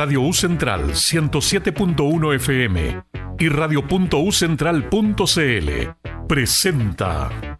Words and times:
Radio 0.00 0.22
U 0.22 0.32
Central 0.32 0.92
107.1 0.92 2.34
FM 2.36 3.02
y 3.38 3.48
radio.ucentral.cl 3.50 6.26
presenta 6.26 7.58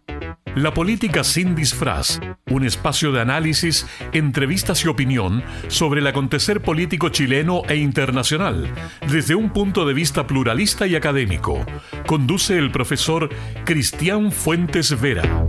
La 0.55 0.73
Política 0.73 1.23
sin 1.23 1.53
Disfraz, 1.53 2.19
un 2.49 2.65
espacio 2.65 3.11
de 3.11 3.21
análisis, 3.21 3.85
entrevistas 4.11 4.83
y 4.83 4.87
opinión 4.87 5.43
sobre 5.67 6.01
el 6.01 6.07
acontecer 6.07 6.63
político 6.63 7.09
chileno 7.09 7.61
e 7.69 7.75
internacional, 7.75 8.73
desde 9.07 9.35
un 9.35 9.51
punto 9.51 9.85
de 9.85 9.93
vista 9.93 10.25
pluralista 10.25 10.87
y 10.87 10.95
académico. 10.95 11.63
Conduce 12.07 12.57
el 12.57 12.71
profesor 12.71 13.29
Cristian 13.65 14.31
Fuentes 14.31 14.99
Vera. 14.99 15.45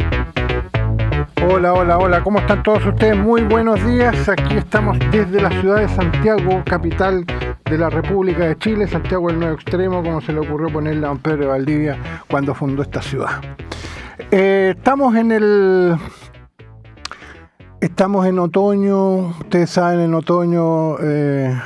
Hola, 1.45 1.73
hola, 1.73 1.99
hola, 1.99 2.23
¿cómo 2.23 2.39
están 2.39 2.63
todos 2.63 2.87
ustedes? 2.87 3.17
Muy 3.17 3.43
buenos 3.43 3.85
días. 3.85 4.29
Aquí 4.29 4.55
estamos 4.55 4.97
desde 5.11 5.41
la 5.41 5.51
ciudad 5.51 5.79
de 5.79 5.89
Santiago, 5.89 6.63
capital 6.65 7.27
de 7.65 7.79
la 7.79 7.91
República 7.91 8.47
de 8.47 8.57
Chile, 8.59 8.87
Santiago 8.87 9.27
del 9.27 9.41
Nuevo 9.41 9.57
Extremo, 9.57 10.05
como 10.05 10.21
se 10.21 10.33
le 10.33 10.39
ocurrió 10.39 10.73
ponerle 10.73 11.05
a 11.05 11.09
don 11.09 11.19
Pedro 11.19 11.39
de 11.39 11.47
Valdivia 11.47 11.99
cuando 12.29 12.55
fundó 12.55 12.83
esta 12.83 13.03
ciudad. 13.03 13.41
Eh, 14.31 14.75
estamos 14.77 15.17
en 15.17 15.33
el. 15.33 15.97
Estamos 17.81 18.25
en 18.27 18.39
otoño, 18.39 19.31
ustedes 19.41 19.69
saben, 19.69 19.99
en 19.99 20.15
otoño 20.15 20.97
eh, 21.01 21.61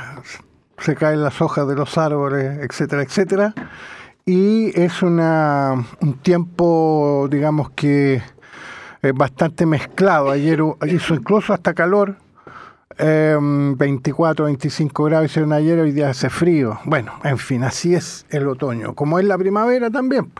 se 0.79 0.95
caen 0.95 1.21
las 1.21 1.39
hojas 1.39 1.67
de 1.67 1.75
los 1.75 1.95
árboles, 1.99 2.63
etcétera, 2.63 3.03
etcétera. 3.03 3.53
Y 4.25 4.77
es 4.77 5.03
una, 5.03 5.85
un 6.01 6.13
tiempo, 6.15 7.27
digamos 7.29 7.69
que 7.69 8.23
bastante 9.15 9.65
mezclado. 9.65 10.31
Ayer 10.31 10.61
hizo 10.87 11.13
incluso 11.13 11.53
hasta 11.53 11.73
calor, 11.73 12.17
24, 12.97 14.47
em, 14.47 14.53
25 14.53 15.03
grados 15.03 15.27
hicieron 15.27 15.53
ayer, 15.53 15.79
hoy 15.79 15.91
día 15.91 16.09
hace 16.09 16.29
frío. 16.29 16.79
Bueno, 16.85 17.13
en 17.23 17.37
fin, 17.37 17.63
así 17.63 17.93
es 17.93 18.25
el 18.29 18.47
otoño, 18.47 18.95
como 18.95 19.19
es 19.19 19.25
la 19.25 19.37
primavera 19.37 19.89
también. 19.89 20.31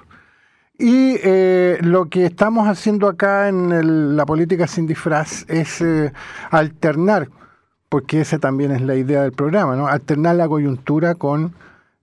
Y 0.80 1.17
eh, 1.23 1.80
lo 1.81 2.08
que 2.08 2.25
estamos 2.25 2.67
haciendo 2.67 3.08
acá 3.08 3.47
en 3.47 4.16
la 4.16 4.25
política 4.25 4.67
sin 4.67 4.86
disfraz 4.86 5.45
es 5.47 5.81
eh, 5.81 6.11
alternar, 6.52 7.30
porque 7.89 8.21
esa 8.21 8.38
también 8.38 8.71
es 8.71 8.81
la 8.81 8.95
idea 8.95 9.23
del 9.23 9.31
programa, 9.31 9.75
¿no? 9.75 9.88
Alternar 9.88 10.36
la 10.36 10.47
coyuntura 10.47 11.16
con 11.16 11.53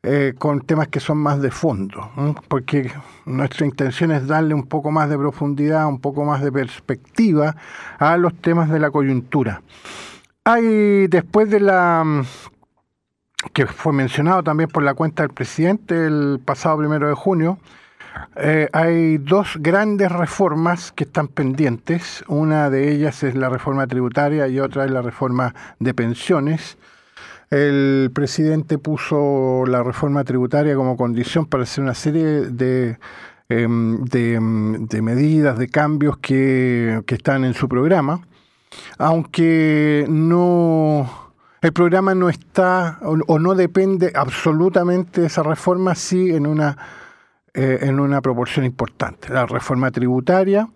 eh, 0.07 0.35
con 0.37 0.61
temas 0.61 0.89
que 0.89 1.01
son 1.01 1.17
más 1.17 1.41
de 1.41 1.51
fondo, 1.51 2.11
porque 2.49 2.93
nuestra 3.25 3.65
intención 3.65 4.11
es 4.11 4.27
darle 4.27 4.53
un 4.53 4.67
poco 4.67 4.91
más 4.91 5.09
de 5.09 5.17
profundidad, 5.17 5.87
un 5.87 5.99
poco 5.99 6.27
más 6.27 6.43
de 6.43 6.53
perspectiva 6.53 7.57
a 7.99 8.19
los 8.19 8.35
temas 8.35 8.69
de 8.69 8.81
la 8.81 8.91
coyuntura. 8.91 9.63
Hay, 10.45 11.07
después 11.07 11.49
de 11.49 11.61
la 11.61 12.23
que 13.55 13.67
fue 13.67 13.95
mencionado 13.95 14.43
también 14.43 14.69
por 14.69 14.83
la 14.83 14.93
cuenta 14.93 15.23
del 15.23 15.33
presidente 15.33 16.07
el 16.07 16.39
pasado 16.45 16.77
primero 16.77 17.09
de 17.09 17.15
junio, 17.15 17.59
eh, 18.37 18.69
hay 18.75 19.17
dos 19.17 19.57
grandes 19.59 20.13
reformas 20.13 20.93
que 20.93 21.05
están 21.05 21.29
pendientes. 21.29 22.25
Una 22.29 22.69
de 22.69 22.93
ellas 22.93 23.23
es 23.23 23.35
la 23.35 23.49
reforma 23.49 23.87
tributaria 23.87 24.49
y 24.49 24.61
otra 24.61 24.85
es 24.85 24.91
la 24.91 25.01
reforma 25.01 25.55
de 25.79 25.95
pensiones. 25.95 26.77
El 27.55 28.11
presidente 28.13 28.79
puso 28.79 29.63
la 29.69 29.85
reforma 29.85 30.25
tributaria 30.25 30.75
como 30.75 30.97
condición 30.97 31.47
para 31.47 31.63
hacer 31.63 31.85
una 31.85 31.95
serie 31.95 32.25
de, 32.25 32.99
em, 33.49 34.05
em, 34.13 34.87
de, 34.89 35.03
medidas, 35.03 35.57
de 35.57 35.69
cambios 35.69 36.17
que, 36.19 37.05
están 37.07 37.45
en 37.45 37.55
su 37.55 37.69
programa, 37.69 38.27
aunque 38.99 40.05
no 40.09 41.09
el 41.63 41.73
programa 41.73 42.13
no 42.17 42.29
está 42.29 42.99
o, 43.03 43.39
no 43.39 43.55
depende 43.55 44.11
absolutamente 44.17 45.21
de 45.21 45.29
esa 45.29 45.45
reforma, 45.45 45.95
sí 45.95 46.35
en 46.35 46.49
una, 46.49 46.77
eh, 47.55 47.79
en 47.83 48.01
una 48.01 48.21
proporción 48.21 48.65
importante. 48.65 49.33
La 49.33 49.47
reforma 49.47 49.93
tributaria 49.93 50.69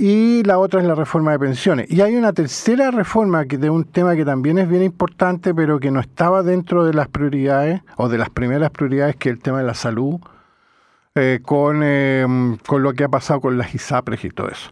y 0.00 0.42
la 0.44 0.58
otra 0.58 0.80
es 0.80 0.86
la 0.86 0.94
reforma 0.94 1.32
de 1.32 1.38
pensiones. 1.38 1.90
Y 1.90 2.00
hay 2.00 2.16
una 2.16 2.32
tercera 2.32 2.90
reforma 2.90 3.44
que, 3.44 3.58
de 3.58 3.68
un 3.68 3.84
tema 3.84 4.16
que 4.16 4.24
también 4.24 4.58
es 4.58 4.66
bien 4.66 4.82
importante, 4.82 5.54
pero 5.54 5.78
que 5.78 5.90
no 5.90 6.00
estaba 6.00 6.42
dentro 6.42 6.86
de 6.86 6.94
las 6.94 7.08
prioridades, 7.08 7.82
o 7.96 8.08
de 8.08 8.16
las 8.16 8.30
primeras 8.30 8.70
prioridades, 8.70 9.16
que 9.16 9.28
es 9.28 9.34
el 9.34 9.42
tema 9.42 9.58
de 9.58 9.64
la 9.64 9.74
salud, 9.74 10.18
eh, 11.14 11.40
con, 11.42 11.82
em, 11.82 12.56
con 12.66 12.82
lo 12.82 12.94
que 12.94 13.04
ha 13.04 13.10
pasado 13.10 13.42
con 13.42 13.58
las 13.58 13.74
ISAPRES 13.74 14.24
y 14.24 14.30
todo 14.30 14.48
eso. 14.48 14.70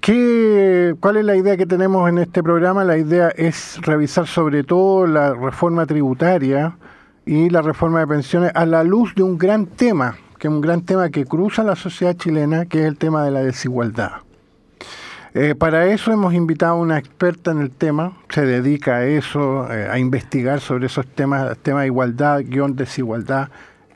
¿Qué, 0.00 0.94
¿Cuál 1.00 1.16
es 1.16 1.24
la 1.24 1.34
idea 1.34 1.56
que 1.56 1.66
tenemos 1.66 2.08
en 2.08 2.18
este 2.18 2.40
programa? 2.40 2.84
La 2.84 2.98
idea 2.98 3.30
es 3.30 3.80
revisar 3.82 4.28
sobre 4.28 4.62
todo 4.62 5.08
la 5.08 5.34
reforma 5.34 5.86
tributaria 5.86 6.78
y 7.26 7.50
la 7.50 7.62
reforma 7.62 7.98
de 7.98 8.06
pensiones 8.06 8.52
a 8.54 8.64
la 8.64 8.84
luz 8.84 9.12
de 9.16 9.24
un 9.24 9.36
gran 9.36 9.66
tema 9.66 10.16
que 10.40 10.48
es 10.48 10.52
un 10.52 10.62
gran 10.62 10.80
tema 10.80 11.10
que 11.10 11.26
cruza 11.26 11.62
la 11.62 11.76
sociedad 11.76 12.16
chilena, 12.16 12.64
que 12.64 12.80
es 12.80 12.86
el 12.86 12.96
tema 12.96 13.22
de 13.24 13.30
la 13.30 13.42
desigualdad. 13.42 14.22
Eh, 15.34 15.54
para 15.54 15.86
eso 15.86 16.12
hemos 16.12 16.32
invitado 16.32 16.72
a 16.72 16.76
una 16.76 16.98
experta 16.98 17.52
en 17.52 17.60
el 17.60 17.70
tema, 17.70 18.16
se 18.30 18.44
dedica 18.46 18.96
a 18.96 19.04
eso, 19.04 19.70
eh, 19.70 19.86
a 19.88 19.98
investigar 19.98 20.60
sobre 20.60 20.86
esos 20.86 21.06
temas, 21.06 21.56
temas 21.58 21.82
de 21.82 21.88
igualdad, 21.88 22.40
guion 22.42 22.74
desigualdad 22.74 23.50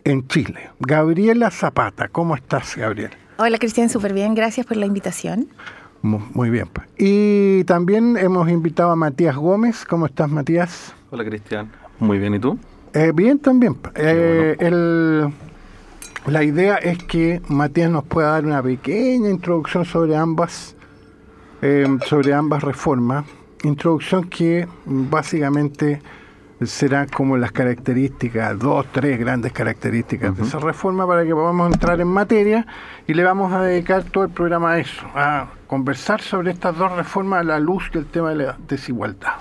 en 0.05 0.29
Chile. 0.29 0.71
Gabriela 0.79 1.51
Zapata, 1.51 2.09
¿cómo 2.09 2.37
estás, 2.37 2.77
Gabriel? 2.77 3.11
Hola, 3.39 3.59
Cristian, 3.59 3.89
súper 3.89 4.13
bien, 4.13 4.35
gracias 4.35 4.67
por 4.67 4.77
la 4.77 4.85
invitación. 4.85 5.49
Muy 6.03 6.51
bien. 6.51 6.69
Pues. 6.71 6.87
Y 6.99 7.65
también 7.65 8.19
hemos 8.19 8.51
invitado 8.51 8.91
a 8.91 8.97
Matías 8.97 9.37
Gómez. 9.37 9.87
¿Cómo 9.87 10.05
estás, 10.05 10.29
Matías? 10.29 10.95
Hola, 11.11 11.25
Cristian. 11.25 11.73
Muy 11.99 12.19
bien, 12.19 12.35
¿y 12.35 12.39
tú? 12.39 12.59
Eh, 12.93 13.13
bien, 13.15 13.39
también. 13.39 13.79
el, 13.97 15.33
la 16.27 16.43
idea 16.43 16.77
es 16.77 17.03
que 17.05 17.43
Matías 17.49 17.91
nos 17.91 18.05
pueda 18.05 18.31
dar 18.31 18.45
una 18.45 18.63
pequeña 18.63 19.29
introducción 19.31 19.85
sobre 19.85 20.17
ambas, 20.17 20.75
eh, 21.61 21.87
sobre 22.07 22.33
ambas 22.33 22.63
reformas. 22.63 23.25
Introducción 23.63 24.25
que 24.29 24.67
básicamente 24.85 26.01
será 26.63 27.07
como 27.07 27.37
las 27.37 27.53
características, 27.53 28.59
dos, 28.59 28.87
tres 28.93 29.19
grandes 29.19 29.53
características 29.53 30.37
de 30.37 30.45
esa 30.45 30.59
reforma 30.59 31.07
para 31.07 31.25
que 31.25 31.35
podamos 31.35 31.73
entrar 31.73 32.01
en 32.01 32.09
materia 32.09 32.67
y 33.07 33.15
le 33.15 33.25
vamos 33.25 33.53
a 33.53 33.63
dedicar 33.63 34.05
todo 34.05 34.25
el 34.25 34.31
programa 34.31 34.73
a 34.73 34.79
eso, 34.79 35.07
a 35.15 35.49
conversar 35.67 36.21
sobre 36.21 36.53
estas 36.53 36.77
dos 36.77 36.93
reformas 36.93 37.41
a 37.41 37.45
la 37.45 37.59
luz 37.59 37.91
del 37.93 38.07
tema 38.07 38.31
de 38.31 38.37
la 38.37 38.59
desigualdad. 38.67 39.35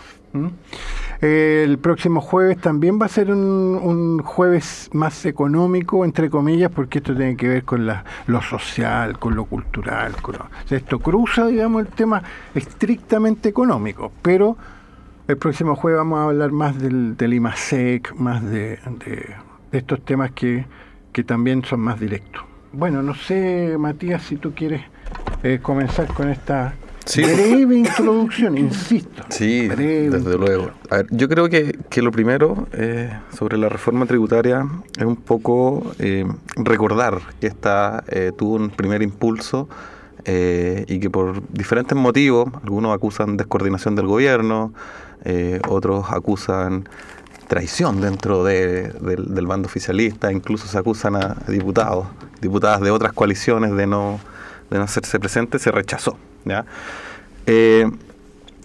El 1.24 1.78
próximo 1.78 2.20
jueves 2.20 2.58
también 2.58 3.00
va 3.02 3.06
a 3.06 3.10
ser 3.10 3.32
un, 3.32 4.22
jueves 4.22 4.90
más 4.92 5.26
económico, 5.26 6.04
entre 6.04 6.30
comillas, 6.30 6.70
porque 6.70 6.98
esto 6.98 7.16
tiene 7.16 7.38
que 7.38 7.48
ver 7.48 7.64
con 7.64 7.88
lo 7.88 8.42
social, 8.42 9.18
con 9.20 9.34
lo 9.34 9.46
cultural. 9.46 10.12
esto 10.70 11.00
cruza, 11.00 11.48
digamos, 11.48 11.84
el 11.84 11.88
tema 11.88 12.22
estrictamente 12.54 13.48
económico, 13.48 14.12
pero 14.22 14.58
el 15.26 15.38
próximo 15.38 15.78
jueves 15.78 16.00
vamos 16.00 16.20
a 16.20 16.24
hablar 16.26 16.52
más 16.52 16.78
del, 16.78 17.16
del 17.16 17.36
IMASEC, 17.36 18.14
más 18.16 18.44
de, 18.44 18.80
estos 19.72 20.04
temas 20.04 20.32
que, 20.32 20.66
también 21.26 21.64
son 21.64 21.80
más 21.80 22.02
directos. 22.02 22.44
Bueno, 22.74 23.02
no 23.02 23.16
sé, 23.16 23.78
Matías, 23.80 24.24
si 24.24 24.36
tú 24.36 24.54
quieres 24.54 24.82
eh, 25.42 25.60
comenzar 25.62 26.08
con 26.08 26.30
esta 26.30 26.74
Breve 27.16 27.76
introducción, 27.76 28.58
insisto. 28.58 29.24
Sí, 29.30 29.68
desde 29.68 30.38
luego. 30.38 30.72
A 30.90 30.98
ver, 30.98 31.08
yo 31.12 31.28
creo 31.28 31.50
que, 31.50 32.02
lo 32.02 32.12
primero 32.12 32.68
eh, 32.74 33.12
sobre 33.36 33.58
la 33.58 33.70
reforma 33.70 34.06
tributaria 34.06 34.68
es 34.98 35.06
un 35.06 35.18
poco 35.18 35.94
eh, 36.00 36.26
recordar 36.56 37.22
que 37.40 37.48
esta 37.48 38.04
eh, 38.08 38.32
tuvo 38.38 38.56
un 38.56 38.70
primer 38.70 39.02
impulso 39.02 39.68
y 40.26 41.00
que 41.02 41.10
por 41.10 41.46
diferentes 41.52 41.98
motivos, 41.98 42.48
algunos 42.64 42.96
acusan 42.96 43.36
descoordinación 43.36 43.98
del 43.98 44.08
gobierno, 44.08 44.74
otros 45.68 46.06
acusan 46.12 46.88
traición 47.50 48.00
dentro 48.00 48.46
del, 48.46 48.94
del, 49.02 49.48
bando 49.48 49.66
oficialista, 49.66 50.32
incluso 50.32 50.66
se 50.68 50.78
acusan 50.78 51.18
a 51.18 51.36
diputados, 51.50 52.08
diputadas 52.40 52.80
de 52.80 52.92
otras 52.92 53.12
coaliciones 53.12 53.76
de 53.76 53.86
no, 53.86 54.22
de 54.70 54.78
no 54.78 54.86
hacerse 54.86 55.20
presentes, 55.20 55.62
se 55.62 55.72
rechazó. 55.72 56.18
¿Ya? 56.46 56.66
Eh, 57.46 57.90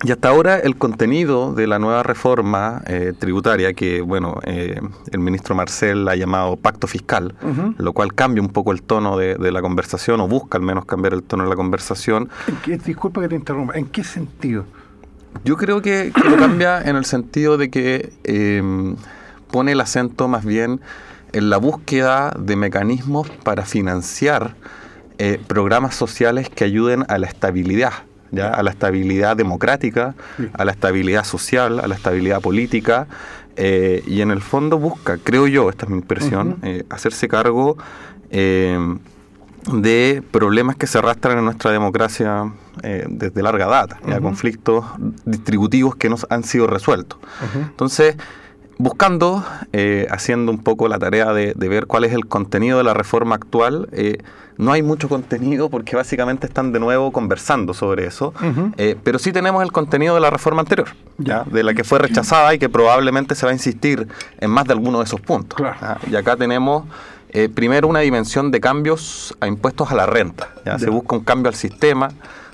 y 0.04 0.12
hasta 0.12 0.28
ahora 0.28 0.60
el 0.60 0.76
contenido 0.76 1.54
de 1.54 1.66
la 1.66 1.80
nueva 1.80 2.04
reforma 2.04 2.82
eh, 2.86 3.12
tributaria, 3.19 3.72
que 3.72 4.00
bueno, 4.00 4.38
eh, 4.44 4.80
el 5.10 5.19
ministro 5.19 5.56
Marcel 5.56 6.06
ha 6.06 6.14
llamado 6.14 6.56
pacto 6.56 6.86
fiscal, 6.86 7.34
lo 7.78 7.92
cual 7.92 8.14
cambia 8.14 8.40
un 8.40 8.50
poco 8.50 8.70
el 8.70 8.82
tono 8.82 9.16
de, 9.16 9.50
la 9.50 9.60
conversación, 9.60 10.20
o 10.20 10.28
busca 10.28 10.56
al 10.56 10.62
menos 10.62 10.84
cambiar 10.84 11.14
el 11.14 11.25
tono 11.25 11.42
de 11.42 11.50
la 11.50 11.56
conversación. 11.56 12.28
disculpa 12.84 13.20
que 13.22 13.28
te 13.28 13.34
interrumpa, 13.34 13.76
¿en 13.76 13.86
qué 13.86 14.04
sentido? 14.04 14.66
Yo 15.44 15.56
creo 15.56 15.82
que, 15.82 16.12
lo 16.25 16.36
cambia 16.36 16.80
en 16.80 16.94
el 16.94 17.04
sentido 17.04 17.56
de 17.56 17.69
que 17.69 18.12
pone 19.50 19.72
el 19.72 19.80
acento 19.80 20.28
más 20.28 20.44
bien 20.44 20.80
en 21.32 21.50
la 21.50 21.56
búsqueda 21.56 22.32
de 22.38 22.54
mecanismos 22.54 23.28
para 23.42 23.64
financiar 23.64 24.54
eh, 25.18 25.40
programas 25.46 25.94
sociales 25.94 26.48
que 26.48 26.64
ayuden 26.64 27.04
a 27.08 27.18
la 27.18 27.26
estabilidad 27.26 27.92
¿ya? 28.30 28.50
a 28.50 28.62
la 28.62 28.70
estabilidad 28.70 29.36
democrática, 29.36 30.14
a 30.52 30.64
la 30.64 30.72
estabilidad 30.72 31.24
social, 31.24 31.80
a 31.80 31.88
la 31.88 31.94
estabilidad 31.94 32.40
política, 32.40 33.06
eh, 33.56 34.04
y 34.06 34.20
en 34.20 34.30
el 34.30 34.40
fondo 34.40 34.78
busca, 34.78 35.18
creo 35.18 35.46
yo, 35.46 35.70
esta 35.70 35.86
es 35.86 35.90
mi 35.90 35.96
impresión, 35.98 36.58
eh, 36.62 36.84
hacerse 36.90 37.26
cargo 37.26 37.76
de 38.30 40.22
problemas 40.30 40.76
que 40.76 40.86
se 40.86 40.98
arrastran 40.98 41.38
en 41.38 41.46
nuestra 41.46 41.72
democracia 41.72 42.52
desde 43.08 43.42
larga 43.42 43.66
data, 43.66 43.98
conflictos 44.20 44.84
distributivos 45.24 45.96
que 45.96 46.10
no 46.10 46.16
han 46.28 46.44
sido 46.44 46.66
resueltos. 46.66 47.18
Entonces, 47.54 48.16
buscando, 48.78 49.44
eh, 49.72 50.06
haciendo 50.10 50.52
un 50.52 50.58
poco 50.58 50.88
la 50.88 50.98
tarea 50.98 51.32
de, 51.32 51.52
ver 51.54 51.86
cuál 51.86 52.04
es 52.04 52.12
el 52.12 52.26
contenido 52.26 52.78
de 52.78 52.84
la 52.84 52.94
reforma 52.94 53.34
actual, 53.34 53.88
eh, 53.92 54.19
no 54.56 54.72
hay 54.72 54.82
mucho 54.82 55.08
contenido 55.08 55.69
porque 55.69 55.94
básicamente 55.94 56.46
están 56.46 56.72
de 56.72 56.80
nuevo 56.80 57.12
conversando 57.12 57.75
sobre 57.75 58.06
eso, 58.06 58.32
eh, 58.76 58.96
pero 59.04 59.19
sí 59.19 59.32
tenemos 59.32 59.62
el 59.62 59.70
contenido 59.70 60.14
de 60.14 60.20
la 60.20 60.30
reforma 60.30 60.62
anterior, 60.62 60.88
¿ya? 61.19 61.44
de 61.44 61.62
la 61.62 61.75
que 61.75 61.84
fue 61.84 61.98
rechazada 61.98 62.54
y 62.54 62.58
que 62.58 62.69
probablemente 62.69 63.34
se 63.34 63.46
va 63.46 63.50
a 63.50 63.54
insistir 63.54 64.08
en 64.40 64.50
más 64.50 64.64
de 64.64 64.72
alguno 64.72 64.98
de 64.98 65.04
esos 65.04 65.20
puntos. 65.20 65.60
Y 66.10 66.16
acá 66.16 66.36
tenemos... 66.36 66.84
primero 67.54 67.86
una 67.88 68.00
dimensión 68.00 68.50
de 68.50 68.58
cambios 68.58 69.36
a 69.40 69.46
impuestos 69.46 69.92
a 69.92 69.94
la 69.94 70.06
renta. 70.06 70.48
¿ya? 70.64 70.78
Se 70.78 70.88
busca 70.88 71.14
un 71.14 71.25
cambio 71.25 71.50
al 71.50 71.54
sistema, 71.54 72.08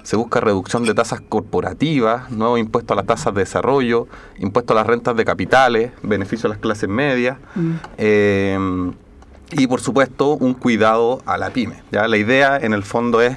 se 0.05 0.17
busca 0.17 0.39
reducción 0.39 0.85
de 0.85 0.95
tasas 0.95 1.21
corporativas, 1.21 2.31
nuevo 2.31 2.57
impuesto 2.59 2.93
a 2.93 2.97
las 2.97 3.07
tasas 3.07 3.35
de 3.35 3.41
desarrollo, 3.41 4.07
impuesto 4.39 4.75
a 4.75 4.77
las 4.77 4.87
rentas 4.87 5.17
de 5.17 5.25
capitales, 5.25 5.91
beneficio 6.03 6.47
a 6.47 6.51
las 6.51 6.59
clases 6.59 6.89
medias. 6.89 7.39
Mm. 7.55 7.73
Eh, 7.99 8.93
y 9.53 9.67
por 9.67 9.81
supuesto 9.81 10.35
un 10.35 10.55
cuidado 10.55 11.23
a 11.27 11.39
la 11.39 11.51
pyme. 11.51 11.83
¿ya? 11.91 12.07
La 12.07 12.17
idea 12.17 12.57
en 12.57 12.75
el 12.75 12.83
fondo 12.83 13.21
es 13.21 13.37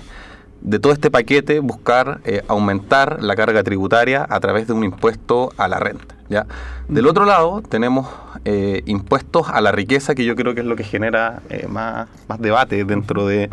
de 0.62 0.80
todo 0.80 0.94
este 0.94 1.12
paquete 1.12 1.60
buscar 1.60 2.20
eh, 2.26 2.44
aumentar 2.48 3.22
la 3.22 3.36
carga 3.36 3.64
tributaria 3.64 4.26
a 4.30 4.40
través 4.40 4.68
de 4.68 4.74
un 4.74 4.84
impuesto 4.84 5.52
a 5.58 5.68
la 5.68 5.80
renta. 5.80 6.16
¿ya? 6.30 6.46
Del 6.88 7.08
otro 7.08 7.26
lado 7.26 7.62
tenemos 7.62 8.08
eh, 8.46 8.82
impuestos 8.86 9.50
a 9.50 9.62
la 9.62 9.72
riqueza, 9.72 10.16
que 10.16 10.26
yo 10.26 10.36
creo 10.36 10.56
que 10.56 10.62
es 10.62 10.68
lo 10.68 10.76
que 10.76 10.84
genera 10.84 11.42
eh, 11.50 11.68
más, 11.68 12.08
más 12.28 12.40
debate 12.40 12.84
dentro 12.86 13.28
de 13.28 13.50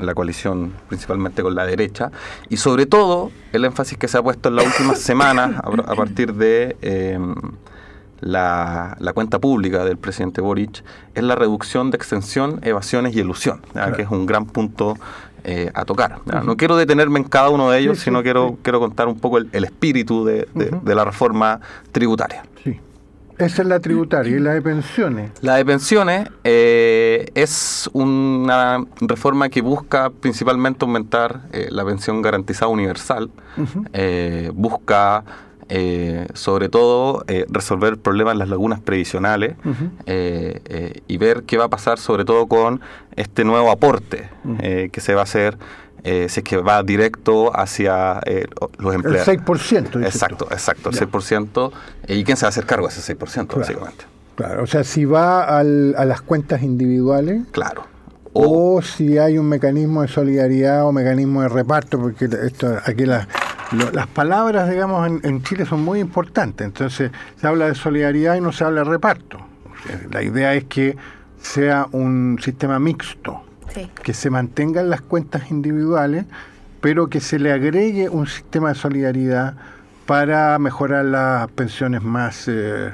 la 0.00 0.14
coalición, 0.14 0.72
principalmente 0.88 1.42
con 1.42 1.54
la 1.54 1.64
derecha, 1.64 2.10
y 2.48 2.56
sobre 2.56 2.86
todo 2.86 3.30
el 3.52 3.64
énfasis 3.64 3.96
que 3.98 4.08
se 4.08 4.18
ha 4.18 4.22
puesto 4.22 4.48
en 4.48 4.56
las 4.56 4.66
últimas 4.66 4.98
semanas 5.00 5.60
a 5.62 5.94
partir 5.94 6.34
de 6.34 6.76
la, 8.24 9.12
cuenta 9.14 9.38
pública 9.38 9.84
del 9.84 9.98
presidente 9.98 10.40
Boric 10.40 10.82
es 11.14 11.22
la 11.22 11.34
reducción 11.34 11.90
de 11.90 11.96
extensión, 11.96 12.60
evasiones 12.62 13.14
y 13.14 13.20
elusión, 13.20 13.60
que 13.94 14.02
es 14.02 14.10
un 14.10 14.26
gran 14.26 14.46
punto 14.46 14.96
eh, 15.44 15.70
a 15.74 15.84
tocar. 15.84 16.20
No 16.44 16.56
quiero 16.56 16.76
detenerme 16.76 17.18
en 17.18 17.24
cada 17.24 17.50
uno 17.50 17.70
de 17.70 17.78
ellos, 17.78 17.98
sino 17.98 18.22
quiero, 18.22 18.56
quiero 18.62 18.80
contar 18.80 19.08
un 19.08 19.18
poco 19.18 19.38
el, 19.38 19.64
espíritu 19.64 20.24
de, 20.24 20.48
la 20.84 21.04
reforma 21.04 21.60
tributaria. 21.92 22.44
Sí. 22.62 22.80
Esa 23.36 23.62
es 23.62 23.68
la 23.68 23.80
tributaria. 23.80 24.36
¿Y 24.36 24.40
la 24.40 24.54
de 24.54 24.62
pensiones? 24.62 25.32
La 25.42 25.56
de 25.56 25.64
pensiones 25.66 26.28
eh, 26.44 27.26
es 27.34 27.90
una 27.92 28.84
reforma 29.00 29.50
que 29.50 29.60
busca 29.60 30.08
principalmente 30.08 30.84
aumentar 30.84 31.42
eh, 31.52 31.68
la 31.70 31.84
pensión 31.84 32.22
garantizada 32.22 32.68
universal. 32.68 33.28
busca 34.54 35.24
eh, 35.68 36.26
sobre 36.34 36.68
todo 36.68 37.24
eh, 37.26 37.46
resolver 37.48 37.94
el 37.94 37.98
problema 37.98 38.32
en 38.32 38.38
las 38.38 38.48
lagunas 38.48 38.80
previsionales 38.80 39.56
eh, 40.06 41.00
y 41.06 41.16
ver 41.16 41.44
qué 41.44 41.56
va 41.56 41.64
a 41.64 41.68
pasar 41.68 41.98
sobre 41.98 42.24
todo 42.24 42.46
con 42.46 42.80
este 43.16 43.44
nuevo 43.44 43.70
aporte 43.70 44.28
que 44.92 45.00
se 45.00 45.14
va 45.14 45.20
a 45.20 45.24
hacer 45.24 45.56
si 46.04 46.40
es 46.40 46.42
que 46.42 46.58
va 46.58 46.82
directo 46.82 47.56
hacia 47.56 48.20
los 48.78 48.94
empleados. 48.94 49.26
El 49.28 49.40
6%. 49.40 50.04
Exacto, 50.04 50.48
exacto, 50.50 50.90
el 50.90 50.96
6%. 50.96 51.72
¿Y 52.08 52.24
quién 52.24 52.36
se 52.36 52.44
va 52.44 52.48
a 52.48 52.50
hacer 52.50 52.66
cargo 52.66 52.86
de 52.88 52.92
ese 52.92 53.16
6%, 53.16 53.56
básicamente? 53.56 54.04
Claro, 54.34 54.64
o 54.64 54.66
sea, 54.66 54.84
si 54.84 55.06
va 55.06 55.44
al, 55.44 55.94
a 55.96 56.04
las 56.04 56.20
cuentas 56.20 56.62
individuales. 56.62 57.42
Claro. 57.52 57.86
O, 58.34 58.82
si 58.82 59.16
hay 59.16 59.38
un 59.38 59.48
mecanismo 59.48 60.02
de 60.02 60.08
solidaridad 60.08 60.84
o 60.84 60.92
mecanismo 60.92 61.42
de 61.42 61.48
reparto, 61.48 61.98
porque 61.98 62.24
esto 62.24 62.76
aquí 62.84 63.06
la, 63.06 63.28
las 63.72 64.06
palabras, 64.08 64.70
digamos, 64.70 65.06
en, 65.22 65.42
Chile 65.42 65.64
son 65.66 65.84
muy 65.84 66.00
importantes. 66.00 66.66
Entonces, 66.66 67.10
se 67.36 67.46
habla 67.46 67.66
de 67.66 67.74
solidaridad 67.74 68.36
y 68.36 68.40
no 68.40 68.52
se 68.52 68.64
habla 68.64 68.84
de 68.84 68.90
reparto. 68.90 69.38
la 70.10 70.22
idea 70.22 70.54
es 70.54 70.64
que 70.64 70.96
sea 71.40 71.86
un 71.92 72.38
sistema 72.42 72.78
mixto, 72.78 73.42
que 74.02 74.14
se 74.14 74.30
mantengan 74.30 74.88
las 74.88 75.00
cuentas 75.00 75.50
individuales, 75.50 76.24
pero 76.80 77.08
que 77.08 77.20
se 77.20 77.38
le 77.38 77.52
agregue 77.52 78.08
un 78.08 78.26
sistema 78.26 78.70
de 78.70 78.74
solidaridad 78.74 79.54
para 80.06 80.58
mejorar 80.58 81.04
las 81.06 81.48
pensiones 81.48 82.02
más 82.02 82.46
eh, 82.46 82.92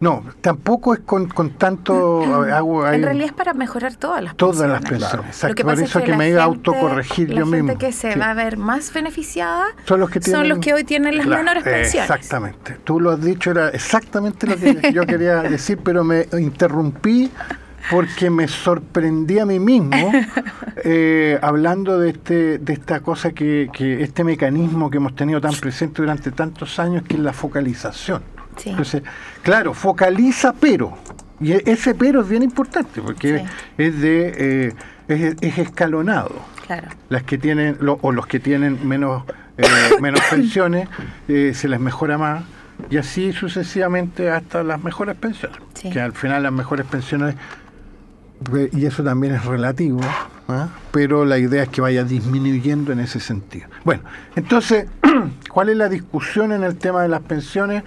no, 0.00 0.24
tampoco 0.40 0.92
es 0.94 1.00
con, 1.00 1.28
tanto 1.56 2.22
En 2.44 3.02
realidad 3.02 3.26
es 3.26 3.32
para 3.32 3.54
mejorar 3.54 3.96
todas 3.96 4.22
las 4.22 4.34
pensiones. 4.34 4.58
Todas 4.58 4.70
las 4.70 4.90
pensiones, 4.90 5.26
exacto. 5.28 5.64
Por 5.64 5.80
eso 5.80 6.02
que, 6.02 6.16
me 6.16 6.28
iba 6.28 6.42
a 6.42 6.44
autocorregir 6.44 7.28
yo 7.28 7.46
mismo. 7.46 7.68
La 7.68 7.72
gente 7.72 7.86
que 7.86 7.92
se 7.92 8.16
va 8.16 8.30
a 8.30 8.34
ver 8.34 8.56
más 8.56 8.92
beneficiada 8.92 9.66
son 9.86 10.00
los 10.00 10.10
que, 10.10 10.20
son 10.20 10.48
los 10.48 10.58
que 10.58 10.74
hoy 10.74 10.84
tienen 10.84 11.16
las 11.16 11.26
menores 11.26 11.64
pensiones. 11.64 12.10
Exactamente. 12.10 12.78
Tú 12.84 13.00
lo 13.00 13.12
has 13.12 13.22
dicho, 13.22 13.50
era 13.50 13.68
exactamente 13.70 14.46
lo 14.46 14.56
que 14.56 14.92
yo 14.92 15.06
quería 15.06 15.36
decir, 15.42 15.78
pero 15.82 16.04
me 16.04 16.26
interrumpí 16.38 17.30
porque 17.90 18.30
me 18.30 18.48
sorprendí 18.48 19.38
a 19.38 19.46
mí 19.46 19.58
mismo 19.60 20.12
eh, 20.84 21.38
hablando 21.42 21.98
de 21.98 22.10
este 22.10 22.58
de 22.58 22.72
esta 22.72 23.00
cosa 23.00 23.32
que, 23.32 23.68
que 23.72 24.02
este 24.02 24.24
mecanismo 24.24 24.90
que 24.90 24.96
hemos 24.96 25.14
tenido 25.14 25.40
tan 25.40 25.54
presente 25.54 26.00
durante 26.00 26.30
tantos 26.30 26.78
años 26.78 27.02
que 27.06 27.14
es 27.14 27.20
la 27.20 27.34
focalización 27.34 28.22
entonces, 28.64 29.02
claro, 29.42 29.74
focaliza 29.74 30.52
pero. 30.52 30.96
Y 31.40 31.52
e, 31.52 31.62
ese 31.66 31.94
pero 31.94 32.22
es 32.22 32.28
bien 32.28 32.42
importante 32.42 33.02
porque 33.02 33.44
es 33.76 34.00
de 34.00 34.72
eh, 35.08 35.36
es, 35.40 35.58
escalonado. 35.58 36.34
Claro. 36.66 36.88
Las 37.08 37.24
que 37.24 37.38
tienen 37.38 37.78
o 38.00 38.12
los 38.12 38.26
que 38.26 38.40
tienen 38.40 38.86
menos 38.86 39.24
eh, 39.58 39.64
menos 40.00 40.20
pensiones 40.30 40.88
eh, 41.28 41.52
se 41.54 41.68
les 41.68 41.80
mejora 41.80 42.18
más 42.18 42.44
y 42.90 42.96
así 42.96 43.32
sucesivamente 43.32 44.30
hasta 44.30 44.62
las 44.62 44.82
mejores 44.82 45.16
pensiones. 45.16 45.58
Que 45.92 46.00
al 46.00 46.12
final 46.12 46.42
las 46.42 46.52
mejores 46.52 46.86
pensiones 46.86 47.34
y 48.72 48.86
eso 48.86 49.02
también 49.02 49.34
es 49.34 49.44
relativo, 49.44 50.00
¿ah? 50.48 50.68
pero 50.90 51.24
la 51.24 51.38
idea 51.38 51.62
es 51.62 51.68
que 51.68 51.80
vaya 51.80 52.04
disminuyendo 52.04 52.92
en 52.92 53.00
ese 53.00 53.20
sentido. 53.20 53.68
Bueno, 53.84 54.02
entonces, 54.36 54.86
¿cuál 55.50 55.70
es 55.70 55.76
la 55.76 55.88
discusión 55.88 56.52
en 56.52 56.64
el 56.64 56.76
tema 56.76 57.02
de 57.02 57.08
las 57.08 57.22
pensiones? 57.22 57.84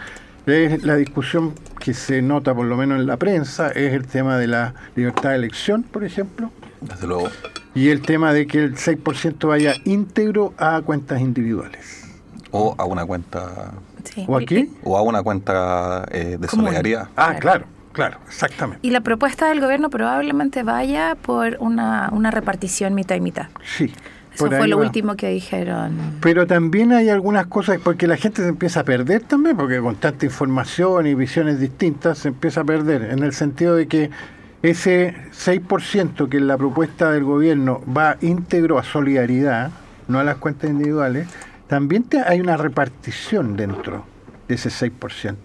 Es 0.48 0.84
la 0.84 0.96
discusión 0.96 1.54
que 1.78 1.94
se 1.94 2.22
nota, 2.22 2.56
por 2.56 2.66
lo 2.66 2.78
menos 2.78 3.02
en 3.02 3.06
la 3.06 3.18
prensa, 3.18 3.68
es 3.70 3.94
el 3.94 4.08
tema 4.08 4.38
de 4.38 4.48
la 4.48 4.74
libertad 4.96 5.32
de 5.32 5.36
elección, 5.36 5.84
por 5.84 6.06
ejemplo. 6.06 6.52
Desde 6.80 7.06
luego. 7.06 7.28
Y 7.76 7.90
el 7.90 8.02
tema 8.02 8.32
de 8.32 8.48
que 8.48 8.64
el 8.64 8.76
6% 8.76 9.46
vaya 9.46 9.74
íntegro 9.84 10.54
a 10.58 10.82
cuentas 10.82 11.20
individuales. 11.20 12.08
O 12.52 12.76
a 12.78 12.86
una 12.86 13.06
cuenta. 13.06 13.74
¿O 14.26 14.38
aquí? 14.38 14.72
O 14.84 14.98
a 14.98 15.02
una 15.02 15.22
cuenta 15.22 16.06
eh, 16.12 16.38
de 16.40 16.48
solidaridad. 16.48 17.10
Ah, 17.18 17.36
claro. 17.40 17.66
Claro, 17.92 18.20
exactamente. 18.28 18.88
Y 18.88 18.92
la 18.92 19.02
propuesta 19.02 19.50
del 19.50 19.60
gobierno 19.60 19.90
probablemente 19.90 20.62
vaya 20.62 21.18
por 21.20 21.58
una, 21.60 22.10
una 22.12 22.30
repartición 22.30 22.94
mitad 22.94 23.16
y 23.16 23.22
mitad. 23.22 23.48
Sí. 23.76 23.92
Eso 24.46 24.58
fue 24.58 24.68
lo 24.68 24.78
último 24.78 25.16
que 25.16 25.30
dijeron. 25.30 25.98
Pero 26.22 26.46
también 26.46 26.92
hay 26.92 27.10
algunas 27.10 27.48
cosas, 27.48 27.80
porque 27.84 28.08
la 28.08 28.18
gente 28.18 28.44
se 28.44 28.50
empieza 28.50 28.82
a 28.82 28.84
perder 28.84 29.24
también, 29.24 29.58
porque 29.58 29.80
con 29.80 29.96
tanta 29.96 30.26
información 30.26 31.08
y 31.08 31.16
visiones 31.16 31.60
distintas 31.60 32.20
se 32.20 32.30
empieza 32.30 32.62
a 32.62 32.64
perder, 32.64 33.04
en 33.04 33.24
el 33.24 33.34
sentido 33.34 33.76
de 33.76 33.88
que 33.88 34.12
ese 34.62 35.16
6% 35.32 36.30
que 36.30 36.38
en 36.38 36.48
la 36.48 36.58
propuesta 36.58 37.12
del 37.12 37.24
gobierno 37.24 37.82
va 37.86 38.18
íntegro 38.22 38.78
a 38.78 38.84
solidaridad, 38.84 39.72
no 40.08 40.20
a 40.20 40.24
las 40.24 40.38
cuentas 40.38 40.70
individuales, 40.70 41.28
también 41.68 42.06
hay 42.26 42.40
una 42.40 42.58
repartición 42.58 43.56
dentro 43.56 44.06
de 44.48 44.56
ese 44.56 44.70
6%. 44.70 45.36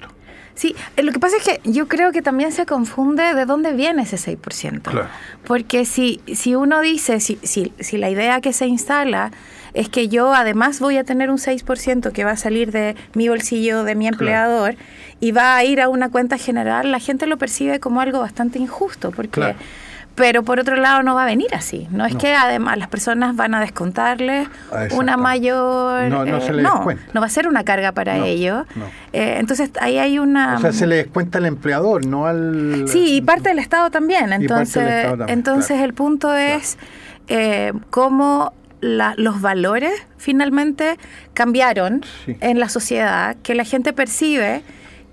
Sí, 0.54 0.76
eh, 0.96 1.02
lo 1.02 1.12
que 1.12 1.18
pasa 1.18 1.36
es 1.36 1.44
que 1.44 1.70
yo 1.70 1.88
creo 1.88 2.12
que 2.12 2.22
también 2.22 2.52
se 2.52 2.66
confunde 2.66 3.34
de 3.34 3.46
dónde 3.46 3.72
viene 3.72 4.02
ese 4.02 4.16
6%. 4.16 5.08
Porque 5.44 5.84
si, 5.84 6.20
si 6.34 6.54
uno 6.54 6.80
dice, 6.80 7.20
si, 7.20 7.38
si, 7.42 7.72
si 7.80 7.96
la 7.96 8.10
idea 8.10 8.40
que 8.40 8.52
se 8.52 8.66
instala 8.66 9.30
es 9.74 9.88
que 9.88 10.08
yo 10.08 10.34
además 10.34 10.80
voy 10.80 10.98
a 10.98 11.04
tener 11.04 11.30
un 11.30 11.38
6% 11.38 12.12
que 12.12 12.24
va 12.24 12.32
a 12.32 12.36
salir 12.36 12.72
de 12.72 12.94
mi 13.14 13.28
bolsillo, 13.28 13.84
de 13.84 13.94
mi 13.94 14.06
empleador, 14.06 14.76
y 15.20 15.32
va 15.32 15.56
a 15.56 15.64
ir 15.64 15.80
a 15.80 15.88
una 15.88 16.10
cuenta 16.10 16.36
general, 16.36 16.92
la 16.92 16.98
gente 16.98 17.26
lo 17.26 17.38
percibe 17.38 17.80
como 17.80 18.00
algo 18.00 18.20
bastante 18.20 18.58
injusto, 18.58 19.12
porque 19.12 19.54
pero 20.14 20.42
por 20.42 20.60
otro 20.60 20.76
lado 20.76 21.02
no 21.02 21.14
va 21.14 21.22
a 21.22 21.26
venir 21.26 21.54
así. 21.54 21.88
No 21.90 22.04
es 22.04 22.14
que 22.16 22.34
además 22.34 22.78
las 22.78 22.88
personas 22.88 23.34
van 23.34 23.54
a 23.54 23.60
descontarles 23.60 24.48
ah, 24.70 24.88
una 24.92 25.16
mayor... 25.16 26.08
No, 26.10 26.24
no 26.24 26.40
se 26.40 26.52
le 26.52 26.62
eh, 26.62 26.64
no, 26.64 27.20
va 27.20 27.26
a 27.26 27.30
ser 27.30 27.48
una 27.48 27.64
carga 27.64 27.92
para 27.92 28.18
ellos. 28.18 28.66
Eh, 29.12 29.36
entonces 29.38 29.70
ahí 29.80 29.98
hay 29.98 30.18
una... 30.18 30.56
O 30.56 30.60
sea, 30.60 30.72
se 30.72 30.86
le 30.86 30.96
descuenta 30.96 31.38
al 31.38 31.46
empleador, 31.46 32.06
no 32.06 32.26
al... 32.26 32.84
Sí, 32.88 33.16
y 33.16 33.22
parte 33.22 33.48
del 33.48 33.58
Estado 33.58 33.90
también. 33.90 34.32
Entonces, 34.32 35.06
entonces 35.28 35.80
el 35.80 35.94
punto 35.94 36.34
es 36.36 36.76
eh, 37.28 37.72
cómo 37.90 38.52
los 38.82 39.40
valores 39.40 39.92
finalmente 40.18 40.98
cambiaron 41.34 42.04
en 42.26 42.58
la 42.58 42.68
sociedad, 42.68 43.36
que 43.42 43.54
la 43.54 43.64
gente 43.64 43.92
percibe 43.92 44.62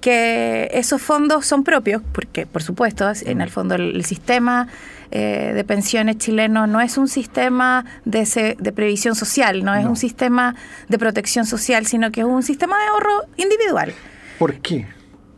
que 0.01 0.69
esos 0.73 1.01
fondos 1.01 1.45
son 1.45 1.63
propios, 1.63 2.01
porque 2.11 2.45
por 2.45 2.63
supuesto, 2.63 3.09
en 3.25 3.41
el 3.41 3.49
fondo 3.49 3.75
el, 3.75 4.03
sistema 4.05 4.67
eh, 5.11 5.51
de 5.53 5.63
pensiones 5.63 6.17
chileno 6.17 6.67
no 6.67 6.81
es 6.81 6.97
un 6.97 7.07
sistema 7.07 7.85
de, 8.05 8.55
de 8.57 8.71
previsión 8.71 9.15
social, 9.15 9.63
no 9.63 9.75
es 9.75 9.85
un 9.85 9.95
sistema 9.95 10.55
de 10.87 10.97
protección 10.97 11.45
social, 11.45 11.85
sino 11.85 12.11
que 12.11 12.21
es 12.21 12.27
un 12.27 12.43
sistema 12.43 12.77
de 12.77 12.85
ahorro 12.87 13.23
individual. 13.37 13.93
¿Por 14.37 14.55
qué? 14.55 14.87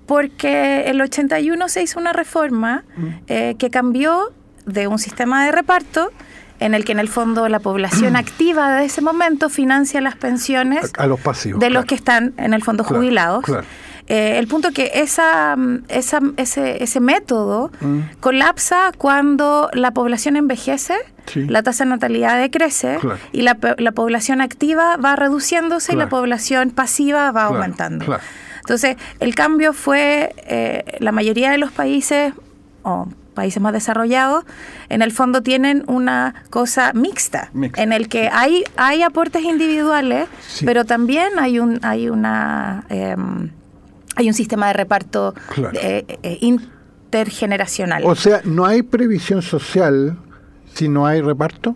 Porque 0.05 0.83
el 0.87 1.01
81 1.01 1.69
se 1.69 1.81
hizo 1.81 1.99
una 1.99 2.13
reforma 2.13 2.83
eh, 3.27 3.55
que 3.57 3.69
cambió 3.69 4.31
de 4.65 4.87
un 4.87 4.99
sistema 4.99 5.45
de 5.45 5.51
reparto 5.51 6.11
en 6.59 6.75
el 6.75 6.85
que 6.85 6.91
en 6.91 6.99
el 6.99 7.09
fondo 7.09 7.49
la 7.49 7.59
población 7.59 8.15
activa 8.17 8.73
de 8.75 8.85
ese 8.85 9.01
momento 9.01 9.49
financia 9.49 9.99
las 9.99 10.15
pensiones 10.15 10.91
a, 10.97 11.07
los 11.07 11.19
pasivos, 11.19 11.59
de 11.59 11.69
los 11.69 11.85
que 11.85 11.95
están 11.95 12.33
en 12.37 12.53
el 12.53 12.63
fondo 12.63 12.83
jubilados. 12.83 13.43
Eh, 14.11 14.39
el 14.39 14.47
punto 14.47 14.71
que 14.71 14.91
esa, 14.95 15.55
esa 15.87 16.19
ese, 16.35 16.83
ese, 16.83 16.99
método 16.99 17.71
mm. 17.79 17.99
colapsa 18.19 18.91
cuando 18.97 19.69
la 19.71 19.91
población 19.91 20.35
envejece, 20.35 20.95
la 21.33 21.63
tasa 21.63 21.85
de 21.85 21.91
natalidad 21.91 22.37
decrece 22.37 22.99
y 23.31 23.43
la, 23.43 23.57
la, 23.77 23.91
población 23.93 24.41
activa 24.41 24.97
va 24.97 25.15
reduciéndose 25.15 25.93
y 25.93 25.95
la 25.95 26.09
población 26.09 26.71
pasiva 26.71 27.31
va 27.31 27.45
aumentando. 27.45 28.19
Entonces, 28.59 28.97
el 29.21 29.33
cambio 29.33 29.71
fue, 29.71 30.35
eh, 30.39 30.97
la 30.99 31.13
mayoría 31.13 31.49
de 31.49 31.57
los 31.57 31.71
países, 31.71 32.33
o 32.83 33.07
países 33.33 33.61
más 33.61 33.71
desarrollados, 33.71 34.43
en 34.89 35.01
el 35.01 35.13
fondo 35.13 35.41
tienen 35.41 35.85
una 35.87 36.43
cosa 36.49 36.91
mixta, 36.91 37.49
en 37.53 37.93
el 37.93 38.09
que 38.09 38.27
hay, 38.29 38.65
hay 38.75 39.03
aportes 39.03 39.43
individuales, 39.45 40.27
pero 40.65 40.83
también 40.83 41.39
hay 41.39 41.59
un, 41.59 41.79
hay 41.81 42.09
una 42.09 42.83
em, 42.89 43.51
hay 44.15 44.27
un 44.27 44.33
sistema 44.33 44.67
de 44.67 44.73
reparto 44.73 45.33
eh, 45.73 46.05
eh, 46.23 46.37
intergeneracional. 46.41 48.03
O 48.05 48.15
sea, 48.15 48.41
¿no 48.43 48.65
hay 48.65 48.83
previsión 48.83 49.41
social 49.41 50.17
si 50.73 50.87
no 50.87 51.05
hay 51.05 51.21
reparto? 51.21 51.75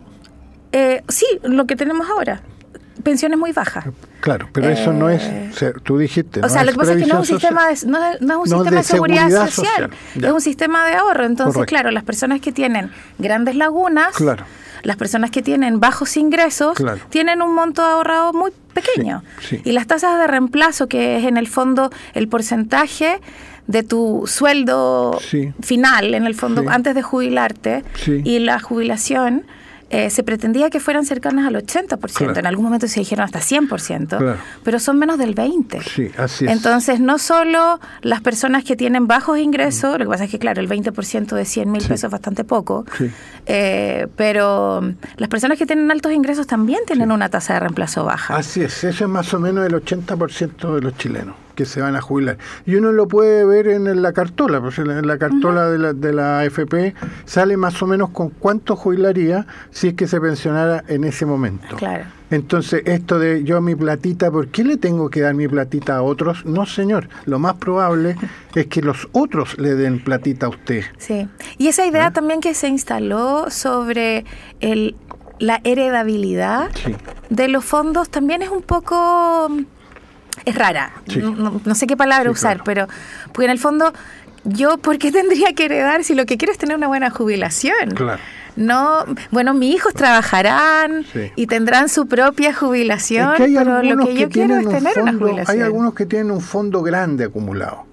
Eh, 0.72 1.04
sí, 1.08 1.26
lo 1.44 1.66
que 1.66 1.76
tenemos 1.76 2.08
ahora. 2.10 2.42
Pensiones 3.04 3.38
muy 3.38 3.52
bajas. 3.52 3.86
Claro, 4.22 4.50
pero 4.52 4.70
eso 4.70 4.94
no 4.94 5.10
es, 5.10 5.24
tú 5.84 5.98
dijiste. 5.98 6.42
O 6.42 6.50
sea, 6.50 6.64
lo 6.64 6.72
que 6.72 6.78
pasa 6.78 6.94
es 6.94 7.04
que 7.04 7.06
no 7.06 7.22
es 7.22 7.30
un 7.30 7.40
sistema 7.40 7.68
de, 7.68 7.78
no, 7.86 8.44
es 8.44 8.52
un 8.52 8.60
sistema 8.60 8.78
de, 8.78 8.84
seguridad, 8.84 9.50
social, 9.50 9.90
es 10.16 10.32
un 10.32 10.42
sistema 10.42 10.86
de 10.88 10.96
ahorro. 10.96 11.26
Entonces, 11.26 11.66
claro, 11.66 11.92
las 11.92 12.04
personas 12.04 12.42
que 12.42 12.52
tienen 12.52 12.92
grandes 13.18 13.56
lagunas, 13.56 14.16
las 14.84 14.98
personas 14.98 15.32
que 15.32 15.42
tienen 15.42 15.80
bajos 15.80 16.16
ingresos, 16.18 16.78
tienen 17.10 17.42
un 17.42 17.54
monto 17.54 17.82
ahorrado 17.82 18.34
muy 18.34 18.52
pequeño. 18.74 19.24
Y 19.64 19.72
las 19.72 19.88
tasas 19.88 20.20
de 20.20 20.28
reemplazo, 20.28 20.88
que 20.88 21.18
es 21.18 21.26
en 21.26 21.38
el 21.38 21.48
fondo 21.48 21.92
el 22.14 22.28
porcentaje 22.28 23.20
de 23.68 23.84
tu 23.84 24.24
sueldo 24.28 25.20
final, 25.62 26.14
en 26.14 26.26
el 26.26 26.36
fondo, 26.36 26.64
antes 26.70 26.96
de 26.96 27.02
jubilarte, 27.02 27.84
y 28.06 28.40
la 28.40 28.60
jubilación, 28.60 29.46
eh, 29.90 30.10
se 30.10 30.24
pretendía 30.24 30.70
que 30.70 30.80
fueran 30.80 31.06
cercanas 31.06 31.48
al 31.48 31.56
80%, 31.56 32.38
en 32.38 32.46
algún 32.46 32.66
momento 32.66 32.88
se 32.88 33.00
dijeron 33.00 33.26
hasta 33.26 33.40
100%, 33.40 34.38
pero 34.64 34.80
son 34.80 34.98
menos 34.98 35.18
del 35.18 35.36
20%. 35.36 35.84
Sí, 35.84 36.12
así 36.18 36.46
es. 36.46 36.52
Entonces, 36.52 37.00
no 37.00 37.20
solo 37.20 37.80
las 38.02 38.22
personas 38.22 38.64
que 38.64 38.76
tienen 38.76 39.08
bajos 39.08 39.38
ingresos, 39.40 39.94
lo 40.00 40.06
que 40.06 40.10
pasa 40.10 40.24
es 40.26 40.32
que, 40.32 40.40
claro, 40.40 40.62
el 40.62 40.70
20% 40.70 41.36
de 41.36 41.46
100 41.46 41.72
mil 41.72 41.82
pesos 41.84 42.06
es 42.06 42.12
bastante 42.12 42.44
poco, 42.44 42.86
eh, 43.46 44.08
pero 44.16 44.82
las 45.18 45.30
personas 45.30 45.58
que 45.58 45.66
tienen 45.66 45.90
altos 45.92 46.12
ingresos 46.12 46.48
también 46.48 46.80
tienen 46.88 47.12
una 47.12 47.30
tasa 47.30 47.54
de 47.54 47.60
reemplazo 47.62 48.06
baja. 48.06 48.36
Así 48.36 48.62
es, 48.62 48.84
eso 48.84 49.06
es 49.06 49.10
más 49.10 49.34
o 49.34 49.40
menos 49.40 49.66
el 49.66 49.74
80% 49.74 50.76
de 50.76 50.82
los 50.82 50.98
chilenos 50.98 51.45
que 51.56 51.66
se 51.66 51.82
van 51.82 51.96
a 51.96 52.02
jubilar. 52.02 52.38
Y 52.66 52.76
uno 52.76 52.92
lo 52.92 53.08
puede 53.08 53.46
ver 53.46 53.68
en 53.68 54.02
la 54.02 54.14
cartola, 54.14 54.62
pues 54.62 54.78
en 54.80 55.08
la 55.08 55.18
cartola 55.18 55.70
de, 55.70 55.78
la, 55.78 55.94
de 55.94 56.14
la 56.14 56.40
AFP 56.40 56.94
sale 57.26 57.58
más 57.58 57.82
o 57.82 57.88
menos 57.88 58.10
con 58.10 58.30
cuánto 58.30 58.76
jubilaría 58.76 59.48
si 59.72 59.90
es 59.90 59.94
que 59.96 60.08
se 60.08 60.22
pensionara 60.22 60.84
en 60.88 61.04
ese 61.04 61.26
momento. 61.26 61.76
Claro. 61.78 62.06
Entonces, 62.32 62.82
esto 62.86 63.20
de 63.20 63.44
yo 63.44 63.62
mi 63.62 63.76
platita, 63.76 64.32
¿por 64.32 64.48
qué 64.48 64.64
le 64.64 64.78
tengo 64.78 65.10
que 65.10 65.22
dar 65.22 65.36
mi 65.36 65.48
platita 65.48 65.98
a 65.98 66.02
otros? 66.02 66.46
No, 66.46 66.66
señor. 66.66 67.08
Lo 67.26 67.40
más 67.40 67.56
probable 67.56 68.16
es 68.56 68.68
que 68.68 68.82
los 68.82 69.08
otros 69.12 69.58
le 69.58 69.76
den 69.76 70.04
platita 70.04 70.48
a 70.48 70.50
usted. 70.50 70.84
Sí. 70.98 71.28
Y 71.58 71.68
esa 71.68 71.86
idea 71.86 72.08
¿Eh? 72.08 72.12
también 72.12 72.42
que 72.42 72.54
se 72.54 72.68
instaló 72.68 73.50
sobre 73.50 74.26
el, 74.60 74.96
la 75.40 75.62
heredabilidad 75.64 76.72
de 77.30 77.48
los 77.48 77.64
fondos 77.64 78.10
también 78.10 78.42
es 78.42 78.50
un 78.50 78.62
poco 78.62 79.50
es 80.44 80.56
rara. 80.56 80.94
No, 81.16 81.76
sé 81.76 81.88
qué 81.88 81.96
palabra 81.96 82.30
usar, 82.30 82.62
pero 82.64 82.88
porque 83.32 83.46
en 83.46 83.52
el 83.52 83.60
fondo, 83.60 83.94
yo, 84.44 84.78
¿por 84.78 84.98
qué 84.98 85.12
tendría 85.12 85.54
que 85.54 85.66
heredar 85.66 86.04
si 86.04 86.16
lo 86.16 86.26
que 86.26 86.38
quiero 86.38 86.52
es 86.52 86.58
tener 86.58 86.76
una 86.76 86.88
buena 86.88 87.10
jubilación? 87.10 87.92
Claro. 87.96 88.22
No, 88.56 89.06
bueno, 89.32 89.54
mis 89.54 89.76
hijos 89.76 89.94
trabajarán 89.94 91.06
y 91.36 91.48
tendrán 91.48 91.90
su 91.90 92.08
propia 92.08 92.54
jubilación, 92.54 93.34
pero 93.38 93.84
lo 93.84 94.06
que 94.06 94.16
yo 94.16 94.30
quiero 94.30 94.56
es 94.56 94.70
tener 94.70 95.00
una 95.00 95.14
jubilación. 95.14 95.58
Hay 95.58 95.62
algunos 95.62 95.94
que 95.94 96.06
tienen 96.06 96.32
un 96.32 96.42
fondo 96.42 96.82
grande 96.82 97.26
acumulado. 97.26 97.86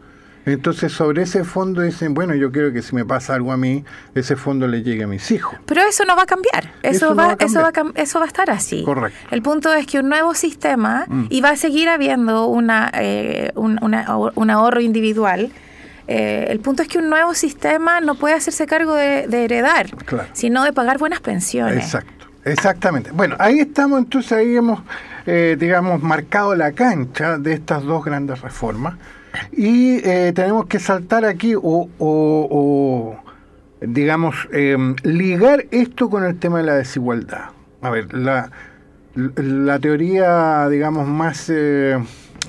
Entonces 0.44 0.92
sobre 0.92 1.22
ese 1.22 1.44
fondo 1.44 1.82
dicen, 1.82 2.14
bueno, 2.14 2.34
yo 2.34 2.50
quiero 2.50 2.72
que 2.72 2.82
si 2.82 2.94
me 2.94 3.04
pasa 3.04 3.34
algo 3.34 3.52
a 3.52 3.56
mí, 3.56 3.84
ese 4.14 4.34
fondo 4.34 4.66
le 4.66 4.82
llegue 4.82 5.04
a 5.04 5.06
mis 5.06 5.30
hijos. 5.30 5.58
Pero 5.66 5.82
eso 5.82 6.04
no 6.04 6.16
va 6.16 6.22
a 6.22 6.26
cambiar, 6.26 6.72
eso, 6.82 7.14
va, 7.14 7.36
eso, 7.38 7.60
va, 7.60 7.72
eso 7.94 8.18
va 8.18 8.24
a 8.24 8.28
estar 8.28 8.50
así. 8.50 8.82
Correcto. 8.84 9.18
El 9.30 9.42
punto 9.42 9.72
es 9.72 9.86
que 9.86 10.00
un 10.00 10.08
nuevo 10.08 10.34
sistema, 10.34 11.04
mm. 11.06 11.26
y 11.30 11.40
va 11.40 11.50
a 11.50 11.56
seguir 11.56 11.88
habiendo 11.88 12.46
una, 12.46 12.90
eh, 12.94 13.52
un, 13.54 13.78
un, 13.82 14.50
ahorro 14.50 14.80
individual, 14.80 15.52
eh, 16.08 16.46
el 16.48 16.58
punto 16.58 16.82
es 16.82 16.88
que 16.88 16.98
un 16.98 17.08
nuevo 17.08 17.34
sistema 17.34 18.00
no 18.00 18.16
puede 18.16 18.34
hacerse 18.34 18.66
cargo 18.66 18.94
de, 18.94 19.24
heredar, 19.44 19.86
sino 20.32 20.64
de 20.64 20.72
pagar 20.72 20.98
buenas 20.98 21.20
pensiones. 21.20 21.84
Exacto, 21.84 22.26
exactamente. 22.44 23.12
Bueno, 23.12 23.36
ahí 23.38 23.60
estamos, 23.60 24.00
entonces 24.00 24.32
ahí 24.32 24.56
hemos, 24.56 24.80
eh, 25.26 25.56
digamos, 25.58 26.02
marcado 26.02 26.56
la 26.56 26.72
cancha 26.72 27.38
de 27.38 27.52
estas 27.52 27.84
dos 27.84 28.04
grandes 28.04 28.40
reformas. 28.40 28.94
Y 29.52 29.96
eh, 30.08 30.32
tenemos 30.34 30.66
que 30.66 30.78
saltar 30.78 31.24
aquí 31.24 31.54
o, 31.56 33.16
digamos, 33.80 34.36
em, 34.52 34.94
ligar 35.02 35.66
esto 35.70 36.10
con 36.10 36.24
el 36.24 36.38
tema 36.38 36.58
de 36.58 36.64
la 36.64 36.74
desigualdad. 36.74 37.50
A 37.80 37.90
ver, 37.90 38.12
la, 38.14 38.50
la 39.14 39.78
teoría, 39.78 40.68
digamos, 40.68 41.06
más, 41.08 41.50
eh, 41.50 41.98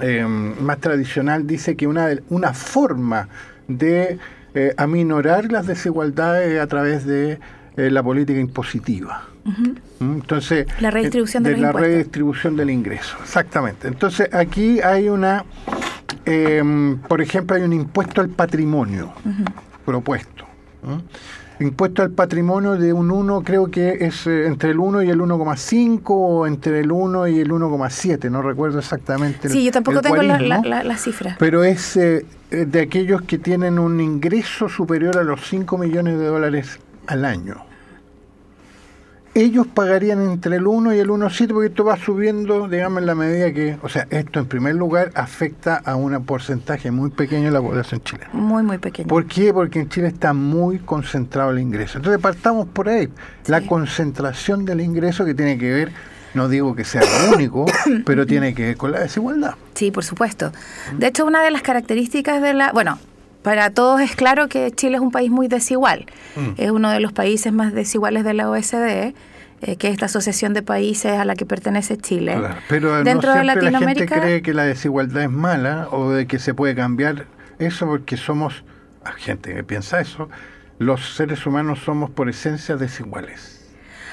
em, 0.02 0.60
más 0.62 0.80
tradicional 0.80 1.48
dice 1.48 1.75
que 1.75 1.88
una, 1.88 2.10
una 2.30 2.54
forma 2.54 3.28
de 3.68 4.20
eh, 4.54 4.74
aminorar 4.78 5.52
las 5.52 5.68
desigualdades 5.68 6.60
a 6.60 6.68
través 6.68 7.06
de 7.06 7.40
la 7.75 8.04
política 8.04 8.40
impositiva. 8.40 9.34
¿Mm? 9.44 10.13
Entonces, 10.13 10.68
la 10.80 10.92
redistribución 10.92 11.44
de, 11.44 11.58
la 11.58 11.72
redistribución 11.72 12.56
del 12.56 12.70
ingreso, 12.70 13.18
exactamente. 13.22 13.88
Entonces, 13.88 14.30
aquí 14.34 14.80
hay 14.82 15.10
una 15.10 15.44
eh, 16.25 16.98
por 17.08 17.22
ejemplo, 17.22 17.56
hay 17.56 17.63
un 17.63 17.74
impuesto 17.74 18.22
al 18.22 18.30
patrimonio 18.30 19.13
propuesto. 19.86 20.46
Impuesto 21.60 22.01
al 22.01 22.12
patrimonio 22.12 22.75
de 22.75 22.92
un 22.92 23.12
1, 23.12 23.44
creo 23.44 23.70
que 23.70 23.98
es 24.01 24.27
eh, 24.27 24.48
entre 24.48 24.72
el 24.72 24.80
1 24.80 25.03
y 25.03 25.10
el 25.10 25.20
1,5 25.20 26.01
o 26.08 26.48
entre 26.48 26.80
el 26.80 26.92
1 26.92 27.27
y 27.27 27.39
el 27.39 27.51
1,7, 27.51 28.30
no 28.30 28.42
recuerdo 28.42 28.80
exactamente. 28.80 29.50
Sí, 29.50 29.63
yo 29.63 29.72
tampoco 29.72 30.01
tengo 30.01 30.22
la, 30.22 30.98
cifra. 30.98 31.36
Pero 31.39 31.63
es 31.63 31.96
eh, 31.96 32.25
de 32.50 32.82
aquellos 32.82 33.22
que 33.22 33.38
tienen 33.38 33.80
un 33.80 34.00
ingreso 34.01 34.68
superior 34.68 35.18
a 35.18 35.24
los 35.24 35.48
5 35.48 35.77
millones 35.77 36.18
de 36.18 36.25
dólares 36.25 36.80
al 37.08 37.25
año 37.25 37.73
ellos 39.36 39.68
pagarían 39.68 40.22
entre 40.22 40.58
el 40.58 40.68
1 40.68 40.94
y 40.94 41.00
el 41.00 41.10
1,7 41.10 41.54
porque 41.54 41.68
esto 41.68 41.84
va 41.84 41.98
subiendo, 41.98 42.68
digamos, 42.68 43.00
en 43.00 43.08
la 43.08 43.16
medida 43.16 43.52
que, 43.52 43.78
o 43.82 43.90
sea, 43.90 44.08
esto 44.10 44.40
en 44.40 44.46
primer 44.46 44.75
lugar 44.75 45.12
afecta 45.16 45.82
a 45.84 45.96
un 45.96 46.24
porcentaje 46.24 46.92
muy 46.92 47.10
pequeño 47.10 47.46
de 47.46 47.52
la 47.52 47.62
población 47.62 48.02
chilena. 48.04 48.30
Muy, 48.34 48.63
muy 48.63 48.78
pequeño. 48.78 49.08
¿Por 49.08 49.25
qué? 49.25 49.54
Porque 49.54 49.80
en 49.80 49.90
Chile 49.90 50.08
está 50.08 50.34
muy 50.34 50.80
concentrado 50.80 51.52
el 51.52 51.60
ingreso. 51.60 51.98
Entonces 51.98 52.22
partamos 52.22 52.68
por 52.68 52.90
ahí, 52.90 53.10
la 53.48 53.62
concentración 53.62 54.66
del 54.66 54.82
ingreso 54.82 55.25
que 55.25 55.34
tiene 55.34 55.58
que 55.58 55.72
ver 55.72 55.92
no 56.34 56.50
digo 56.50 56.75
que 56.75 56.84
sea 56.84 57.02
lo 57.02 57.36
único, 57.36 57.66
pero 58.06 58.25
tiene 58.25 58.54
que 58.54 58.63
ver 58.66 58.78
con 58.78 58.92
la 58.92 59.02
desigualdad. 59.02 59.54
Sí, 59.75 59.92
por 59.92 60.04
supuesto. 60.04 60.52
De 60.98 61.08
hecho, 61.08 61.25
una 61.25 61.44
de 61.44 61.52
las 61.52 61.62
características 61.62 62.42
de 62.42 62.54
la, 62.54 62.72
bueno, 62.72 62.98
para 63.44 63.70
todos 63.70 64.02
es 64.02 64.16
claro 64.16 64.48
que 64.48 64.72
Chile 64.72 64.96
es 64.96 65.02
un 65.02 65.12
país 65.12 65.30
muy 65.30 65.48
desigual. 65.48 66.06
Mm. 66.36 66.50
Es 66.58 66.72
uno 66.72 66.90
de 66.90 67.00
los 67.00 67.14
países 67.14 67.54
más 67.54 67.74
desiguales 67.74 68.24
de 68.24 68.34
la 68.34 68.50
OSD. 68.50 69.14
Eh, 69.66 69.78
que 69.78 69.88
es 69.88 69.94
esta 69.94 70.08
asociación 70.08 70.54
de 70.54 70.62
países 70.62 71.14
a 71.14 71.24
la 71.24 71.36
que 71.36 71.46
pertenece 71.46 71.96
Chile. 71.98 72.38
Pero 72.68 73.02
Dentro 73.02 73.34
de 73.34 73.46
Latinoamérica, 73.46 74.16
la 74.16 74.22
gente 74.22 74.28
cree 74.28 74.42
que 74.42 74.54
la 74.54 74.66
desigualdad 74.66 75.24
es 75.24 75.30
mala 75.30 75.88
o 75.92 76.12
de 76.12 76.28
que 76.28 76.38
se 76.38 76.54
puede 76.54 76.76
cambiar 76.76 77.28
eso 77.60 77.86
porque 77.86 78.18
somos, 78.18 78.66
gente 79.16 79.54
que 79.54 79.64
piensa 79.64 80.02
eso, 80.02 80.28
los 80.80 81.16
seres 81.16 81.46
humanos 81.46 81.80
somos 81.80 82.10
por 82.10 82.28
esencia 82.28 82.76
desiguales. 82.76 83.53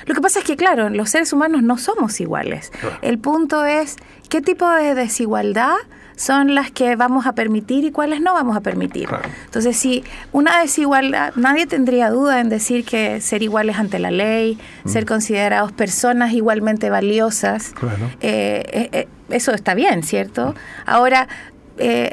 Lo 0.07 0.15
que 0.15 0.21
pasa 0.21 0.41
es 0.41 0.45
que, 0.45 0.57
claro, 0.57 0.89
los 0.89 1.11
seres 1.11 1.33
humanos 1.33 1.63
no 1.63 1.79
somos 1.79 2.21
iguales. 2.21 2.73
El 3.03 3.19
punto 3.19 3.65
es 3.65 3.97
qué 4.29 4.41
tipo 4.41 4.69
de 4.69 4.95
desigualdad 4.95 5.77
son 6.21 6.55
las 6.55 6.71
que 6.71 6.97
vamos 6.97 7.27
a 7.27 7.33
permitir 7.33 7.87
y 7.87 7.93
cuáles 7.93 8.21
no 8.21 8.35
vamos 8.35 8.55
a 8.55 8.61
permitir. 8.61 9.09
Entonces, 9.47 9.75
si 9.75 10.05
una 10.33 10.61
desigualdad, 10.61 11.33
nadie 11.35 11.67
tendría 11.67 12.11
duda 12.11 12.41
en 12.41 12.51
decir 12.51 12.85
que 12.85 13.23
ser 13.23 13.43
iguales 13.43 13.79
ante 13.79 13.99
la 13.99 14.11
ley, 14.11 14.59
mm. 14.85 14.89
ser 14.89 15.07
considerados 15.07 15.73
personas 15.73 16.35
igualmente 16.35 16.91
valiosas, 16.91 17.73
eh, 18.21 18.63
eh, 18.71 18.89
eh, 18.93 19.09
eso 19.31 19.53
está 19.53 19.73
bien, 19.73 20.03
¿cierto? 20.03 20.55
Ahora, 20.85 21.27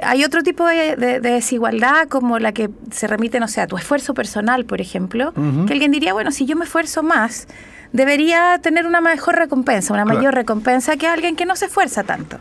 hay 0.02 0.24
otro 0.24 0.42
tipo 0.42 0.66
de, 0.66 1.20
desigualdad 1.20 2.08
como 2.08 2.40
la 2.40 2.54
que 2.54 2.70
se 2.92 3.08
remite, 3.08 3.42
no 3.42 3.50
sé, 3.50 3.60
a 3.60 3.68
tu 3.68 3.76
esfuerzo 3.76 4.14
personal, 4.14 4.64
por 4.64 4.80
ejemplo, 4.80 5.34
que 5.34 5.74
alguien 5.74 5.92
diría, 5.92 6.14
bueno, 6.14 6.32
si 6.32 6.46
yo 6.46 6.56
me 6.56 6.64
esfuerzo 6.64 7.04
más, 7.04 7.50
debería 7.94 8.60
tener 8.62 8.86
una 8.86 9.02
mejor 9.02 9.36
recompensa, 9.36 9.94
una 9.94 10.06
mayor 10.06 10.34
recompensa 10.34 10.98
que 10.98 11.08
alguien 11.08 11.36
que 11.36 11.46
no 11.46 11.56
se 11.56 11.66
esfuerza 11.66 12.04
tanto. 12.04 12.38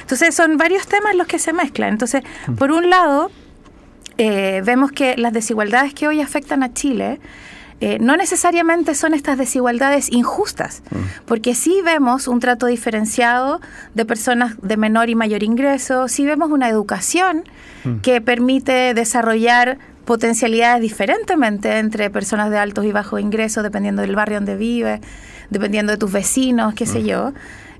Entonces 0.00 0.34
son 0.34 0.56
varios 0.56 0.86
temas 0.86 1.14
los 1.14 1.26
que 1.26 1.38
se 1.38 1.52
mezclan. 1.52 1.90
Entonces, 1.90 2.22
mm. 2.46 2.54
por 2.54 2.70
un 2.70 2.90
lado, 2.90 3.30
eh, 4.18 4.62
vemos 4.64 4.92
que 4.92 5.16
las 5.16 5.32
desigualdades 5.32 5.94
que 5.94 6.06
hoy 6.06 6.20
afectan 6.20 6.62
a 6.62 6.72
Chile 6.72 7.20
eh, 7.82 7.98
no 7.98 8.14
necesariamente 8.18 8.94
son 8.94 9.14
estas 9.14 9.38
desigualdades 9.38 10.12
injustas, 10.12 10.82
mm. 10.90 11.24
porque 11.24 11.54
sí 11.54 11.80
vemos 11.82 12.28
un 12.28 12.38
trato 12.38 12.66
diferenciado 12.66 13.62
de 13.94 14.04
personas 14.04 14.56
de 14.60 14.76
menor 14.76 15.08
y 15.08 15.14
mayor 15.14 15.42
ingreso, 15.42 16.06
sí 16.06 16.26
vemos 16.26 16.50
una 16.50 16.68
educación 16.68 17.44
mm. 17.84 18.00
que 18.00 18.20
permite 18.20 18.92
desarrollar 18.92 19.78
potencialidades 20.04 20.80
diferentemente 20.80 21.78
entre 21.78 22.10
personas 22.10 22.50
de 22.50 22.58
altos 22.58 22.84
y 22.84 22.92
bajos 22.92 23.20
ingresos, 23.20 23.62
dependiendo 23.62 24.02
del 24.02 24.14
barrio 24.14 24.38
donde 24.38 24.56
vive, 24.56 25.00
dependiendo 25.50 25.92
de 25.92 25.98
tus 25.98 26.12
vecinos, 26.12 26.74
qué 26.74 26.86
sé 26.86 27.02
yo. 27.02 27.32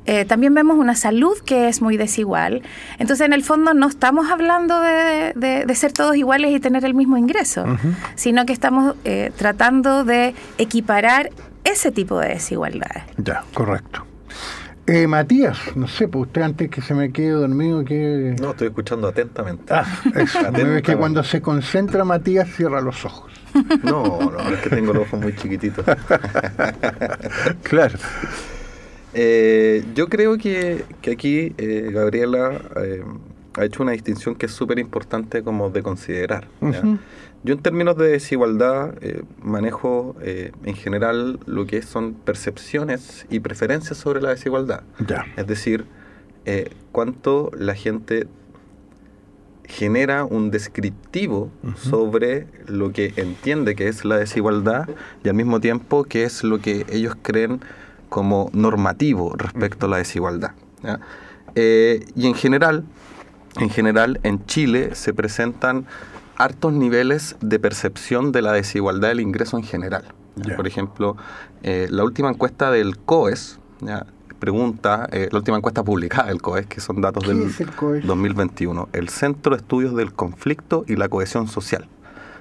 Eh, 0.07 0.25
también 0.25 0.55
vemos 0.55 0.79
una 0.79 0.95
salud 0.95 1.39
que 1.45 1.69
es 1.69 1.83
muy 1.83 1.97
desigual. 1.97 2.63
Entonces, 2.99 3.27
en 3.27 3.33
el 3.33 3.45
fondo, 3.45 3.75
no 3.75 3.87
estamos 3.87 4.31
hablando 4.31 4.81
de, 4.81 5.67
ser 5.75 5.93
todos 5.93 6.17
iguales 6.17 6.53
y 6.53 6.61
tener 6.61 6.85
el 6.85 6.95
mismo 6.95 7.17
ingreso, 7.17 7.65
sino 8.15 8.47
que 8.47 8.53
estamos 8.53 8.97
eh, 9.05 9.31
tratando 9.37 10.05
de 10.05 10.35
equiparar 10.59 11.31
ese 11.65 11.93
tipo 11.93 12.19
de 12.19 12.31
desigualdades. 12.31 13.05
Ya, 13.19 13.45
correcto. 13.53 14.10
Eh, 14.93 15.07
Matías, 15.07 15.77
no 15.77 15.87
sé, 15.87 16.09
pues 16.09 16.27
usted 16.27 16.43
antes 16.43 16.69
que 16.69 16.83
se 16.83 16.95
me 16.95 17.13
quede 17.13 17.31
dormido, 17.31 17.85
que... 17.85 18.35
No, 18.41 18.51
estoy 18.51 18.67
escuchando 18.67 19.07
atentamente. 19.07 19.73
Ah, 19.73 19.87
eso. 20.17 20.41
Es 20.77 20.83
que 20.83 20.97
cuando 20.97 21.23
se 21.23 21.41
concentra 21.41 22.05
Matías 22.05 22.49
cierra 22.57 22.81
los 22.81 23.05
ojos. 23.05 23.31
No, 23.85 24.19
no, 24.19 24.41
es 24.53 24.59
que 24.59 24.71
tengo 24.71 24.93
los 24.93 25.07
ojos 25.07 25.21
muy 25.21 25.37
chiquititos. 25.37 25.85
claro. 27.63 28.01
Eh, 29.15 29.85
yo 29.95 30.09
creo 30.09 30.37
que, 30.39 30.85
aquí 31.09 31.55
eh, 31.57 31.91
Gabriela 31.93 32.61
eh, 32.83 33.05
ha 33.59 33.65
hecho 33.65 33.85
una 33.85 33.93
distinción 33.93 34.35
que 34.35 34.47
es 34.47 34.53
súper 34.53 34.81
importante 34.81 35.45
como 35.45 35.71
de 35.71 35.85
considerar. 35.85 36.49
Yo 37.43 37.55
en 37.55 37.63
términos 37.63 37.97
de 37.97 38.09
desigualdad 38.09 38.95
eh, 39.01 39.23
manejo 39.43 40.15
eh, 40.21 40.53
en 40.65 40.75
general 40.75 41.41
lo 41.47 41.67
que 41.67 41.81
son 41.81 42.13
percepciones 42.13 43.27
y 43.31 43.41
preferencias 43.41 43.99
sobre 43.99 44.21
la 44.21 44.31
desigualdad. 44.31 44.83
Es 45.37 45.47
decir, 45.47 45.87
eh, 46.45 46.71
cuánto 46.93 47.51
la 47.57 47.75
gente 47.75 48.29
genera 49.65 50.25
un 50.25 50.51
descriptivo 50.51 51.51
sobre 51.77 52.47
lo 52.67 52.93
que 52.93 53.15
entiende 53.17 53.77
que 53.77 53.89
es 53.89 54.05
la 54.05 54.19
desigualdad 54.19 54.89
y 55.23 55.29
al 55.29 55.35
mismo 55.35 55.61
tiempo 55.61 56.05
que 56.05 56.25
es 56.25 56.43
lo 56.43 56.59
que 56.59 56.85
ellos 56.91 57.15
creen 57.23 57.61
como 58.09 58.51
normativo 58.53 59.35
respecto 59.37 59.87
a 59.87 59.89
la 59.89 59.97
desigualdad. 59.99 60.51
y 61.55 62.27
en 62.27 62.35
general, 62.35 62.85
en 63.61 63.71
general 63.71 64.19
en 64.25 64.45
Chile 64.47 64.97
se 64.97 65.15
presentan 65.15 65.87
hartos 66.41 66.73
niveles 66.73 67.37
de 67.41 67.59
percepción 67.59 68.33
de 68.33 68.41
la 68.41 68.53
desigualdad 68.53 69.09
del 69.09 69.21
ingreso 69.21 69.59
en 69.59 69.63
general. 69.63 70.05
Por 70.57 70.67
ejemplo, 70.67 71.17
eh, 71.63 71.87
la 71.91 72.03
última 72.03 72.31
encuesta 72.31 72.71
del 72.71 72.97
COES, 72.97 73.59
pregunta, 74.39 75.07
eh, 75.13 75.29
la 75.31 75.39
última 75.39 75.59
encuesta 75.59 75.85
publicada 75.85 76.29
del 76.29 76.41
COES, 76.41 76.67
que 76.67 76.81
son 76.81 77.03
datos 77.03 77.29
del 77.29 77.53
2021, 78.05 78.89
el 78.95 79.11
Centro 79.11 79.55
de 79.55 79.61
Estudios 79.61 79.95
del 79.95 80.15
Conflicto 80.15 80.85
y 80.89 80.97
la 80.97 81.11
Cohesión 81.11 81.47
Social. 81.47 81.87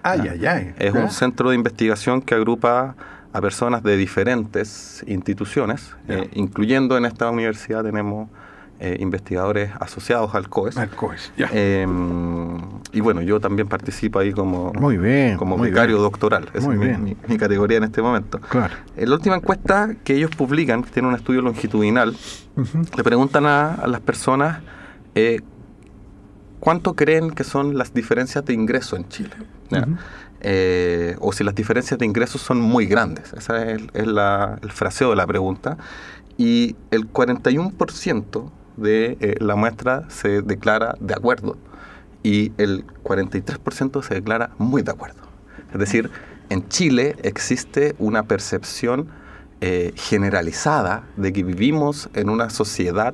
Ay, 0.02 0.22
ay, 0.32 0.46
ay. 0.46 0.74
Es 0.80 0.94
un 0.94 1.10
centro 1.10 1.50
de 1.50 1.58
investigación 1.58 2.22
que 2.22 2.36
agrupa 2.36 2.96
a 3.34 3.42
personas 3.42 3.84
de 3.84 3.98
diferentes 3.98 5.04
instituciones, 5.08 5.94
eh, 6.08 6.30
incluyendo 6.34 6.98
en 6.98 7.06
esta 7.06 7.30
universidad 7.30 7.84
tenemos 7.84 8.30
eh, 8.82 8.96
investigadores 9.02 9.72
asociados 9.78 10.34
al 10.36 10.48
COES. 10.48 10.78
Al 10.78 10.90
COES, 10.90 11.34
ya. 11.36 11.50
Em, 11.52 12.58
y 12.94 13.02
bueno, 13.02 13.22
yo 13.22 13.42
también 13.42 13.68
participo 13.68 14.20
ahí 14.20 14.32
como, 14.32 14.72
muy 14.72 14.96
bien, 14.96 15.36
como 15.36 15.58
vicario 15.58 15.98
doctoral. 15.98 16.48
es 16.54 16.66
Mi, 16.66 17.38
categoría 17.38 17.80
en 17.80 17.84
este 17.84 18.02
momento. 18.02 18.40
Claro. 18.40 18.74
En 18.96 19.10
la 19.10 19.16
última 19.16 19.36
encuesta 19.36 19.96
que 20.06 20.16
ellos 20.16 20.32
publican, 20.34 20.84
que 20.84 20.92
tiene 20.92 21.10
un 21.10 21.16
estudio 21.16 21.42
longitudinal, 21.42 22.16
le 22.96 23.04
preguntan 23.04 23.46
a, 23.46 23.86
las 23.86 24.00
personas 24.00 24.62
eh, 25.14 25.42
cuánto 26.62 26.96
creen 26.96 27.32
que 27.32 27.44
son 27.44 27.78
las 27.78 27.94
diferencias 27.94 28.46
de 28.46 28.54
ingreso 28.54 28.96
en 28.96 29.10
Chile. 29.10 29.36
Eh, 30.40 31.18
o 31.20 31.34
si 31.34 31.44
las 31.44 31.54
diferencias 31.54 32.00
de 32.00 32.06
ingresos 32.06 32.42
son 32.42 32.62
muy 32.62 32.86
grandes. 32.86 33.34
Ese 33.34 33.74
es, 33.74 33.82
el, 33.94 34.18
el 34.18 34.72
fraseo 34.72 35.10
de 35.10 35.18
la 35.18 35.28
pregunta. 35.28 35.78
Y 36.38 36.78
el 36.92 37.12
41% 37.12 38.52
de 38.80 39.18
eh, 39.20 39.36
la 39.40 39.56
muestra 39.56 40.06
se 40.10 40.42
declara 40.42 40.96
de 41.00 41.14
acuerdo 41.14 41.58
y 42.24 42.52
el 42.58 42.86
43% 43.04 44.04
se 44.04 44.16
declara 44.16 44.52
muy 44.58 44.82
de 44.82 44.92
acuerdo. 44.92 45.22
Es 45.74 45.80
decir, 45.80 46.10
en 46.50 46.68
Chile 46.68 47.16
existe 47.24 47.96
una 48.00 48.24
percepción 48.24 49.08
eh, 49.62 49.94
generalizada 49.96 51.04
de 51.18 51.32
que 51.34 51.44
vivimos 51.44 52.10
en 52.14 52.30
una 52.30 52.50
sociedad 52.50 53.14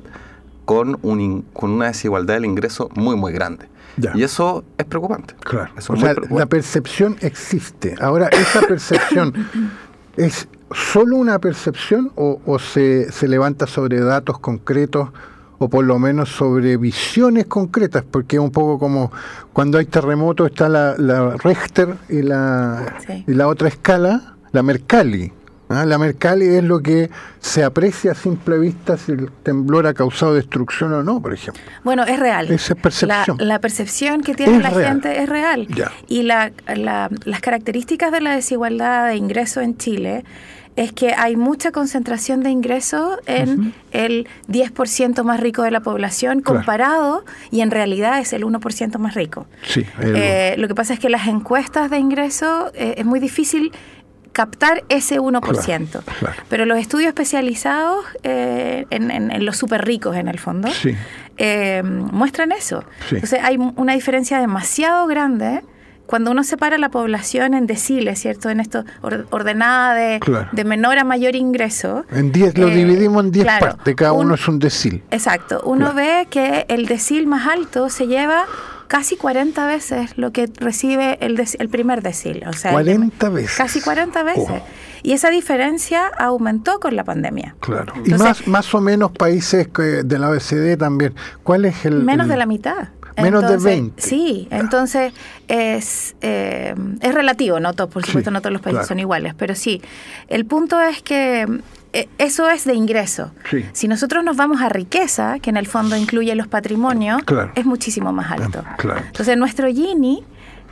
con, 0.64 0.98
un 1.02 1.42
con 1.52 1.70
una 1.70 1.86
desigualdad 1.86 2.34
del 2.34 2.44
ingreso 2.44 2.88
muy, 2.94 3.16
muy 3.16 3.32
grande. 3.32 3.68
Y 4.14 4.22
eso 4.22 4.62
es 4.76 4.84
preocupante. 4.84 5.34
Claro. 5.40 5.72
o 5.88 5.96
sea, 5.96 6.14
la 6.30 6.46
percepción 6.46 7.16
existe. 7.20 7.94
Ahora, 7.98 8.28
esa 8.28 8.60
percepción 8.60 9.32
es 10.16 10.48
solo 10.70 11.16
una 11.16 11.38
percepción 11.38 12.12
o, 12.14 12.40
o 12.44 12.58
se, 12.58 13.10
se 13.10 13.26
levanta 13.26 13.66
sobre 13.66 14.00
datos 14.00 14.38
concretos 14.38 15.10
o 15.58 15.68
por 15.68 15.84
lo 15.84 15.98
menos 15.98 16.28
sobre 16.28 16.76
visiones 16.76 17.46
concretas, 17.46 18.04
porque 18.08 18.36
es 18.36 18.42
un 18.42 18.50
poco 18.50 18.78
como 18.78 19.10
cuando 19.52 19.78
hay 19.78 19.86
terremoto 19.86 20.46
está 20.46 20.68
la, 20.68 20.94
la 20.98 21.36
Richter 21.36 21.94
y 22.08 22.22
la, 22.22 22.96
y 23.26 23.32
la 23.32 23.48
otra 23.48 23.68
escala, 23.68 24.34
la 24.52 24.62
Mercalli. 24.62 25.32
¿ah? 25.68 25.84
La 25.84 25.98
Mercalli 25.98 26.46
es 26.46 26.64
lo 26.64 26.80
que 26.80 27.10
se 27.40 27.64
aprecia 27.64 28.12
a 28.12 28.14
simple 28.14 28.58
vista 28.58 28.96
si 28.96 29.12
el 29.12 29.30
temblor 29.42 29.86
ha 29.86 29.94
causado 29.94 30.34
destrucción 30.34 30.92
o 30.92 31.02
no, 31.02 31.20
por 31.20 31.32
ejemplo. 31.32 31.62
Bueno, 31.84 32.04
es 32.04 32.18
real. 32.18 32.50
Esa 32.50 32.74
es 32.74 32.80
percepción. 32.80 33.38
La, 33.40 33.60
percepción 33.60 34.20
que 34.22 34.34
tiene 34.34 34.60
la 34.60 34.70
gente 34.70 35.22
es 35.22 35.28
real. 35.28 35.66
Y 36.06 36.22
la, 36.22 36.52
las 36.66 37.40
características 37.40 38.12
de 38.12 38.20
la 38.20 38.34
desigualdad 38.34 39.08
de 39.08 39.16
ingreso 39.16 39.60
en 39.60 39.76
Chile 39.78 40.24
es 40.76 40.92
que 40.92 41.14
hay 41.14 41.36
mucha 41.36 41.72
concentración 41.72 42.42
de 42.42 42.50
ingresos 42.50 43.18
en 43.26 43.74
el 43.92 44.28
10% 44.48 45.22
más 45.24 45.40
rico 45.40 45.62
de 45.62 45.70
la 45.70 45.80
población 45.80 46.42
comparado, 46.42 47.24
y 47.50 47.62
en 47.62 47.70
realidad 47.70 48.20
es 48.20 48.34
el 48.34 48.44
1% 48.44 48.98
más 48.98 49.14
rico. 49.14 49.46
Sí, 49.66 49.84
eh, 50.00 50.54
lo 50.58 50.68
que 50.68 50.74
pasa 50.74 50.92
es 50.92 51.00
que 51.00 51.08
las 51.08 51.26
encuestas 51.26 51.90
de 51.90 51.98
ingreso 51.98 52.70
eh, 52.74 52.94
es 52.98 53.06
muy 53.06 53.20
difícil 53.20 53.72
captar 54.32 54.84
ese 54.90 55.18
1%. 55.18 56.02
Pero 56.50 56.66
los 56.66 56.78
estudios 56.78 57.08
especializados 57.08 58.04
eh, 58.22 58.84
en, 58.90 59.46
los 59.46 59.56
súper 59.56 59.86
ricos, 59.86 60.14
en 60.14 60.28
el 60.28 60.38
fondo, 60.38 60.68
muestran 62.12 62.52
eso. 62.52 62.84
Entonces 63.10 63.40
hay 63.42 63.56
una 63.56 63.94
diferencia 63.94 64.38
demasiado 64.40 65.06
grande 65.06 65.62
cuando 66.06 66.30
uno 66.30 66.44
separa 66.44 66.78
la 66.78 66.90
población 66.90 67.54
en 67.54 67.66
deciles, 67.66 68.20
¿cierto? 68.20 68.50
En 68.50 68.60
esto 68.60 68.84
ordenada 69.30 69.94
de, 69.94 70.20
de, 70.52 70.64
menor 70.64 70.98
a 70.98 71.04
mayor 71.04 71.36
ingreso. 71.36 72.04
En 72.10 72.32
10 72.32 72.58
lo 72.58 72.68
eh, 72.68 72.74
dividimos 72.74 73.24
en 73.24 73.32
10 73.32 73.46
partes, 73.60 73.94
cada 73.96 74.12
uno 74.12 74.34
es 74.34 74.48
un 74.48 74.58
decil. 74.58 75.02
Exacto. 75.10 75.62
Uno 75.64 75.92
ve 75.94 76.26
que 76.30 76.66
el 76.68 76.86
decil 76.86 77.26
más 77.26 77.46
alto 77.46 77.88
se 77.88 78.06
lleva 78.06 78.44
casi 78.88 79.16
40 79.16 79.66
veces 79.66 80.16
lo 80.16 80.32
que 80.32 80.50
recibe 80.56 81.18
el, 81.20 81.42
el 81.58 81.68
primer 81.68 82.02
decil. 82.02 82.44
O 82.46 82.52
sea, 82.52 82.72
40 82.72 83.28
veces. 83.30 83.56
Casi 83.56 83.80
40 83.80 84.22
veces. 84.22 84.62
Y 85.02 85.12
esa 85.12 85.30
diferencia 85.30 86.08
aumentó 86.18 86.80
con 86.80 86.96
la 86.96 87.04
pandemia. 87.04 87.54
Claro. 87.60 87.92
y 88.04 88.14
más, 88.14 88.46
más 88.46 88.74
o 88.74 88.80
menos 88.80 89.12
países 89.12 89.68
de 89.72 90.18
la 90.18 90.30
OECD 90.30 90.76
también. 90.76 91.14
¿Cuál 91.42 91.64
es 91.64 91.84
el...? 91.84 92.02
Menos 92.02 92.28
de 92.28 92.36
la 92.36 92.46
mitad. 92.46 92.88
Menos 93.22 93.48
de 93.48 93.56
20. 93.56 94.02
Sí, 94.02 94.48
entonces 94.50 95.12
es, 95.48 96.16
eh, 96.20 96.74
es 97.00 97.14
relativo, 97.14 97.60
no 97.60 97.72
por 97.74 98.04
supuesto 98.04 98.30
no 98.30 98.40
todos 98.40 98.52
los 98.52 98.62
países 98.62 98.86
son 98.86 98.98
iguales, 98.98 99.34
pero 99.34 99.54
sí, 99.54 99.82
el 100.28 100.44
punto 100.44 100.80
es 100.80 101.02
que 101.02 101.46
eh, 101.92 102.08
eso 102.18 102.48
es 102.50 102.64
de 102.64 102.74
ingreso. 102.74 103.32
Si 103.72 103.88
nosotros 103.88 104.22
nos 104.22 104.36
vamos 104.36 104.60
a 104.60 104.68
riqueza, 104.68 105.38
que 105.40 105.50
en 105.50 105.56
el 105.56 105.66
fondo 105.66 105.96
incluye 105.96 106.34
los 106.34 106.46
patrimonios, 106.46 107.22
es 107.54 107.64
muchísimo 107.64 108.12
más 108.12 108.30
alto. 108.32 108.62
Entonces 108.82 109.36
nuestro 109.36 109.68
Gini... 109.68 110.24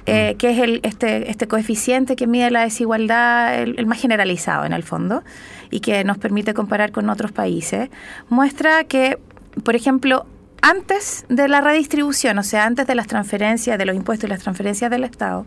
Eh, 0.07 0.35
mm. 0.35 0.37
que 0.37 0.51
es 0.51 0.59
el, 0.59 0.81
este, 0.83 1.31
este 1.31 1.49
coeficiente 1.49 2.15
que 2.15 2.27
mide 2.27 2.51
la 2.51 2.61
desigualdad, 2.61 3.63
el, 3.63 3.87
más 3.87 3.99
generalizado 3.99 4.67
en 4.67 4.75
el 4.75 4.83
fondo, 4.83 5.25
y 5.71 5.81
que 5.81 6.05
nos 6.05 6.19
permite 6.19 6.53
comparar 6.53 6.93
con 6.93 7.09
otros 7.09 7.33
países, 7.33 7.89
muestra 8.29 8.85
que, 8.85 9.19
por 9.63 9.75
ejemplo, 9.75 10.27
antes 10.65 11.27
de 11.29 11.47
la 11.47 11.61
redistribución, 11.61 12.39
o 12.39 12.43
sea, 12.43 12.65
antes 12.65 12.87
de 12.87 12.95
las 12.95 13.07
transferencias, 13.07 13.77
de 13.77 13.85
los 13.85 13.95
impuestos 13.95 14.29
y 14.29 14.31
las 14.31 14.41
transferencias 14.41 14.91
del 14.91 15.05
Estado, 15.05 15.45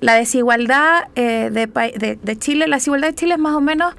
la 0.00 0.14
desigualdad 0.14 1.08
eh, 1.16 1.50
de, 1.50 2.18
de, 2.22 2.38
Chile, 2.38 2.68
la 2.68 2.76
desigualdad 2.76 3.08
de 3.08 3.14
Chile 3.16 3.34
es 3.34 3.40
más 3.40 3.54
o 3.56 3.60
menos 3.60 3.94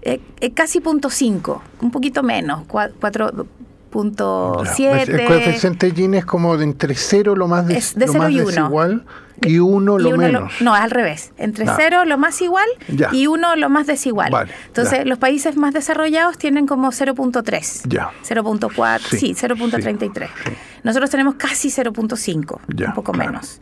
eh, 0.00 0.22
eh, 0.40 0.52
casi 0.52 0.80
punto 0.80 1.10
cinco, 1.10 1.62
un 1.82 1.90
poquito 1.90 2.22
menos, 2.22 2.62
cuatro 2.66 3.46
punto 3.90 4.62
siete. 4.74 5.22
El 5.22 5.26
coeficiente 5.26 5.90
Gini 5.90 6.16
es 6.16 6.24
como 6.24 6.56
de 6.56 6.64
entre 6.64 6.94
cero 6.94 7.36
lo 7.36 7.46
más, 7.46 7.66
de, 7.66 7.74
lo 8.06 8.14
más 8.14 8.32
desigual 8.32 9.04
y 9.42 9.58
uno 9.58 9.98
lo 9.98 10.16
menos. 10.16 10.60
no, 10.60 10.74
al 10.74 10.90
revés. 10.90 11.32
Entre 11.38 11.66
cero 11.76 12.04
lo 12.04 12.18
más 12.18 12.40
igual 12.42 12.68
y 13.12 13.26
uno 13.26 13.56
lo 13.56 13.68
más 13.68 13.86
desigual. 13.86 14.32
Entonces, 14.66 15.06
los 15.06 15.18
países 15.18 15.56
más 15.56 15.74
desarrollados 15.74 16.38
tienen 16.38 16.66
como 16.66 16.88
0.3. 16.88 17.82
Ya. 17.88 18.10
0.4, 18.22 19.00
sí, 19.00 19.34
0.33. 19.34 20.28
Nosotros 20.82 21.10
tenemos 21.10 21.34
casi 21.34 21.68
0.5, 21.68 22.86
un 22.86 22.94
poco 22.94 23.12
menos. 23.12 23.60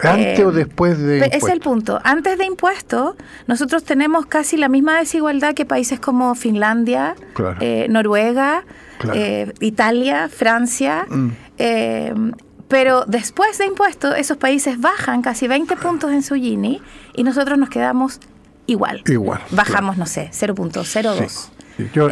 ¿Antes 0.00 0.40
o 0.40 0.50
eh, 0.50 0.54
después 0.54 0.98
de 0.98 1.26
Es 1.32 1.44
el 1.44 1.60
punto. 1.60 2.00
Antes 2.02 2.38
de 2.38 2.44
impuestos, 2.44 3.14
nosotros 3.46 3.84
tenemos 3.84 4.26
casi 4.26 4.56
la 4.56 4.68
misma 4.68 4.98
desigualdad 4.98 5.54
que 5.54 5.64
países 5.64 6.00
como 6.00 6.34
Finlandia, 6.34 7.14
eh, 7.60 7.86
Noruega, 7.88 8.64
eh, 9.14 9.52
Italia, 9.60 10.28
Francia. 10.28 11.06
Mm. 11.08 11.30
Pero 12.68 13.04
después 13.06 13.58
de 13.58 13.66
impuestos, 13.66 14.14
esos 14.16 14.36
países 14.36 14.80
bajan 14.80 15.22
casi 15.22 15.46
20 15.46 15.76
puntos 15.76 16.10
en 16.12 16.22
su 16.22 16.34
Gini 16.34 16.82
y 17.14 17.22
nosotros 17.22 17.58
nos 17.58 17.68
quedamos 17.68 18.20
igual. 18.66 19.02
Igual. 19.06 19.40
Bajamos, 19.50 19.96
no 19.96 20.06
sé, 20.06 20.30
0.02. 20.32 21.50
Yo, 21.92 22.08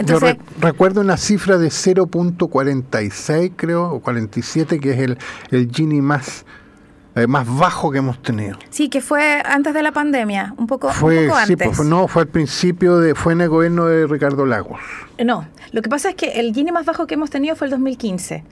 recuerdo 0.61 1.01
una 1.01 1.17
cifra 1.17 1.57
de 1.57 1.69
0.46, 1.69 3.53
creo, 3.57 3.91
o 3.91 4.01
47, 4.01 4.79
que 4.79 4.91
es 4.91 4.99
el, 5.01 5.19
el 5.51 5.71
Gini 5.73 6.03
más, 6.03 6.45
eh, 7.15 7.27
más 7.27 7.47
bajo 7.49 7.91
que 7.91 7.99
hemos 7.99 8.21
tenido. 8.23 8.59
Sí, 8.69 8.91
que 8.91 9.01
fue 9.01 9.43
antes 9.43 9.73
de 9.73 9.83
la 9.83 9.91
pandemia, 9.91 10.55
un 10.59 10.67
poco, 10.67 10.91
fue, 10.91 11.31
Sí, 11.47 11.57
pues, 11.57 11.81
no, 11.81 12.09
fue 12.09 12.23
al 12.23 12.29
principio, 12.29 12.99
de, 12.99 13.15
fue 13.15 13.33
en 13.33 13.41
el 13.41 13.49
gobierno 13.49 13.87
de 13.87 14.07
Ricardo 14.07 14.45
Lagos. 14.45 14.81
No, 15.25 15.49
lo 15.73 15.81
que 15.81 15.89
pasa 15.89 16.11
es 16.11 16.15
que 16.15 16.39
el 16.39 16.53
Gini 16.53 16.71
más 16.71 16.85
bajo 16.85 17.07
que 17.07 17.15
hemos 17.15 17.31
tenido 17.31 17.57
fue 17.57 17.69
el 17.69 17.71
2015 17.71 18.45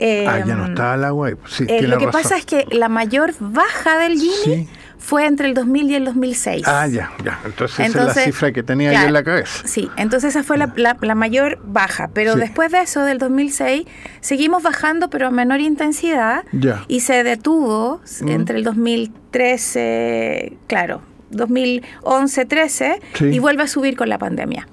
ah, 0.00 0.42
ya 0.44 0.54
no 0.54 0.64
em, 0.64 0.70
está 0.70 0.94
el 0.94 1.04
agua. 1.04 1.30
Sí, 1.46 1.64
eh, 1.68 1.82
lo 1.82 1.98
que 1.98 2.08
pasa 2.08 2.36
es 2.36 2.44
que 2.44 2.66
la 2.70 2.88
mayor 2.88 3.34
baja 3.38 3.98
del 3.98 4.18
Gini 4.18 4.68
fue 4.98 5.26
entre 5.26 5.48
el 5.48 5.54
2000 5.54 5.90
y 5.90 5.94
el 5.94 6.04
2006. 6.04 6.62
Ah, 6.66 6.86
ya, 6.88 7.12
ya. 7.24 7.38
Entonces, 7.44 7.78
esa 7.78 8.00
es 8.00 8.06
la 8.06 8.14
cifra 8.14 8.52
que 8.52 8.62
tenía 8.62 8.92
yo 8.92 9.06
en 9.06 9.12
la 9.12 9.22
cabeza. 9.22 9.66
Sí, 9.66 9.88
entonces 9.96 10.30
esa 10.30 10.42
fue 10.42 10.58
la, 10.58 10.72
la, 10.74 11.14
mayor 11.14 11.60
baja. 11.62 12.10
Pero 12.12 12.34
después 12.34 12.72
de 12.72 12.80
eso, 12.80 13.04
del 13.04 13.18
2006, 13.18 13.86
seguimos 14.20 14.64
bajando, 14.64 15.08
pero 15.08 15.28
a 15.28 15.30
menor 15.30 15.60
intensidad. 15.60 16.44
Ya. 16.52 16.84
Y 16.88 17.00
se 17.00 17.22
detuvo 17.22 18.00
mm. 18.20 18.28
entre 18.28 18.58
el 18.58 18.64
2013, 18.64 20.58
claro, 20.66 21.02
2011-13, 21.32 23.32
y 23.32 23.38
vuelve 23.38 23.62
a 23.62 23.68
subir 23.68 23.96
con 23.96 24.08
la 24.08 24.18
pandemia. 24.18 24.66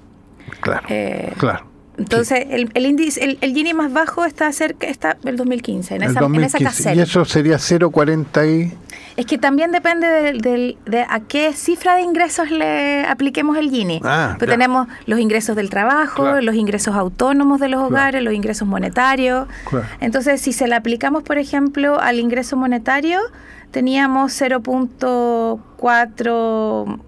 Claro, 0.60 0.86
eh, 0.88 1.32
claro. 1.38 1.73
Entonces, 1.98 2.46
el, 2.50 2.70
el, 2.74 2.86
índice, 2.86 3.22
el, 3.22 3.38
el, 3.40 3.54
Gini 3.54 3.72
más 3.72 3.92
bajo 3.92 4.24
está 4.24 4.50
cerca, 4.52 4.86
está 4.86 5.16
el 5.24 5.36
2015, 5.36 5.94
en, 5.94 6.02
esa, 6.02 6.24
en 6.24 6.42
esa 6.42 6.58
casera. 6.58 6.94
¿Y 6.94 7.00
eso 7.00 7.24
sería 7.24 7.56
0,40 7.56 8.48
y...? 8.48 8.72
Es 9.16 9.26
que 9.26 9.38
también 9.38 9.70
depende 9.70 10.08
de, 10.08 10.76
de, 10.86 11.06
a 11.08 11.20
qué 11.20 11.52
cifra 11.52 11.94
de 11.94 12.02
ingresos 12.02 12.50
le 12.50 13.06
apliquemos 13.06 13.56
el 13.56 13.70
Gini. 13.70 14.00
Ah, 14.02 14.34
Pero 14.40 14.50
tenemos 14.50 14.88
los 15.06 15.20
ingresos 15.20 15.54
del 15.54 15.70
trabajo, 15.70 16.40
los 16.40 16.56
ingresos 16.56 16.96
autónomos 16.96 17.60
de 17.60 17.68
los 17.68 17.80
hogares, 17.80 18.24
los 18.24 18.34
ingresos 18.34 18.66
monetarios. 18.66 19.46
Entonces, 20.00 20.40
si 20.40 20.52
se 20.52 20.66
le 20.66 20.74
aplicamos, 20.74 21.22
por 21.22 21.38
ejemplo, 21.38 22.00
al 22.00 22.18
ingreso 22.18 22.56
monetario, 22.56 23.20
teníamos 23.70 24.32
0.44. 24.40 26.98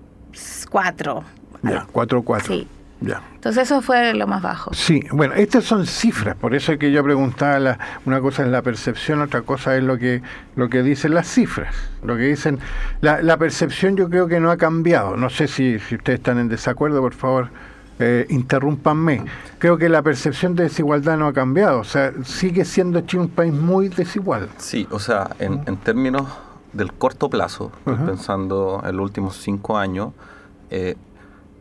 4. 0.71 1.25
Ya, 1.63 1.87
4,4. 1.93 2.47
Sí. 2.47 2.69
Entonces 3.01 3.65
eso 3.65 3.83
fue 3.83 4.15
lo 4.15 4.27
más 4.27 4.43
bajo. 4.43 4.73
Sí, 4.73 5.03
bueno, 5.13 5.35
estas 5.35 5.65
son 5.65 5.87
cifras, 5.87 6.35
por 6.37 6.55
eso 6.55 6.73
es 6.73 6.79
que 6.79 6.91
yo 6.91 7.05
preguntaba, 7.05 7.79
una 8.07 8.21
cosa 8.21 8.43
es 8.43 8.49
la 8.49 8.63
percepción, 8.63 9.21
otra 9.21 9.43
cosa 9.43 9.77
es 9.77 9.83
lo 9.83 9.99
que, 9.99 10.23
lo 10.57 10.69
que 10.69 10.83
dicen 10.83 11.15
las 11.15 11.29
cifras. 11.29 11.75
Lo 12.03 12.17
que 12.17 12.23
dicen, 12.23 12.59
la, 13.03 13.21
la 13.23 13.37
percepción 13.37 13.97
yo 13.97 14.09
creo 14.09 14.29
que 14.29 14.41
no 14.41 14.51
ha 14.51 14.57
cambiado. 14.57 15.17
No 15.17 15.29
sé 15.29 15.47
si, 15.47 15.79
si 15.79 15.97
ustedes 15.97 16.21
están 16.21 16.39
en 16.39 16.49
desacuerdo, 16.49 17.01
por 17.01 17.15
favor, 17.15 17.51
eh, 17.99 18.27
interrúmpanme. 18.31 19.25
Creo 19.59 19.77
que 19.77 19.89
la 19.89 20.03
percepción 20.03 20.55
de 20.55 20.65
desigualdad 20.65 21.17
no 21.19 21.27
ha 21.27 21.33
cambiado, 21.33 21.81
o 21.81 21.85
sea, 21.85 22.13
sigue 22.25 22.65
siendo 22.65 23.03
Chile 23.03 23.25
un 23.25 23.29
país 23.29 23.53
muy 23.53 23.89
desigual. 23.89 24.49
Sí, 24.57 24.87
o 24.91 24.99
sea, 24.99 25.31
en, 25.39 25.63
en 25.67 25.77
términos 25.77 26.27
del 26.73 26.93
corto 26.93 27.31
plazo, 27.31 27.73
pensando 27.85 28.83
en 28.87 28.97
los 28.97 29.05
últimos 29.05 29.37
cinco 29.37 29.79
años, 29.79 30.13
eh, 30.71 30.97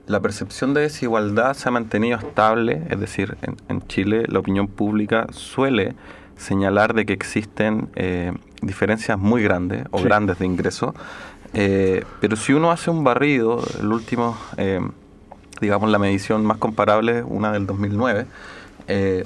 la 0.08 0.20
percepción 0.20 0.74
de 0.74 0.82
desigualdad 0.82 1.56
se 1.56 1.68
ha 1.68 1.72
mantenido 1.72 2.18
estable, 2.18 2.84
es 2.90 3.00
decir, 3.00 3.38
en, 3.42 3.82
Chile 3.88 4.26
la 4.28 4.40
opinión 4.40 4.68
pública 4.68 5.28
suele 5.32 5.96
señalar 6.38 6.94
de 6.94 7.06
que 7.06 7.14
existen 7.14 7.90
eh, 7.96 8.34
diferencias 8.62 9.18
muy 9.18 9.42
grandes 9.42 9.86
o 9.92 10.02
grandes 10.02 10.40
de 10.40 10.46
ingresos, 10.46 10.94
eh, 11.54 12.04
pero 12.20 12.36
si 12.36 12.54
uno 12.54 12.72
hace 12.72 12.92
un 12.92 13.04
barrido, 13.04 13.64
el 13.80 13.92
último, 13.92 14.38
eh, 14.58 14.82
digamos 15.62 15.90
la 15.90 16.00
medición 16.00 16.46
más 16.46 16.58
comparable, 16.58 17.24
una 17.24 17.52
del 17.52 17.66
2009, 17.66 18.26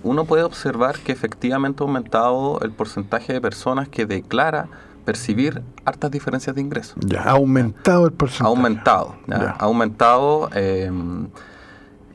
uno 0.03 0.23
puede 0.23 0.43
observar 0.43 0.99
que 0.99 1.11
efectivamente 1.11 1.83
ha 1.83 1.85
aumentado 1.85 2.59
el 2.61 2.71
porcentaje 2.71 3.33
de 3.33 3.41
personas 3.41 3.89
que 3.89 4.05
declara 4.05 4.67
percibir 5.09 5.63
hartas 5.85 6.11
diferencias 6.11 6.55
de 6.55 6.61
ingresos. 6.61 6.95
Ya, 7.03 7.23
ha 7.23 7.31
aumentado 7.31 8.05
el 8.05 8.11
porcentaje. 8.11 8.43
Ha 8.43 8.47
aumentado, 8.47 9.15
ha 9.27 9.65
aumentado 9.65 10.49
em, 10.53 11.29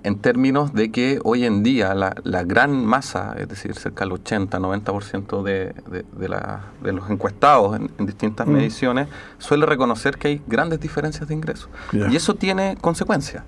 en 0.04 0.18
términos 0.20 0.72
de 0.72 0.92
que 0.92 1.18
hoy 1.24 1.44
en 1.44 1.64
día 1.64 1.92
la, 1.92 2.42
gran 2.44 2.86
masa, 2.86 3.34
es 3.36 3.48
decir, 3.48 3.74
cerca 3.74 4.04
del 4.04 4.12
80, 4.12 4.60
90% 4.60 5.42
de, 5.42 5.74
de, 6.16 6.28
la, 6.28 6.66
de 6.84 6.92
los 6.92 7.10
encuestados 7.10 7.80
en, 7.80 8.06
distintas 8.06 8.46
mm. 8.46 8.50
mediciones, 8.52 9.08
suele 9.38 9.66
reconocer 9.66 10.16
que 10.16 10.28
hay 10.28 10.42
grandes 10.46 10.78
diferencias 10.78 11.26
de 11.26 11.34
ingresos. 11.34 11.68
Y 11.92 12.14
eso 12.14 12.34
tiene 12.34 12.76
consecuencias. 12.80 13.42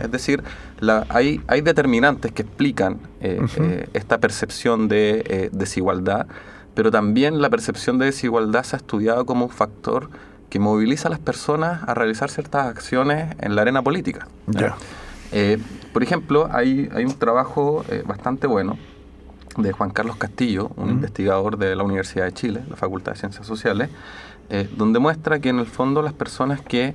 Es 0.00 0.10
decir, 0.10 0.42
la, 0.80 1.04
hay, 1.10 1.42
hay 1.48 1.60
determinantes 1.60 2.32
que 2.32 2.40
explican 2.40 3.00
eh, 3.20 3.44
eh, 3.58 3.88
esta 3.92 4.16
percepción 4.20 4.88
de 4.88 5.22
eh, 5.26 5.50
desigualdad 5.52 6.26
pero 6.76 6.90
también 6.90 7.40
la 7.40 7.48
percepción 7.48 7.98
de 7.98 8.04
desigualdad 8.04 8.62
se 8.62 8.76
ha 8.76 8.78
estudiado 8.78 9.24
como 9.24 9.46
un 9.46 9.50
factor 9.50 10.10
que 10.50 10.60
moviliza 10.60 11.08
a 11.08 11.10
las 11.10 11.18
personas 11.18 11.82
a 11.88 11.94
realizar 11.94 12.30
ciertas 12.30 12.66
acciones 12.66 13.34
en 13.40 13.56
la 13.56 13.62
arena 13.62 13.82
política. 13.82 14.28
Eh, 15.32 15.58
por 15.94 16.02
ejemplo, 16.02 16.50
hay, 16.52 16.90
hay 16.94 17.06
un 17.06 17.14
trabajo 17.14 17.82
eh, 17.88 18.04
bastante 18.06 18.46
bueno 18.46 18.78
de 19.56 19.72
Juan 19.72 19.88
Carlos 19.88 20.16
Castillo, 20.16 20.70
un 20.76 20.90
investigador 20.90 21.56
de 21.56 21.74
la 21.74 21.82
Universidad 21.82 22.26
de 22.26 22.34
Chile, 22.34 22.62
la 22.68 22.76
Facultad 22.76 23.12
de 23.12 23.20
Ciencias 23.20 23.46
Sociales, 23.46 23.88
eh, 24.50 24.68
donde 24.76 24.98
muestra 24.98 25.38
que 25.38 25.48
en 25.48 25.58
el 25.58 25.66
fondo 25.66 26.02
las 26.02 26.12
personas 26.12 26.60
que 26.60 26.94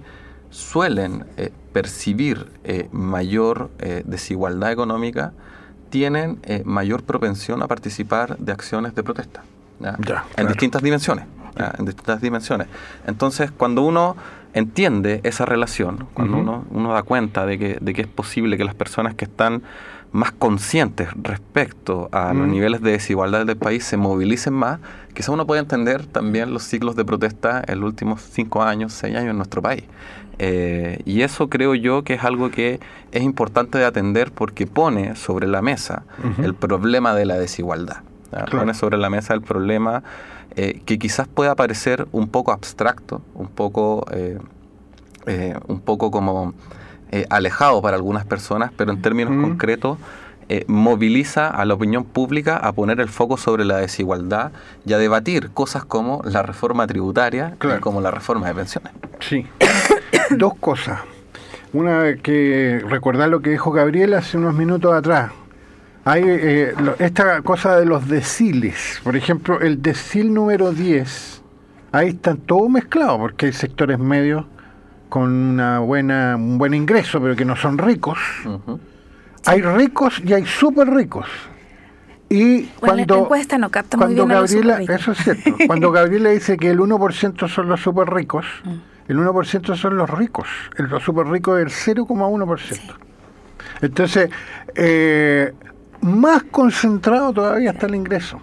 suelen 0.51 1.25
percibir 1.73 2.51
mayor 2.91 3.71
desigualdad 4.03 4.71
económica 4.71 5.31
tienen 5.89 6.39
mayor 6.65 7.03
propensión 7.03 7.63
a 7.63 7.67
participar 7.67 8.37
de 8.37 8.51
acciones 8.51 8.93
de 8.93 9.01
protesta 9.01 9.43
en 10.37 10.47
distintas 10.47 10.81
dimensiones. 10.81 11.25
En 11.77 11.85
distintas 11.85 12.21
dimensiones. 12.21 12.67
Entonces, 13.05 13.51
cuando 13.51 13.81
uno 13.83 14.15
entiende 14.53 15.21
esa 15.23 15.45
relación, 15.45 16.07
cuando 16.13 16.37
uno, 16.37 16.65
uno 16.71 16.93
da 16.93 17.03
cuenta 17.03 17.45
de 17.45 17.57
que, 17.57 17.77
de 17.79 17.93
que 17.93 18.01
es 18.01 18.07
posible 18.07 18.57
que 18.57 18.65
las 18.65 18.75
personas 18.75 19.15
que 19.15 19.25
están 19.25 19.63
más 20.11 20.31
conscientes 20.33 21.09
respecto 21.15 22.09
a 22.11 22.33
los 22.33 22.47
niveles 22.47 22.81
de 22.81 22.91
desigualdad 22.91 23.45
del 23.45 23.55
país 23.55 23.85
se 23.85 23.95
movilicen 23.95 24.53
más, 24.53 24.79
quizá 25.13 25.31
uno 25.31 25.47
puede 25.47 25.61
entender 25.61 26.05
también 26.05 26.53
los 26.53 26.63
ciclos 26.63 26.95
de 26.95 27.05
protesta 27.05 27.63
en 27.65 27.79
los 27.79 27.87
últimos 27.87 28.21
cinco 28.21 28.61
años, 28.61 28.91
seis 28.91 29.15
años 29.15 29.31
en 29.31 29.37
nuestro 29.37 29.61
país. 29.61 29.83
Eh, 30.37 30.99
y 31.05 31.21
eso 31.21 31.49
creo 31.49 31.75
yo 31.75 32.03
que 32.03 32.15
es 32.15 32.23
algo 32.23 32.51
que 32.51 32.79
es 33.11 33.23
importante 33.23 33.77
de 33.77 33.85
atender 33.85 34.31
porque 34.31 34.67
pone 34.67 35.15
sobre 35.15 35.47
la 35.47 35.61
mesa 35.61 36.03
el 36.39 36.55
problema 36.55 37.13
de 37.13 37.25
la 37.25 37.37
desigualdad. 37.37 37.97
Pone 38.49 38.73
sobre 38.73 38.97
la 38.97 39.09
mesa 39.09 39.33
el 39.33 39.41
problema 39.41 40.03
eh, 40.55 40.81
que 40.85 40.97
quizás 40.99 41.27
pueda 41.27 41.55
parecer 41.55 42.07
un 42.11 42.27
poco 42.27 42.51
abstracto, 42.51 43.21
un 43.35 43.47
poco, 43.47 44.05
eh, 44.11 44.39
un 45.67 45.79
poco 45.81 46.11
como 46.11 46.53
alejado 47.29 47.81
para 47.81 47.97
algunas 47.97 48.25
personas, 48.25 48.71
pero 48.75 48.91
en 48.91 49.01
términos 49.01 49.33
concretos 49.41 49.97
moviliza 50.67 51.49
a 51.49 51.65
la 51.65 51.73
opinión 51.73 52.03
pública 52.05 52.57
a 52.57 52.71
poner 52.73 52.99
el 52.99 53.09
foco 53.09 53.37
sobre 53.37 53.63
la 53.65 53.77
desigualdad 53.77 54.51
y 54.85 54.93
a 54.93 54.97
debatir 54.97 55.51
cosas 55.51 55.85
como 55.85 56.21
la 56.25 56.41
reforma 56.41 56.87
tributaria 56.87 57.55
y 57.61 57.79
como 57.79 58.01
la 58.01 58.11
reforma 58.11 58.47
de 58.47 58.55
pensiones. 58.55 58.93
Sí, 59.19 59.45
dos 60.31 60.55
cosas. 60.55 61.01
Una 61.73 62.15
que 62.17 62.83
recordar 62.85 63.29
lo 63.29 63.41
que 63.41 63.51
dijo 63.51 63.71
Gabriel 63.71 64.13
hace 64.13 64.37
unos 64.37 64.53
minutos 64.53 64.93
atrás. 64.93 65.31
Hay 66.03 66.23
eh, 66.25 66.73
esta 66.99 67.41
cosa 67.41 67.77
de 67.77 67.85
los 67.85 68.07
deciles. 68.07 68.99
Por 69.03 69.15
ejemplo, 69.15 69.59
el 69.61 69.81
decil 69.81 70.33
número 70.33 70.71
10, 70.71 71.43
ahí 71.91 72.09
están 72.09 72.37
todo 72.37 72.69
mezclado, 72.69 73.19
porque 73.19 73.47
hay 73.47 73.53
sectores 73.53 73.99
medios 73.99 74.45
con 75.09 75.31
una 75.31 75.79
buena, 75.79 76.35
un 76.35 76.57
buen 76.57 76.73
ingreso, 76.73 77.21
pero 77.21 77.35
que 77.35 77.45
no 77.45 77.55
son 77.55 77.77
ricos. 77.77 78.17
Hay 79.45 79.61
ricos 79.61 80.21
y 80.25 80.33
hay 80.33 80.45
súper 80.45 80.89
ricos. 80.89 81.27
Y 82.29 82.63
cuando, 82.79 83.29
no 83.59 83.69
capta 83.69 83.97
cuando 83.97 84.25
Gabriela, 84.25 84.81
eso 84.81 85.11
es 85.11 85.17
cierto, 85.17 85.53
cuando 85.67 85.91
Gabriela 85.91 86.29
dice 86.29 86.55
que 86.55 86.69
el 86.69 86.79
1% 86.79 87.49
son 87.49 87.67
los 87.67 87.81
súper 87.81 88.09
ricos, 88.09 88.45
mm 88.63 88.91
el 89.11 89.17
1% 89.17 89.75
son 89.75 89.97
los 89.97 90.09
ricos, 90.09 90.47
los 90.77 91.03
super 91.03 91.27
ricos 91.27 91.59
es 91.59 91.87
el 91.87 91.97
0,1%. 91.97 92.79
Entonces, 93.81 94.29
eh, 94.73 95.53
más 96.01 96.43
concentrado 96.43 97.33
todavía 97.33 97.71
está 97.71 97.87
el 97.87 97.95
ingreso. 97.95 98.39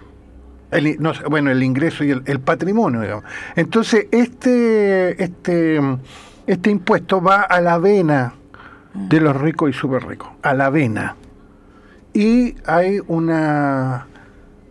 El, 0.70 0.98
bueno, 1.30 1.50
el 1.50 1.62
ingreso 1.62 2.04
y 2.04 2.10
el, 2.10 2.40
patrimonio, 2.40 3.00
digamos. 3.00 3.24
Entonces, 3.56 4.06
este, 4.10 5.22
este, 5.22 5.80
este 6.46 6.70
impuesto 6.70 7.22
va 7.22 7.42
a 7.42 7.60
la 7.60 7.78
vena 7.78 8.34
de 8.92 9.20
los 9.20 9.34
ricos 9.34 9.70
y 9.70 9.72
super 9.72 10.06
ricos, 10.06 10.28
a 10.42 10.52
la 10.52 10.68
vena. 10.68 11.16
Y 12.12 12.56
hay 12.66 13.00
una 13.06 14.08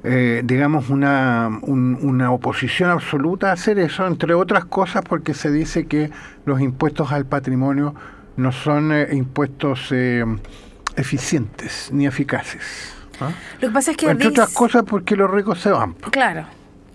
eh, 0.04 0.42
digamos, 0.46 0.90
una, 0.90 1.60
una 1.64 2.32
oposición 2.32 2.92
absoluta 2.92 3.50
a 3.50 3.54
hacer 3.54 3.78
eso, 3.78 4.08
entre 4.08 4.34
otras 4.36 4.64
cosas 4.64 5.04
porque 5.04 5.34
se 5.34 5.52
dice 5.52 5.86
que 5.86 6.12
los 6.46 6.62
impuestos 6.62 7.12
al 7.12 7.26
patrimonio 7.26 7.94
no 8.38 8.54
son 8.54 8.94
eh, 8.94 9.10
impuestos 9.12 9.90
eh, 9.92 10.24
eficientes 10.98 11.90
ni 11.92 12.06
eficaces. 12.06 12.94
¿ah? 13.22 13.32
Lo 13.62 13.70
que 13.70 13.74
pasa 13.74 13.92
es 13.92 13.98
que... 13.98 14.10
Entre 14.10 14.28
otras 14.28 14.54
cosas 14.54 14.84
porque 14.84 15.16
los 15.16 15.32
ricos 15.32 15.60
se 15.60 15.72
van. 15.72 15.94
Claro. 15.94 16.46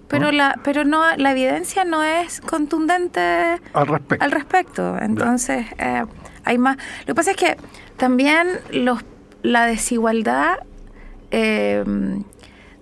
Pero 0.08 0.30
la 0.30 0.60
pero 0.62 0.84
no 0.84 1.16
la 1.16 1.30
evidencia 1.30 1.86
no 1.86 2.02
es 2.02 2.42
contundente 2.42 3.58
al 3.72 3.86
respecto. 3.86 4.22
Al 4.22 4.30
respecto. 4.30 4.98
Entonces, 4.98 5.64
hay 6.44 6.58
más. 6.58 6.76
Lo 7.00 7.06
que 7.06 7.14
pasa 7.14 7.30
es 7.30 7.36
que 7.38 7.56
también 7.96 8.60
los 8.70 9.02
la 9.42 9.64
desigualdad 9.64 10.58
eh, 11.30 11.82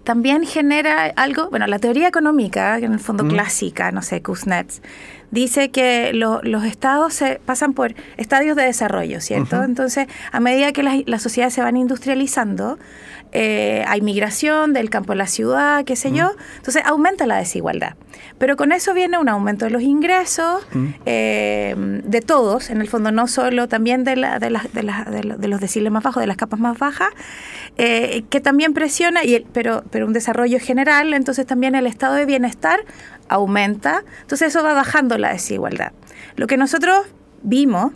también 0.04 0.44
genera 0.44 1.12
algo, 1.16 1.50
bueno, 1.50 1.66
la 1.66 1.78
teoría 1.78 2.08
económica, 2.08 2.78
en 2.78 2.94
el 2.94 3.00
fondo 3.00 3.26
clásica, 3.28 3.92
no 3.92 4.02
sé, 4.02 4.22
Kuznets, 4.22 4.82
dice 5.30 5.70
que 5.70 6.12
los 6.12 6.64
estados 6.64 7.14
se 7.14 7.40
pasan 7.44 7.72
por 7.72 7.94
estadios 8.16 8.56
de 8.56 8.64
desarrollo, 8.64 9.20
¿cierto? 9.20 9.62
Entonces, 9.62 10.06
a 10.32 10.40
medida 10.40 10.72
que 10.72 10.82
las 10.82 11.22
sociedades 11.22 11.54
se 11.54 11.62
van 11.62 11.76
industrializando, 11.76 12.78
eh, 13.32 13.84
hay 13.86 14.00
migración 14.00 14.72
del 14.72 14.90
campo 14.90 15.12
a 15.12 15.16
la 15.16 15.26
ciudad, 15.26 15.84
qué 15.84 15.94
sé 15.94 16.10
yo, 16.10 16.32
entonces 16.56 16.82
aumenta 16.84 17.26
la 17.26 17.36
desigualdad. 17.36 17.94
Pero 18.38 18.56
con 18.56 18.72
eso 18.72 18.92
viene 18.92 19.18
un 19.18 19.28
aumento 19.28 19.66
de 19.66 19.70
los 19.70 19.82
ingresos, 19.82 20.66
eh, 21.06 21.74
de 21.76 22.20
todos, 22.20 22.70
en 22.70 22.80
el 22.80 22.88
fondo, 22.88 23.12
no 23.12 23.28
solo 23.28 23.68
también 23.68 24.02
de, 24.02 24.16
la, 24.16 24.38
de, 24.38 24.48
de, 24.48 25.48
los 25.48 25.60
deciles 25.60 25.92
más 25.92 26.02
bajos, 26.02 26.22
de 26.22 26.26
las 26.26 26.36
capas 26.36 26.58
más 26.58 26.78
bajas, 26.78 27.10
eh, 27.76 28.24
que 28.30 28.40
también 28.40 28.74
presiona, 28.74 29.24
y 29.24 29.46
pero, 29.52 29.84
pero 29.90 30.06
un 30.06 30.12
desarrollo 30.12 30.58
general, 30.60 31.14
entonces 31.14 31.46
también 31.46 31.74
el 31.74 31.86
estado 31.86 32.14
de 32.14 32.26
bienestar 32.26 32.80
aumenta, 33.28 34.02
entonces 34.22 34.48
eso 34.48 34.62
va 34.62 34.74
bajando 34.74 35.16
la 35.18 35.32
desigualdad. 35.32 35.92
Lo 36.36 36.46
que 36.46 36.56
nosotros 36.56 37.06
vimos, 37.42 37.92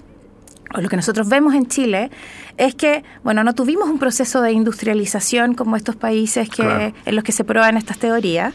o 0.74 0.80
lo 0.80 0.88
que 0.88 0.96
nosotros 0.96 1.28
vemos 1.28 1.54
en 1.54 1.66
Chile, 1.66 2.10
es 2.56 2.74
que, 2.74 3.04
bueno, 3.22 3.44
no 3.44 3.54
tuvimos 3.54 3.88
un 3.88 3.98
proceso 3.98 4.40
de 4.40 4.52
industrialización 4.52 5.54
como 5.54 5.76
estos 5.76 5.96
países 5.96 6.48
que, 6.48 6.94
en 7.04 7.14
los 7.14 7.24
que 7.24 7.32
se 7.32 7.44
prueban 7.44 7.76
estas 7.76 7.98
teorías. 7.98 8.54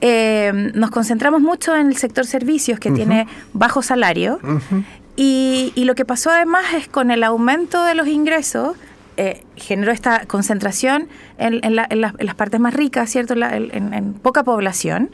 Eh, 0.00 0.72
nos 0.74 0.90
concentramos 0.90 1.40
mucho 1.40 1.76
en 1.76 1.86
el 1.86 1.96
sector 1.96 2.26
servicios, 2.26 2.78
que 2.78 2.90
tiene 2.90 3.26
bajo 3.52 3.82
salario, 3.82 4.40
y, 5.16 5.72
lo 5.76 5.94
que 5.94 6.04
pasó 6.04 6.30
además 6.30 6.64
es 6.74 6.88
con 6.88 7.10
el 7.10 7.22
aumento 7.22 7.84
de 7.84 7.94
los 7.94 8.08
ingresos, 8.08 8.76
eh, 9.24 9.44
generó 9.54 9.92
esta 9.92 10.26
concentración 10.26 11.08
en, 11.38 11.76
las 11.76 12.34
partes 12.34 12.58
más 12.58 12.74
ricas, 12.74 13.08
¿cierto? 13.08 13.34
en, 13.34 14.14
poca 14.14 14.42
población. 14.42 15.10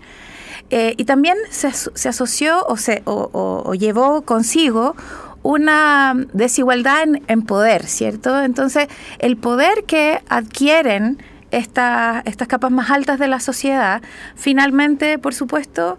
Eh, 0.71 0.95
y 0.97 1.05
también 1.05 1.37
se, 1.51 1.67
asoció 2.09 2.65
o, 2.67 2.79
se, 2.79 3.03
o 3.05 3.75
llevó 3.75 4.23
consigo 4.23 4.97
una 5.43 6.15
desigualdad 6.33 7.03
en, 7.27 7.43
poder, 7.43 7.85
¿cierto? 7.85 8.43
Entonces, 8.43 8.89
el 9.19 9.37
poder 9.37 9.85
que 9.85 10.23
adquieren 10.31 11.23
estas 11.51 12.23
capas 12.49 12.71
más 12.71 12.91
altas 12.91 13.19
de 13.19 13.29
la 13.29 13.41
sociedad, 13.41 14.01
finalmente, 14.37 15.19
por 15.19 15.35
supuesto, 15.35 15.99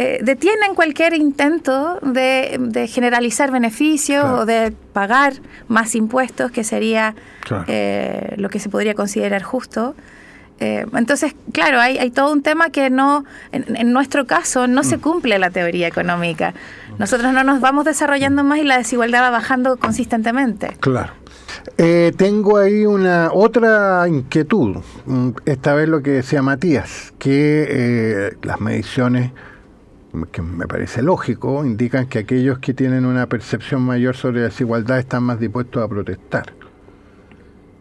eh, 0.00 0.20
detienen 0.22 0.74
cualquier 0.74 1.14
intento 1.14 1.98
de, 2.02 2.88
generalizar 2.88 3.50
beneficios 3.50 4.24
o 4.24 4.46
de 4.46 4.72
pagar 4.92 5.34
más 5.66 5.94
impuestos, 5.94 6.50
que 6.50 6.62
sería 6.62 7.14
eh, 7.66 8.34
lo 8.36 8.48
que 8.48 8.60
se 8.60 8.68
podría 8.68 8.94
considerar 8.94 9.42
justo. 9.42 9.96
Eh, 10.60 10.86
entonces, 10.94 11.34
claro, 11.52 11.80
hay, 11.80 11.98
hay, 11.98 12.10
todo 12.10 12.32
un 12.32 12.42
tema 12.42 12.70
que 12.70 12.90
no, 12.90 13.24
en, 13.52 13.92
nuestro 13.92 14.26
caso, 14.26 14.66
no 14.68 14.84
se 14.84 14.98
mm. 14.98 15.00
cumple 15.00 15.38
la 15.38 15.50
teoría 15.50 15.88
económica. 15.88 16.54
Nosotros 16.98 17.32
no 17.32 17.42
nos 17.42 17.60
vamos 17.60 17.84
desarrollando 17.84 18.44
más 18.44 18.58
y 18.58 18.64
la 18.64 18.78
desigualdad 18.78 19.22
va 19.22 19.30
bajando 19.30 19.78
consistentemente. 19.78 20.76
Claro. 20.80 21.12
Eh, 21.76 22.12
tengo 22.16 22.58
ahí 22.58 22.86
una 22.86 23.30
otra 23.32 24.06
inquietud, 24.08 24.78
mm, 25.06 25.30
esta 25.44 25.74
vez 25.74 25.88
lo 25.88 26.02
que 26.02 26.10
decía 26.10 26.42
Matías, 26.42 27.12
que 27.18 27.66
eh, 27.68 28.36
las 28.42 28.60
mediciones, 28.60 29.32
que 30.26 30.42
me 30.42 30.66
parece 30.66 31.02
lógico, 31.02 31.64
indican 31.64 32.06
que 32.06 32.20
aquellos 32.20 32.58
que 32.58 32.74
tienen 32.74 33.06
una 33.06 33.26
percepción 33.26 33.82
mayor 33.82 34.16
sobre 34.16 34.40
la 34.40 34.46
desigualdad 34.46 34.98
están 34.98 35.22
más 35.22 35.40
dispuestos 35.40 35.82
a 35.82 35.88
protestar 35.88 36.58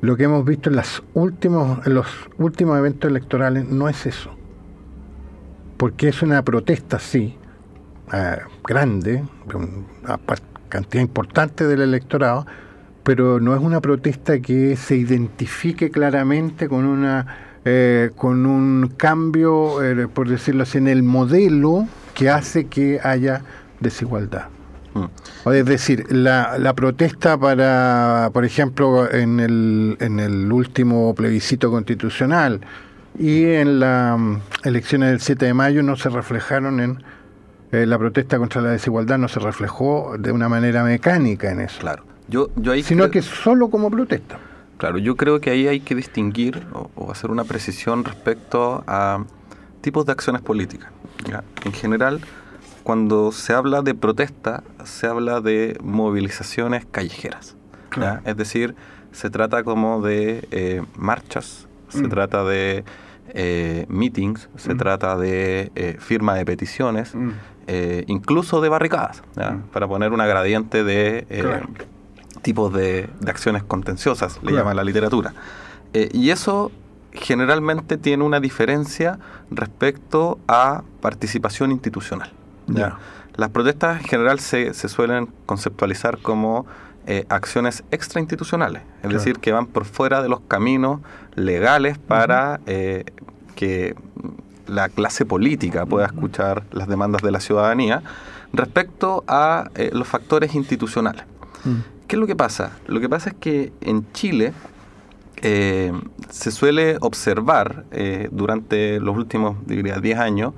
lo 0.01 0.15
que 0.15 0.25
hemos 0.25 0.45
visto 0.45 0.69
en, 0.69 0.75
las 0.75 1.01
últimos, 1.13 1.85
en 1.85 1.95
los 1.95 2.07
últimos 2.37 2.77
eventos 2.77 3.09
electorales 3.09 3.67
no 3.67 3.89
es 3.89 4.05
eso. 4.05 4.31
Porque 5.77 6.09
es 6.09 6.21
una 6.21 6.43
protesta, 6.43 6.99
sí, 6.99 7.35
eh, 8.13 8.37
grande, 8.63 9.23
una 9.53 10.19
cantidad 10.69 11.01
importante 11.01 11.65
del 11.67 11.81
electorado, 11.81 12.45
pero 13.03 13.39
no 13.39 13.55
es 13.55 13.61
una 13.61 13.81
protesta 13.81 14.39
que 14.39 14.75
se 14.75 14.95
identifique 14.95 15.89
claramente 15.91 16.67
con 16.67 16.85
una 16.85 17.43
eh, 17.65 18.11
con 18.15 18.45
un 18.45 18.93
cambio, 18.95 19.83
eh, 19.83 20.07
por 20.07 20.29
decirlo 20.29 20.63
así, 20.63 20.77
en 20.77 20.87
el 20.87 21.03
modelo 21.03 21.85
que 22.17 22.31
hace 22.31 22.65
que 22.65 22.99
haya 23.03 23.43
desigualdad. 23.79 24.47
Es 25.45 25.65
decir, 25.65 26.11
la, 26.11 26.57
la, 26.57 26.73
protesta 26.73 27.37
para, 27.37 28.31
por 28.33 28.43
ejemplo, 28.43 29.11
en 29.11 29.39
el, 29.39 29.95
en 29.99 30.19
el 30.19 30.51
último 30.51 31.13
plebiscito 31.13 31.69
constitucional 31.69 32.61
y 33.19 33.45
en 33.45 33.79
las 33.79 34.17
mm, 34.17 34.37
elecciones 34.63 35.09
del 35.11 35.19
7 35.21 35.45
de 35.45 35.53
mayo 35.53 35.83
no 35.83 35.95
se 35.95 36.09
reflejaron 36.09 36.79
en 36.79 37.03
eh, 37.71 37.85
la 37.85 37.99
protesta 37.99 38.39
contra 38.39 38.63
la 38.63 38.71
desigualdad, 38.71 39.19
no 39.19 39.27
se 39.27 39.39
reflejó 39.39 40.15
de 40.17 40.31
una 40.31 40.49
manera 40.49 40.83
mecánica 40.83 41.51
en 41.51 41.61
eso. 41.61 41.79
Claro. 41.79 42.03
Yo, 42.27 42.49
yo 42.55 42.71
ahí 42.71 42.81
sino 42.81 43.11
que 43.11 43.21
solo 43.21 43.69
como 43.69 43.91
protesta. 43.91 44.39
Claro, 44.77 44.97
yo 44.97 45.15
creo 45.15 45.39
que 45.39 45.51
ahí 45.51 45.67
hay 45.67 45.79
que 45.79 45.93
distinguir 45.93 46.65
o, 46.73 47.11
hacer 47.11 47.29
una 47.29 47.43
precisión 47.43 48.03
respecto 48.03 48.83
a 48.87 49.23
tipos 49.87 50.05
de 50.05 50.11
acciones 50.11 50.41
políticas. 50.41 50.89
En 51.63 51.71
general, 51.71 52.19
cuando 52.83 53.31
se 53.31 53.53
habla 53.53 53.81
de 53.81 53.95
protesta, 53.95 54.61
se 54.83 55.07
habla 55.07 55.39
de 55.39 55.77
movilizaciones 55.81 56.85
callejeras. 56.85 57.55
Es 58.25 58.35
decir, 58.35 58.75
se 59.13 59.29
trata 59.29 59.63
como 59.63 60.01
de 60.01 60.45
eh, 60.51 60.83
marchas, 60.97 61.69
se 61.87 62.03
mm. 62.03 62.09
trata 62.09 62.43
de 62.43 62.83
eh, 63.29 63.85
meetings, 63.87 64.49
se 64.57 64.73
mm. 64.73 64.77
trata 64.77 65.15
de 65.15 65.71
eh, 65.75 65.95
firma 65.99 66.35
de 66.35 66.43
peticiones, 66.43 67.15
mm. 67.15 67.31
incluso 68.07 68.59
de 68.59 68.67
barricadas, 68.67 69.23
para 69.71 69.87
poner 69.87 70.11
una 70.11 70.25
gradiente 70.27 70.83
de 70.83 71.25
tipos 72.41 72.73
de, 72.73 73.09
acciones 73.25 73.63
contenciosas, 73.63 74.41
le 74.43 74.51
llama 74.51 74.73
la 74.73 74.83
literatura. 74.83 75.33
y 75.93 76.29
eso 76.31 76.73
generalmente 77.17 77.97
tiene 77.97 78.23
una 78.23 78.39
diferencia 78.39 79.19
respecto 79.51 80.39
a 80.47 80.83
participación 81.01 81.71
institucional. 81.71 82.31
Las 83.35 83.49
protestas 83.49 84.01
en 84.01 84.07
general 84.07 84.39
se, 84.39 84.73
se 84.73 84.89
suelen 84.89 85.29
conceptualizar 85.45 86.17
como 86.17 86.65
eh, 87.09 87.25
acciones 87.29 87.85
extrainstitucionales, 87.91 88.81
es 89.01 89.09
decir, 89.09 89.39
que 89.39 89.53
van 89.53 89.67
por 89.67 89.85
fuera 89.85 90.21
de 90.21 90.27
los 90.27 90.41
caminos 90.41 90.99
legales 91.35 91.97
para 91.97 92.59
eh, 92.65 93.05
que 93.55 93.95
la 94.67 94.89
clase 94.89 95.25
política 95.25 95.85
pueda 95.85 96.07
escuchar 96.07 96.63
las 96.71 96.89
demandas 96.89 97.21
de 97.21 97.31
la 97.31 97.39
ciudadanía 97.39 98.03
respecto 98.51 99.23
a 99.25 99.69
eh, 99.75 99.89
los 99.93 100.05
factores 100.05 100.53
institucionales. 100.53 101.23
¿Qué 102.07 102.17
es 102.17 102.19
lo 102.19 102.27
que 102.27 102.35
pasa? 102.35 102.71
Lo 102.87 102.99
que 102.99 103.07
pasa 103.07 103.29
es 103.29 103.35
que 103.39 103.71
en 103.79 104.11
Chile 104.11 104.51
se 105.41 106.51
suele 106.51 106.97
observar 107.01 107.85
durante 108.31 108.99
los 108.99 109.15
últimos, 109.15 109.55
diría, 109.65 109.99
10 109.99 110.19
años, 110.19 110.53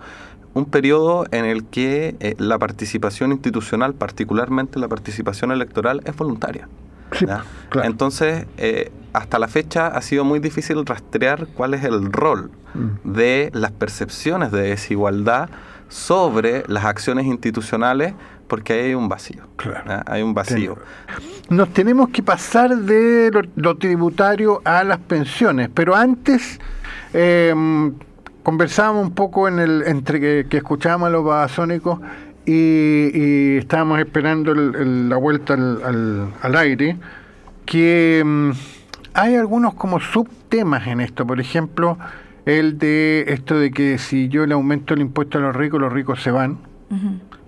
un 0.53 0.65
periodo 0.65 1.25
en 1.31 1.45
el 1.45 1.65
que 1.65 2.15
eh, 2.19 2.35
la 2.37 2.57
participación 2.57 3.31
institucional, 3.31 3.93
particularmente 3.93 4.79
la 4.79 4.87
participación 4.87 5.51
electoral, 5.51 6.01
es 6.05 6.15
voluntaria. 6.15 6.67
Entonces, 7.83 8.45
eh, 8.57 8.91
hasta 9.13 9.39
la 9.39 9.47
fecha 9.47 9.87
ha 9.87 10.01
sido 10.01 10.23
muy 10.23 10.39
difícil 10.39 10.85
rastrear 10.85 11.47
cuál 11.47 11.73
es 11.73 11.83
el 11.83 12.11
rol 12.11 12.51
mm. 12.75 13.13
de 13.13 13.49
las 13.53 13.71
percepciones 13.71 14.51
de 14.51 14.61
desigualdad 14.61 15.49
sobre 15.87 16.63
las 16.67 16.85
acciones 16.85 17.25
institucionales 17.25 18.13
porque 18.49 18.73
hay 18.73 18.95
un 18.95 19.07
vacío. 19.07 19.43
Hay 20.07 20.23
un 20.23 20.33
vacío. 20.33 20.77
Nos 21.49 21.69
tenemos 21.69 22.09
que 22.09 22.23
pasar 22.23 22.75
de 22.75 23.31
lo, 23.55 23.77
tributario 23.77 24.61
a 24.65 24.83
las 24.83 24.97
pensiones, 24.97 25.69
pero 25.73 25.95
antes 25.95 26.59
eh, 27.13 27.53
conversábamos 28.43 29.03
un 29.03 29.13
poco 29.13 29.47
en 29.47 29.59
el 29.59 29.83
entre 29.85 30.47
que, 30.47 30.57
escuchábamos 30.57 31.07
a 31.07 31.11
los 31.11 31.23
babasónicos 31.23 31.99
y, 32.45 33.57
estábamos 33.57 33.99
esperando 33.99 34.55
la 34.55 35.17
vuelta 35.17 35.53
al, 35.53 36.55
aire, 36.55 36.97
que 37.65 38.23
mm, 38.25 38.51
hay 39.13 39.35
algunos 39.35 39.75
como 39.75 39.99
subtemas 39.99 40.87
en 40.87 41.01
esto. 41.01 41.25
Por 41.27 41.39
ejemplo, 41.39 41.99
el 42.45 42.79
de 42.79 43.25
esto 43.27 43.59
de 43.59 43.69
que 43.69 43.99
si 43.99 44.27
yo 44.27 44.47
le 44.47 44.55
aumento 44.55 44.95
el 44.95 45.01
impuesto 45.01 45.37
a 45.37 45.41
los 45.41 45.55
ricos, 45.55 45.79
los 45.79 45.93
ricos 45.93 46.23
se 46.23 46.31
van, 46.31 46.57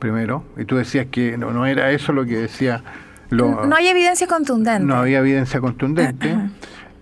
primero. 0.01 0.43
Y 0.57 0.65
tú 0.65 0.75
decías 0.75 1.07
que 1.09 1.37
no, 1.37 1.51
no 1.51 1.65
era 1.65 1.91
eso 1.91 2.11
lo 2.11 2.25
que 2.25 2.35
decía... 2.35 2.83
Lo, 3.29 3.65
no 3.65 3.77
hay 3.77 3.87
evidencia 3.87 4.27
contundente. 4.27 4.83
No 4.83 4.97
había 4.97 5.19
evidencia 5.19 5.61
contundente. 5.61 6.35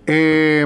Eh, 0.05 0.63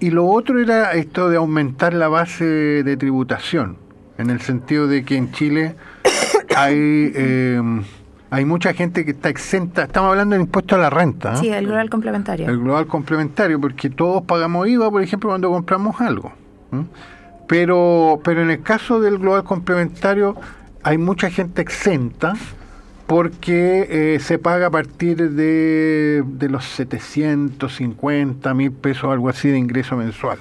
y 0.00 0.10
lo 0.10 0.26
otro 0.26 0.58
era 0.60 0.92
esto 0.92 1.28
de 1.28 1.36
aumentar 1.36 1.92
la 1.92 2.08
base 2.08 2.44
de 2.44 2.96
tributación, 2.96 3.76
en 4.16 4.30
el 4.30 4.40
sentido 4.40 4.86
de 4.86 5.04
que 5.04 5.16
en 5.16 5.32
Chile 5.32 5.74
hay, 6.56 7.12
em, 7.14 7.82
hay 8.30 8.44
mucha 8.46 8.72
gente 8.72 9.04
que 9.04 9.10
está 9.10 9.28
exenta, 9.28 9.84
estamos 9.84 10.10
hablando 10.10 10.34
del 10.34 10.42
impuesto 10.42 10.74
a 10.76 10.78
la 10.78 10.88
renta. 10.88 11.36
Sí, 11.36 11.48
el 11.48 11.66
global 11.66 11.90
complementario. 11.90 12.48
El 12.48 12.58
global 12.58 12.86
complementario, 12.86 13.60
porque 13.60 13.90
todos 13.90 14.22
pagamos 14.22 14.68
IVA, 14.68 14.90
por 14.90 15.02
ejemplo, 15.02 15.30
cuando 15.30 15.50
compramos 15.50 16.00
algo. 16.00 16.32
Pero, 17.46 18.20
pero 18.22 18.42
en 18.42 18.50
el 18.50 18.62
caso 18.62 19.00
del 19.00 19.18
global 19.18 19.44
complementario 19.44 20.36
hay 20.82 20.98
mucha 20.98 21.30
gente 21.30 21.62
exenta 21.62 22.34
porque 23.06 23.86
eh, 23.88 24.20
se 24.20 24.38
paga 24.38 24.66
a 24.66 24.70
partir 24.70 25.30
de, 25.30 26.22
de, 26.26 26.48
los 26.50 26.64
750 26.66 28.52
mil 28.54 28.72
pesos, 28.72 29.10
algo 29.10 29.30
así 29.30 29.48
de 29.48 29.56
ingreso 29.56 29.96
mensual. 29.96 30.38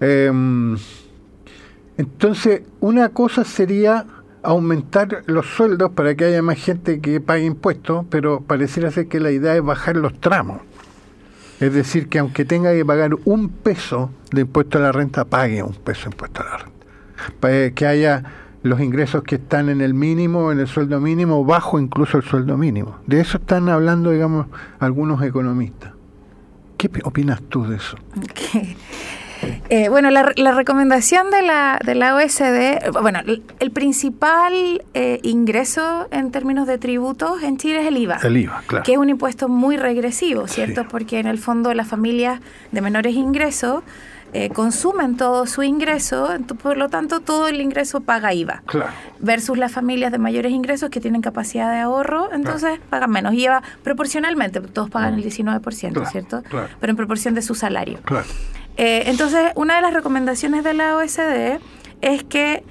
Em, 0.00 0.76
entonces, 1.96 2.62
una 2.80 3.08
cosa 3.08 3.44
sería 3.44 4.04
aumentar 4.42 5.22
los 5.26 5.46
sueldos 5.46 5.92
para 5.92 6.14
que 6.14 6.24
haya 6.24 6.42
más 6.42 6.58
gente 6.58 7.00
que 7.00 7.20
pague 7.20 7.44
impuestos, 7.44 8.04
pero 8.10 8.40
pareciera 8.40 8.90
ser 8.90 9.08
que 9.08 9.20
la 9.20 9.30
idea 9.30 9.56
es 9.56 9.62
bajar 9.62 9.96
los 9.96 10.18
tramos. 10.20 10.60
Es 11.60 11.74
decir, 11.74 12.08
que 12.08 12.18
aunque 12.18 12.44
tenga 12.44 12.72
que 12.72 12.84
pagar 12.84 13.12
un 13.24 13.50
peso 13.50 14.10
de 14.32 14.42
impuesto 14.42 14.78
a 14.78 14.80
la 14.82 14.92
renta, 14.92 15.26
pague 15.26 15.62
un 15.62 15.74
peso 15.74 16.04
de 16.04 16.14
impuesto 16.14 16.42
a 16.42 16.44
la 16.44 16.56
renta. 16.56 16.86
Para 17.38 17.70
que 17.70 17.86
haya 17.86 18.24
los 18.62 18.80
ingresos 18.80 19.22
que 19.22 19.36
están 19.36 19.68
en 19.68 19.80
el 19.80 19.94
mínimo, 19.94 20.52
en 20.52 20.60
el 20.60 20.66
sueldo 20.66 21.00
mínimo, 21.00 21.44
bajo 21.44 21.78
incluso 21.78 22.18
el 22.18 22.24
sueldo 22.24 22.56
mínimo. 22.56 22.98
De 23.06 23.20
eso 23.20 23.38
están 23.38 23.68
hablando, 23.68 24.10
digamos, 24.10 24.46
algunos 24.78 25.22
economistas. 25.22 25.92
¿Qué 26.76 26.90
opinas 27.04 27.42
tú 27.48 27.66
de 27.66 27.76
eso? 27.76 27.96
Eh, 29.70 29.88
bueno, 29.88 30.10
la, 30.10 30.52
recomendación 30.52 31.30
de 31.30 31.42
la, 31.42 31.80
de 31.84 31.94
la 31.94 32.14
OSD, 32.14 32.90
bueno, 33.00 33.20
el, 33.24 33.70
principal 33.70 34.82
eh, 34.92 35.18
ingreso 35.22 36.08
en 36.10 36.30
términos 36.30 36.66
de 36.66 36.76
tributos 36.76 37.42
en 37.42 37.56
Chile 37.56 37.80
es 37.80 37.86
el 37.86 37.96
IVA. 37.96 38.18
El 38.22 38.36
IVA, 38.36 38.62
claro. 38.66 38.84
Que 38.84 38.92
es 38.92 38.98
un 38.98 39.08
impuesto 39.08 39.48
muy 39.48 39.76
regresivo, 39.76 40.46
¿cierto? 40.46 40.86
Porque 40.88 41.20
en 41.20 41.26
el 41.26 41.38
fondo 41.38 41.72
las 41.72 41.88
familias 41.88 42.40
de 42.72 42.80
menores 42.80 43.14
ingresos 43.14 43.82
eh, 44.32 44.50
consumen 44.50 45.16
todo 45.16 45.46
su 45.46 45.62
ingreso, 45.62 46.28
por 46.62 46.76
lo 46.76 46.88
tanto 46.88 47.20
todo 47.20 47.48
el 47.48 47.60
ingreso 47.60 48.00
paga 48.00 48.32
IVA. 48.32 48.62
Versus 49.18 49.58
las 49.58 49.72
familias 49.72 50.12
de 50.12 50.18
mayores 50.18 50.52
ingresos 50.52 50.90
que 50.90 51.00
tienen 51.00 51.20
capacidad 51.20 51.70
de 51.70 51.78
ahorro, 51.78 52.32
entonces 52.32 52.78
pagan 52.90 53.10
menos. 53.10 53.34
IVA 53.34 53.62
proporcionalmente, 53.82 54.60
todos 54.60 54.90
pagan 54.90 55.14
el 55.14 55.24
19%, 55.24 56.10
¿cierto? 56.10 56.42
Pero 56.80 56.90
en 56.90 56.96
proporción 56.96 57.34
de 57.34 57.42
su 57.42 57.54
salario. 57.54 57.98
Eh, 58.76 59.04
entonces, 59.06 59.52
una 59.56 59.76
de 59.76 59.82
las 59.82 59.92
recomendaciones 59.92 60.62
de 60.64 60.74
la 60.74 60.96
OSD 60.96 61.60
es 62.00 62.24
que 62.24 62.64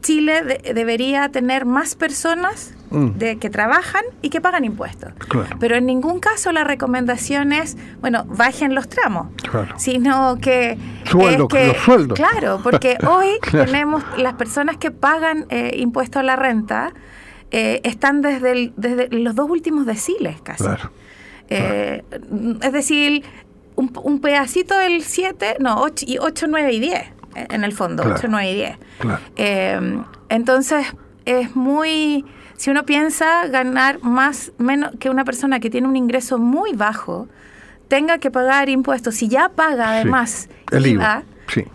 Chile 0.00 0.60
debería 0.74 1.28
tener 1.30 1.64
más 1.64 1.94
personas 1.94 2.74
mm. 2.94 3.18
de, 3.18 3.38
que 3.38 3.50
trabajan 3.50 4.02
y 4.22 4.30
que 4.30 4.40
pagan 4.40 4.64
impuestos. 4.64 5.12
Pero 5.60 5.76
en 5.76 5.86
ningún 5.86 6.20
caso 6.20 6.52
la 6.52 6.64
recomendación 6.64 7.52
es, 7.52 7.76
bueno, 8.00 8.24
bajen 8.26 8.74
los 8.74 8.88
tramos, 8.88 9.28
sino 9.76 10.36
que... 10.40 10.78
Sueldo, 11.04 11.48
los 11.50 11.76
sueldos. 11.78 12.18
Claro, 12.18 12.60
porque 12.62 12.96
hoy 13.08 13.28
tenemos 13.50 14.02
las 14.16 14.34
personas 14.34 14.76
que 14.76 14.90
pagan 14.90 15.46
eh, 15.50 15.74
impuesto 15.78 16.18
a 16.18 16.22
la 16.22 16.36
renta, 16.36 16.92
eh, 17.50 17.80
están 17.84 18.20
desde, 18.20 18.72
desde 18.76 19.08
los 19.10 19.34
dos 19.34 19.48
últimos 19.48 19.86
deciles 19.86 20.40
casi. 20.42 20.64
Eh, 21.50 22.02
es 22.62 22.72
decir, 22.72 23.22
un, 23.76 23.92
un 24.02 24.20
pedacito 24.20 24.76
del 24.78 25.02
7, 25.02 25.56
no, 25.60 25.82
8, 25.82 26.06
8, 26.20 26.46
9 26.48 26.72
y 26.72 26.80
10 26.80 27.14
en 27.34 27.64
el 27.64 27.72
fondo, 27.72 28.04
8, 28.06 28.26
9 28.28 28.50
y 28.50 28.54
10. 28.54 28.78
Eh, 29.36 30.02
entonces, 30.28 30.86
es 31.24 31.54
muy, 31.56 32.24
si 32.56 32.70
uno 32.70 32.84
piensa 32.84 33.46
ganar 33.48 34.02
más, 34.02 34.52
menos 34.58 34.92
que 34.98 35.10
una 35.10 35.24
persona 35.24 35.60
que 35.60 35.70
tiene 35.70 35.88
un 35.88 35.96
ingreso 35.96 36.38
muy 36.38 36.72
bajo, 36.72 37.28
tenga 37.88 38.18
que 38.18 38.30
pagar 38.30 38.68
impuestos, 38.68 39.14
si 39.14 39.28
ya 39.28 39.48
paga 39.48 39.90
además 39.90 40.48
el 40.70 40.86
IVA, 40.86 41.24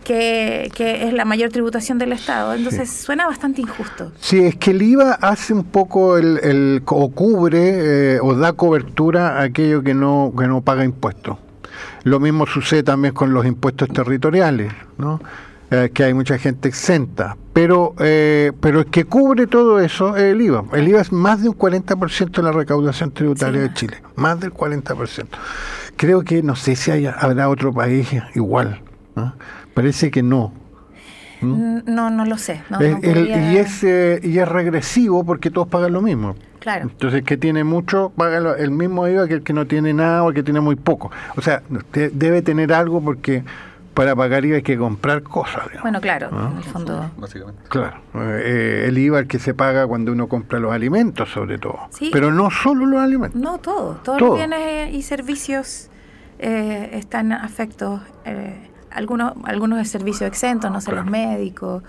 Que, 0.03 0.71
es 0.75 1.13
la 1.13 1.25
mayor 1.25 1.51
tributación 1.51 1.99
del 1.99 2.11
Estado. 2.11 2.53
Entonces 2.53 2.89
suena 2.89 3.27
bastante 3.27 3.61
injusto. 3.61 4.11
Sí, 4.19 4.39
es 4.39 4.55
que 4.55 4.71
el 4.71 4.81
IVA 4.81 5.13
hace 5.13 5.53
un 5.53 5.63
poco 5.63 6.17
el, 6.17 6.81
o 6.85 7.11
cubre 7.11 8.15
eh, 8.15 8.19
o 8.21 8.33
da 8.33 8.53
cobertura 8.53 9.39
a 9.39 9.43
aquello 9.43 9.83
que 9.83 9.93
no, 9.93 10.33
que 10.37 10.47
no 10.47 10.61
paga 10.61 10.83
impuestos. 10.83 11.37
Lo 12.03 12.19
mismo 12.19 12.47
sucede 12.47 12.83
también 12.83 13.13
con 13.13 13.33
los 13.33 13.45
impuestos 13.45 13.89
territoriales, 13.89 14.73
¿no? 14.97 15.21
Eh, 15.71 15.91
que 15.93 16.03
hay 16.03 16.15
mucha 16.15 16.39
gente 16.39 16.67
exenta, 16.67 17.37
pero 17.53 17.93
eh, 17.99 18.51
pero 18.59 18.79
el 18.79 18.85
que 18.87 19.05
cubre 19.05 19.45
todo 19.45 19.79
eso 19.79 20.17
es 20.17 20.23
el 20.23 20.41
IVA. 20.41 20.63
El 20.73 20.87
IVA 20.87 21.01
es 21.01 21.11
más 21.11 21.43
de 21.43 21.49
un 21.49 21.55
40% 21.55 22.31
de 22.31 22.41
la 22.41 22.51
recaudación 22.51 23.11
tributaria 23.11 23.61
de 23.61 23.73
Chile, 23.73 24.01
más 24.15 24.39
del 24.39 24.51
40%. 24.51 25.27
Creo 25.95 26.23
que 26.23 26.41
no 26.41 26.55
sé 26.55 26.75
si 26.75 27.05
habrá 27.05 27.49
otro 27.49 27.71
país 27.71 28.09
igual. 28.33 28.81
Parece 29.75 30.09
que 30.09 30.23
no. 30.23 30.53
¿Mm? 31.41 31.81
No, 31.85 32.09
no 32.09 32.25
lo 32.25 32.39
sé. 32.39 32.63
y, 32.79 33.57
es, 33.57 33.83
eh, 33.83 34.19
y 34.23 34.39
es 34.39 34.47
regresivo 34.47 35.23
porque 35.23 35.51
todos 35.51 35.67
pagan 35.67 35.93
lo 35.93 36.01
mismo. 36.01 36.35
Claro. 36.59 36.89
Entonces, 36.89 37.19
el 37.19 37.25
que 37.25 37.37
tiene 37.37 37.63
mucho 37.63 38.11
paga 38.15 38.55
el 38.57 38.71
mismo 38.71 39.07
IVA 39.07 39.27
que 39.27 39.35
el 39.35 39.43
que 39.43 39.53
no 39.53 39.67
tiene 39.67 39.93
nada 39.93 40.23
o 40.23 40.29
el 40.29 40.35
que 40.35 40.43
tiene 40.43 40.61
muy 40.61 40.75
poco. 40.75 41.11
O 41.37 41.41
sea, 41.41 41.61
debe 41.93 42.41
tener 42.41 42.73
algo 42.73 43.01
porque 43.01 43.43
para 43.99 44.15
pagar 44.15 44.45
IVA 44.45 44.55
hay 44.55 44.61
que 44.61 44.77
comprar 44.77 45.23
cosas. 45.23 45.63
Bueno, 45.81 45.99
claro, 45.99 46.29
en 46.29 46.57
el 46.59 46.63
fondo. 46.63 47.11
Básicamente. 47.17 47.63
Claro. 47.67 47.99
Eh, 48.15 48.85
el 48.87 48.97
IVA 48.97 49.19
el 49.19 49.27
que 49.27 49.39
se 49.39 49.53
paga 49.53 49.85
cuando 49.87 50.13
uno 50.13 50.29
compra 50.29 50.57
los 50.57 50.71
alimentos, 50.71 51.29
sobre 51.29 51.57
todo. 51.57 51.89
Pero 52.09 52.31
no 52.31 52.49
solo 52.49 52.85
los 52.85 53.01
alimentos. 53.01 53.41
No, 53.41 53.57
todo. 53.57 53.99
Todos 54.01 54.21
los 54.21 54.37
bienes 54.37 54.93
y 54.93 55.01
servicios 55.01 55.89
eh, 56.39 56.91
están 56.93 57.33
afectos. 57.33 57.99
algunos, 58.89 59.33
algunos 59.43 59.79
de 59.79 59.83
servicio 59.83 60.25
exentos, 60.27 60.71
no 60.71 60.79
sé, 60.79 60.93
los 60.93 61.05
médicos, 61.05 61.83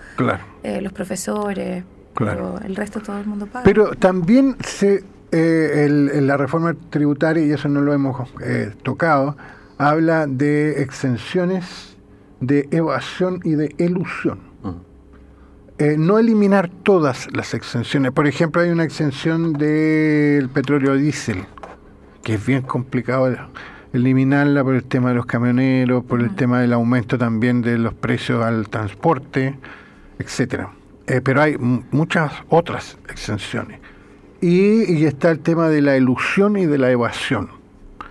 los 0.61 0.91
profesores, 0.91 1.85
pero 2.13 2.59
el 2.61 2.75
resto 2.75 2.99
todo 2.99 3.21
el 3.21 3.25
mundo 3.25 3.45
paga. 3.45 3.63
Pero 3.63 3.91
también 3.91 4.57
se, 4.65 5.05
la 5.31 6.35
reforma 6.35 6.75
tributaria, 6.89 7.45
y 7.45 7.53
eso 7.53 7.69
no 7.69 7.79
lo 7.79 7.93
hemos 7.93 8.27
tocado, 8.83 9.37
habla 9.77 10.27
de 10.27 10.81
exenciones 10.81 11.90
de 12.41 12.67
evasión 12.71 13.39
y 13.43 13.51
de 13.51 13.73
elusión. 13.77 14.51
Eh, 15.77 15.95
no 15.97 16.19
eliminar 16.19 16.69
todas 16.69 17.27
las 17.33 17.55
exenciones. 17.55 18.11
Por 18.11 18.27
ejemplo, 18.27 18.61
hay 18.61 18.69
una 18.69 18.83
exención 18.83 19.53
del 19.53 20.47
petróleo 20.49 20.95
diésel, 20.95 21.45
que 22.23 22.35
es 22.35 22.45
bien 22.45 22.61
complicado 22.61 23.35
eliminarla 23.93 24.63
por 24.63 24.75
el 24.75 24.83
tema 24.83 25.09
de 25.09 25.15
los 25.15 25.25
camioneros, 25.25 26.03
por 26.03 26.21
el 26.21 26.35
tema 26.35 26.61
del 26.61 26.73
aumento 26.73 27.17
también 27.17 27.61
de 27.63 27.79
los 27.79 27.95
precios 27.95 28.43
al 28.43 28.69
transporte, 28.69 29.55
etcétera. 30.19 30.69
Eh, 31.07 31.19
pero 31.23 31.41
hay 31.41 31.57
muchas 31.57 32.31
otras 32.49 32.97
exenciones. 33.09 33.79
y, 34.39 35.05
está 35.05 35.29
el 35.31 35.39
tema 35.39 35.69
de 35.69 35.81
la 35.81 35.97
ilusión 35.97 36.57
y 36.57 36.65
de 36.65 36.77
la 36.77 36.91
evasión. 36.91 37.49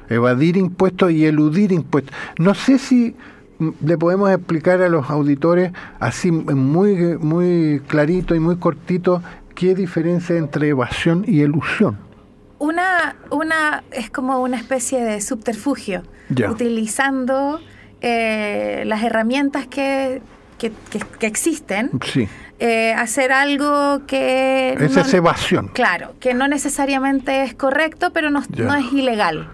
Evadir 0.08 0.56
impuestos 0.56 1.12
y 1.12 1.24
eludir 1.24 1.72
impuestos. 1.72 2.14
No 2.38 2.54
sé 2.54 2.78
si 2.78 3.14
le 3.84 3.98
podemos 3.98 4.30
explicar 4.30 4.82
a 4.82 4.88
los 4.88 5.10
auditores 5.10 5.72
así 5.98 6.30
muy, 6.30 7.18
muy 7.18 7.80
clarito 7.86 8.34
y 8.34 8.40
muy 8.40 8.56
cortito 8.56 9.22
qué 9.54 9.74
diferencia 9.74 10.36
entre 10.36 10.68
evasión 10.68 11.24
y 11.26 11.42
elusión. 11.42 11.98
Una, 12.58 13.16
una 13.30 13.82
es 13.90 14.10
como 14.10 14.42
una 14.42 14.56
especie 14.56 15.02
de 15.02 15.20
subterfugio, 15.20 16.02
utilizando 16.48 17.60
eh, 18.00 18.82
las 18.86 19.02
herramientas 19.02 19.66
que, 19.66 20.22
que, 20.58 20.72
existen. 21.20 21.90
Eh, 22.58 22.92
hacer 22.92 23.32
algo 23.32 24.06
que... 24.06 24.76
Esa 24.78 25.00
es 25.00 25.14
evasión. 25.14 25.68
Claro, 25.68 26.14
que 26.20 26.34
no 26.34 26.46
necesariamente 26.46 27.42
es 27.42 27.54
correcto, 27.54 28.10
pero 28.12 28.30
no, 28.30 28.42
no 28.58 28.74
es 28.74 28.92
ilegal 28.92 29.48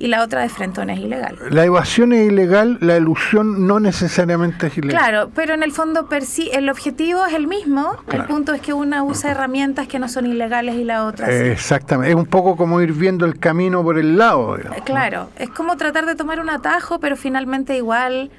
y 0.00 0.08
la 0.08 0.24
otra 0.24 0.40
de 0.40 0.48
frentón 0.48 0.88
es 0.88 0.98
ilegal. 0.98 1.36
La 1.50 1.64
evasión 1.66 2.14
es 2.14 2.26
ilegal, 2.26 2.78
la 2.80 2.96
ilusión 2.96 3.66
no 3.66 3.78
necesariamente 3.80 4.68
es 4.68 4.78
ilegal. 4.78 4.98
Claro, 4.98 5.30
pero 5.34 5.52
en 5.52 5.62
el 5.62 5.72
fondo 5.72 6.08
el 6.52 6.68
objetivo 6.70 7.26
es 7.26 7.34
el 7.34 7.46
mismo, 7.46 7.96
el 8.10 8.24
punto 8.24 8.54
es 8.54 8.62
que 8.62 8.72
una 8.72 9.04
usa 9.04 9.32
herramientas 9.32 9.86
que 9.88 9.98
no 9.98 10.08
son 10.08 10.24
ilegales 10.24 10.76
y 10.76 10.84
la 10.84 11.04
otra 11.04 11.26
sí. 11.26 11.32
Exactamente, 11.32 12.10
es 12.10 12.16
un 12.16 12.24
poco 12.24 12.56
como 12.56 12.80
ir 12.80 12.94
viendo 12.94 13.26
el 13.26 13.38
camino 13.38 13.82
por 13.82 13.98
el 13.98 14.16
lado. 14.16 14.56
claro, 14.84 15.28
es 15.38 15.50
como 15.50 15.76
tratar 15.76 16.06
de 16.06 16.14
tomar 16.14 16.40
un 16.40 16.48
atajo, 16.48 16.98
pero 16.98 17.16
finalmente 17.16 17.76
igual... 17.76 18.30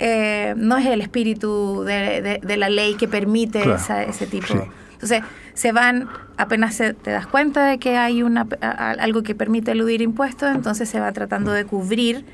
Eh, 0.00 0.54
no 0.56 0.76
es 0.76 0.86
el 0.86 1.00
espíritu 1.00 1.82
de, 1.82 2.56
la 2.56 2.68
ley 2.68 2.94
que 2.94 3.08
permite 3.08 3.64
ese 4.08 4.28
tipo. 4.28 4.54
Entonces, 4.98 5.22
se 5.54 5.70
van, 5.70 6.08
apenas 6.36 6.76
te 6.76 7.10
das 7.12 7.28
cuenta 7.28 7.66
de 7.66 7.78
que 7.78 7.96
hay 7.96 8.24
una, 8.24 8.48
algo 8.60 9.22
que 9.22 9.36
permite 9.36 9.70
eludir 9.70 10.02
impuestos, 10.02 10.52
entonces 10.52 10.88
se 10.88 10.98
va 10.98 11.12
tratando 11.12 11.52
de 11.52 11.64
cubrir 11.64 12.24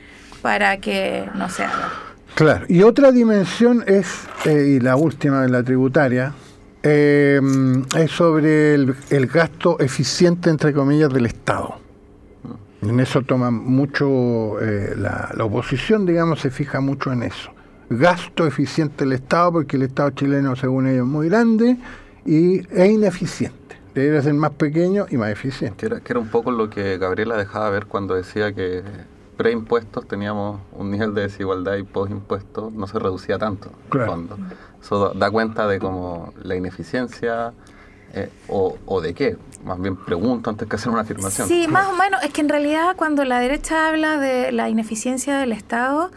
para 0.40 0.78
que 0.78 1.28
no 1.34 1.50
se 1.50 1.64
haga. 1.64 1.90
Claro, 2.34 2.64
y 2.66 2.82
otra 2.82 3.12
dimensión 3.12 3.84
es, 3.86 4.26
eh, 4.46 4.76
y 4.76 4.80
la 4.80 4.96
última 4.96 5.42
de 5.42 5.50
la 5.50 5.62
tributaria, 5.62 6.32
eh, 6.82 7.38
es 7.98 8.10
sobre 8.10 8.74
el, 8.74 9.26
gasto 9.26 9.78
eficiente, 9.78 10.48
entre 10.48 10.72
comillas, 10.72 11.12
del 11.12 11.26
Estado. 11.26 11.80
En 12.80 12.98
eso 12.98 13.20
toma 13.20 13.50
mucho, 13.50 14.58
eh, 14.62 14.94
la, 14.96 15.30
la, 15.36 15.44
oposición, 15.44 16.06
digamos, 16.06 16.40
se 16.40 16.50
fija 16.50 16.80
mucho 16.80 17.12
en 17.12 17.24
eso. 17.24 17.50
Gasto 17.90 18.46
eficiente 18.46 19.04
del 19.04 19.12
Estado, 19.12 19.52
porque 19.52 19.76
el 19.76 19.82
Estado 19.82 20.10
chileno, 20.10 20.56
según 20.56 20.86
ellos, 20.86 21.06
es 21.06 21.12
muy 21.12 21.28
grande 21.28 21.76
y 22.24 22.60
es 22.60 22.90
ineficiente. 22.90 23.76
Debería 23.94 24.22
ser 24.22 24.34
más 24.34 24.52
pequeño 24.52 25.06
y 25.10 25.16
más 25.16 25.30
eficiente. 25.30 25.76
Que 25.76 25.86
era, 25.86 26.00
que 26.00 26.12
era 26.12 26.20
un 26.20 26.28
poco 26.28 26.50
lo 26.50 26.68
que 26.68 26.98
Gabriela 26.98 27.36
dejaba 27.36 27.70
ver 27.70 27.86
cuando 27.86 28.14
decía 28.14 28.52
que 28.52 28.82
preimpuestos 29.36 30.06
teníamos 30.06 30.60
un 30.72 30.90
nivel 30.90 31.14
de 31.14 31.22
desigualdad 31.22 31.76
y 31.76 31.82
post-impuestos 31.82 32.72
no 32.72 32.86
se 32.86 32.98
reducía 32.98 33.38
tanto. 33.38 33.70
Claro. 33.88 34.26
Eso 34.80 35.12
da 35.14 35.30
cuenta 35.30 35.66
de 35.66 35.78
como 35.78 36.32
la 36.42 36.56
ineficiencia 36.56 37.52
eh, 38.14 38.30
o, 38.48 38.76
o, 38.86 39.00
de 39.00 39.14
qué. 39.14 39.36
Más 39.64 39.80
bien 39.80 39.96
pregunto 39.96 40.50
antes 40.50 40.68
que 40.68 40.76
hacer 40.76 40.90
una 40.90 41.02
afirmación. 41.02 41.48
Sí, 41.48 41.66
más 41.68 41.88
o 41.88 41.96
menos. 41.96 42.22
Es 42.22 42.32
que 42.32 42.42
en 42.42 42.48
realidad 42.48 42.94
cuando 42.96 43.24
la 43.24 43.40
derecha 43.40 43.88
habla 43.88 44.18
de 44.18 44.52
la 44.52 44.68
ineficiencia 44.68 45.38
del 45.38 45.52
Estado, 45.52 46.10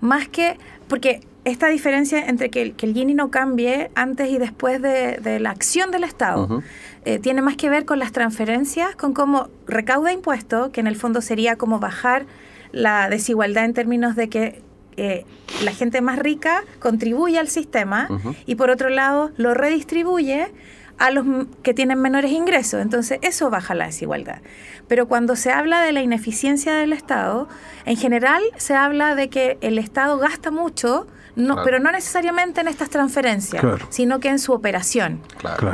más 0.00 0.28
que... 0.28 0.58
Porque 0.88 1.20
esta 1.44 1.68
diferencia 1.68 2.26
entre 2.26 2.50
que 2.50 2.62
el, 2.62 2.74
que 2.74 2.86
el 2.86 2.94
Gini 2.94 3.14
no 3.14 3.30
cambie 3.30 3.90
antes 3.94 4.30
y 4.30 4.38
después 4.38 4.80
de, 4.80 5.38
la 5.40 5.50
acción 5.50 5.90
del 5.90 6.04
Estado 6.04 6.62
eh, 7.04 7.18
tiene 7.18 7.42
más 7.42 7.56
que 7.56 7.68
ver 7.68 7.84
con 7.84 7.98
las 7.98 8.12
transferencias, 8.12 8.94
con 8.94 9.12
cómo 9.12 9.48
recauda 9.66 10.12
impuestos, 10.12 10.70
que 10.70 10.80
en 10.80 10.86
el 10.86 10.96
fondo 10.96 11.20
sería 11.20 11.56
como 11.56 11.80
bajar 11.80 12.26
la 12.70 13.08
desigualdad 13.08 13.64
en 13.64 13.74
términos 13.74 14.14
de 14.14 14.28
que 14.28 14.62
eh, 14.96 15.24
la 15.64 15.72
gente 15.72 16.00
más 16.00 16.18
rica 16.18 16.62
contribuye 16.78 17.38
al 17.38 17.48
sistema 17.48 18.08
y 18.46 18.54
por 18.54 18.70
otro 18.70 18.88
lado 18.88 19.32
lo 19.36 19.54
redistribuye 19.54 20.52
a 20.98 21.10
los 21.10 21.26
que 21.62 21.74
tienen 21.74 22.00
menores 22.00 22.30
ingresos. 22.30 22.80
Entonces 22.80 23.18
eso 23.22 23.50
baja 23.50 23.74
la 23.74 23.86
desigualdad. 23.86 24.40
Pero 24.86 25.08
cuando 25.08 25.34
se 25.34 25.50
habla 25.50 25.80
de 25.80 25.92
la 25.92 26.02
ineficiencia 26.02 26.74
del 26.74 26.92
Estado, 26.92 27.48
en 27.84 27.96
general 27.96 28.42
se 28.56 28.74
habla 28.74 29.14
de 29.14 29.28
que 29.28 29.58
el 29.60 29.78
Estado 29.78 30.18
gasta 30.18 30.50
mucho 30.50 31.06
no, 31.34 31.62
pero 31.64 31.78
no 31.78 31.90
necesariamente 31.90 32.60
en 32.60 32.68
estas 32.68 32.90
transferencias, 32.90 33.64
sino 33.88 34.20
que 34.20 34.28
en 34.28 34.38
su 34.38 34.52
operación. 34.52 35.20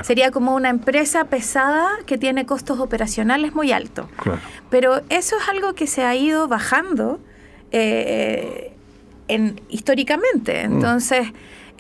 Sería 0.02 0.30
como 0.30 0.54
una 0.54 0.68
empresa 0.68 1.24
pesada 1.24 1.88
que 2.06 2.16
tiene 2.16 2.46
costos 2.46 2.78
operacionales 2.78 3.54
muy 3.54 3.72
altos. 3.72 4.06
Pero 4.70 5.02
eso 5.09 5.36
es 5.36 5.48
algo 5.48 5.74
que 5.74 5.86
se 5.86 6.04
ha 6.04 6.14
ido 6.14 6.46
bajando 6.46 7.18
eh, 7.72 8.72
en, 9.26 9.61
históricamente. 9.68 10.68
Mm. 10.68 10.72
Entonces, 10.72 11.28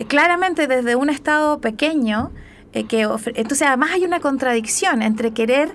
claramente 0.08 0.66
desde 0.66 0.96
un 0.96 1.10
Estado 1.10 1.60
pequeño, 1.60 2.30
eh, 2.72 2.84
que 2.84 3.02
entonces 3.02 3.62
además 3.62 3.90
hay 3.92 4.04
una 4.04 4.20
contradicción 4.20 5.02
entre 5.02 5.32
querer 5.32 5.70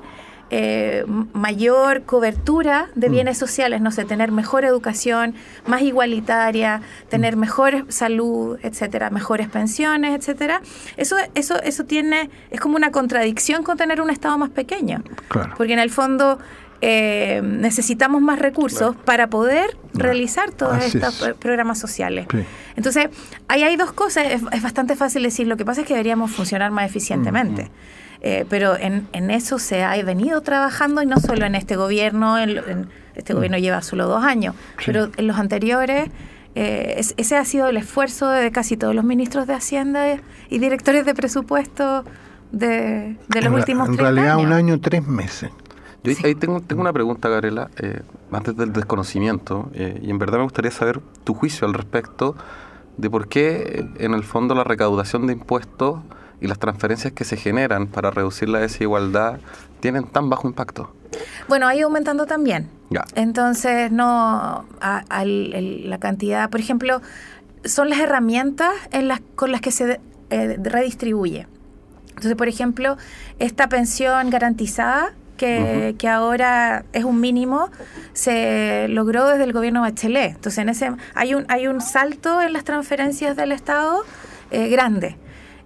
eh, 0.56 1.04
mayor 1.34 2.04
cobertura 2.04 2.90
de 2.94 3.10
mm. 3.10 3.12
bienes 3.12 3.38
sociales, 3.40 3.82
no 3.82 3.90
sé, 3.90 4.06
tener 4.06 4.32
mejor 4.32 4.66
educación, 4.66 5.34
más 5.66 5.82
igualitaria, 5.82 6.84
tener 7.10 7.36
mm. 7.36 7.40
mejor 7.40 7.86
salud, 7.90 8.60
etcétera, 8.62 9.10
mejores 9.10 9.50
pensiones, 9.50 10.14
etcétera. 10.16 10.62
Eso, 10.96 11.16
eso, 11.34 11.60
eso 11.64 11.86
tiene, 11.86 12.30
es 12.52 12.60
como 12.60 12.76
una 12.76 12.92
contradicción 12.92 13.64
con 13.64 13.78
tener 13.78 14.00
un 14.00 14.12
Estado 14.12 14.38
más 14.38 14.52
pequeño. 14.52 15.02
Porque 15.58 15.74
en 15.74 15.80
el 15.80 15.90
fondo 15.90 16.38
eh, 16.86 17.42
necesitamos 17.42 18.22
más 18.22 18.40
recursos 18.40 18.94
para 18.94 19.28
poder 19.28 19.78
realizar 19.94 20.52
todos 20.52 20.84
estos 20.84 21.34
programas 21.40 21.80
sociales. 21.80 22.28
Entonces, 22.76 23.08
ahí 23.48 23.64
hay 23.64 23.78
dos 23.78 23.94
cosas, 23.94 24.26
es, 24.26 24.62
bastante 24.62 24.98
fácil 24.98 25.24
decir, 25.24 25.48
lo 25.48 25.56
que 25.56 25.64
pasa 25.64 25.82
es 25.82 25.88
que 25.88 25.94
deberíamos 25.94 26.32
funcionar 26.32 26.72
más 26.72 26.86
eficientemente. 26.86 27.64
Mm, 27.64 27.70
eh, 28.26 28.46
pero 28.50 28.76
en, 28.78 29.08
en, 29.14 29.32
eso 29.32 29.60
se 29.60 29.82
ha 29.82 29.96
venido 30.04 30.42
trabajando 30.42 31.02
y 31.02 31.06
no 31.06 31.22
solo 31.22 31.46
en 31.46 31.56
este 31.56 31.78
gobierno, 31.78 32.38
en, 32.38 32.90
este 33.16 33.34
mm. 33.34 33.36
gobierno 33.38 33.58
lleva 33.60 33.82
solo 33.82 34.08
dos 34.08 34.26
años, 34.26 34.54
pero 34.86 35.10
en 35.16 35.26
los 35.26 35.38
anteriores 35.38 36.10
eh, 36.56 37.02
ese 37.16 37.38
ha 37.38 37.46
sido 37.46 37.68
el 37.68 37.78
esfuerzo 37.78 38.30
de 38.30 38.52
casi 38.52 38.76
todos 38.76 38.94
los 38.94 39.06
ministros 39.06 39.48
de 39.48 39.54
Hacienda 39.54 40.18
y 40.50 40.60
directores 40.60 41.06
de 41.06 41.16
presupuesto 41.16 42.04
de, 42.52 43.16
de 43.30 43.42
los 43.42 43.54
últimos 43.54 43.88
En 43.88 43.98
realidad 43.98 44.38
un 44.38 44.52
año, 44.52 44.82
tres 44.82 45.08
meses. 45.08 45.50
Yo 46.04 46.14
ahí 46.24 46.36
tengo, 46.36 46.60
tengo 46.60 46.82
una 46.82 46.94
pregunta, 46.94 47.30
Gabriela, 47.30 47.70
eh, 47.78 48.02
antes 48.32 48.58
del 48.58 48.74
desconocimiento, 48.74 49.70
y 49.74 50.10
en 50.10 50.20
verdad 50.20 50.38
me 50.38 50.44
gustaría 50.44 50.72
saber 50.72 51.00
tu 51.24 51.34
juicio 51.34 51.68
al 51.68 51.74
respecto 51.74 52.36
de 52.98 53.10
por 53.10 53.28
qué 53.28 53.86
en 54.00 54.14
el 54.14 54.24
fondo 54.24 54.54
la 54.54 54.64
recaudación 54.64 55.28
de 55.28 55.34
impuestos 55.34 56.00
y 56.42 56.48
las 56.48 56.60
transferencias 56.60 57.14
que 57.14 57.24
se 57.24 57.38
generan 57.38 57.88
para 57.88 58.12
reducir 58.12 58.50
la 58.50 58.60
desigualdad 58.60 59.40
tienen 59.80 60.06
tan 60.06 60.30
bajo 60.30 60.48
impacto? 60.48 60.94
Bueno, 61.48 61.68
ha 61.68 61.76
ido 61.76 61.88
aumentando 61.88 62.26
también. 62.26 62.70
Ya. 62.90 63.06
Entonces, 63.16 63.92
no, 63.92 64.66
la 64.82 65.98
cantidad, 66.00 66.50
por 66.50 66.60
ejemplo, 66.60 67.02
son 67.64 67.90
las 67.90 68.00
herramientas 68.00 68.74
en 68.92 69.08
las, 69.08 69.22
con 69.36 69.52
las 69.52 69.62
que 69.62 69.72
se 69.72 70.00
eh, 70.30 70.58
redistribuye. 70.62 71.48
Entonces, 72.10 72.36
por 72.36 72.48
ejemplo, 72.48 72.98
esta 73.40 73.70
pensión 73.70 74.30
garantizada, 74.30 75.14
que, 75.38 75.96
que, 75.98 76.08
ahora 76.08 76.86
es 76.94 77.04
un 77.04 77.20
mínimo, 77.20 77.70
se 78.14 78.88
logró 78.90 79.28
desde 79.28 79.44
el 79.44 79.54
gobierno 79.54 79.82
Bachelet. 79.82 80.36
Entonces, 80.36 80.60
en 80.60 80.70
ese 80.70 80.92
hay 81.16 81.34
un, 81.36 81.46
hay 81.50 81.68
un 81.68 81.82
salto 81.82 82.42
en 82.42 82.54
las 82.54 82.64
transferencias 82.64 83.36
del 83.36 83.52
Estado 83.52 84.04
eh, 84.52 84.70
grande. 84.70 85.18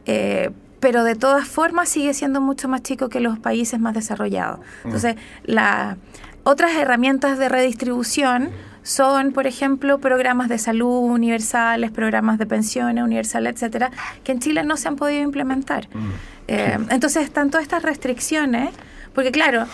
Eh, 0.06 0.52
pero 0.80 1.04
de 1.04 1.16
todas 1.16 1.48
formas 1.48 1.90
sigue 1.90 2.14
siendo 2.14 2.40
mucho 2.40 2.68
más 2.68 2.84
chico 2.84 3.10
que 3.10 3.20
los 3.20 3.40
países 3.40 3.80
más 3.80 3.94
desarrollados. 3.94 4.60
Mm. 4.60 4.86
Entonces, 4.86 5.16
las 5.44 5.98
otras 6.44 6.76
herramientas 6.76 7.38
de 7.38 7.50
redistribución 7.50 8.52
son, 8.84 9.34
por 9.34 9.48
ejemplo, 9.48 10.00
programas 10.00 10.48
de 10.48 10.58
salud 10.58 11.12
universales, 11.12 11.92
programas 11.92 12.38
de 12.38 12.46
pensiones 12.46 13.04
universales, 13.04 13.56
etcétera, 13.56 13.92
que 14.24 14.32
en 14.32 14.40
Chile 14.40 14.64
no 14.64 14.78
se 14.78 14.88
han 14.88 14.96
podido 14.96 15.22
implementar. 15.22 15.90
Mm. 15.94 16.10
Eh, 16.48 16.78
entonces 16.90 17.24
están 17.24 17.50
todas 17.50 17.64
estas 17.64 17.84
restricciones, 17.84 18.70
porque 19.18 19.32
claro, 19.32 19.66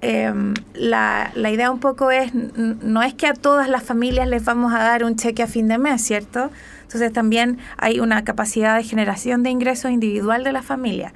em, 0.00 0.52
la, 0.74 1.30
la, 1.36 1.50
idea 1.52 1.70
un 1.70 1.78
poco 1.78 2.10
es, 2.10 2.34
no 2.34 3.04
es 3.04 3.14
que 3.14 3.28
a 3.28 3.32
todas 3.32 3.68
las 3.68 3.84
familias 3.84 4.26
les 4.26 4.44
vamos 4.44 4.74
a 4.74 4.78
dar 4.78 5.04
un 5.04 5.14
cheque 5.14 5.44
a 5.44 5.46
fin 5.46 5.68
de 5.68 5.78
mes, 5.78 6.02
¿cierto? 6.02 6.50
Entonces 6.82 7.12
también 7.12 7.58
hay 7.76 8.00
una 8.00 8.24
capacidad 8.24 8.76
de 8.76 8.82
generación 8.82 9.44
de 9.44 9.50
ingresos 9.50 9.92
individual 9.92 10.42
de 10.42 10.50
la 10.50 10.62
familia 10.62 11.12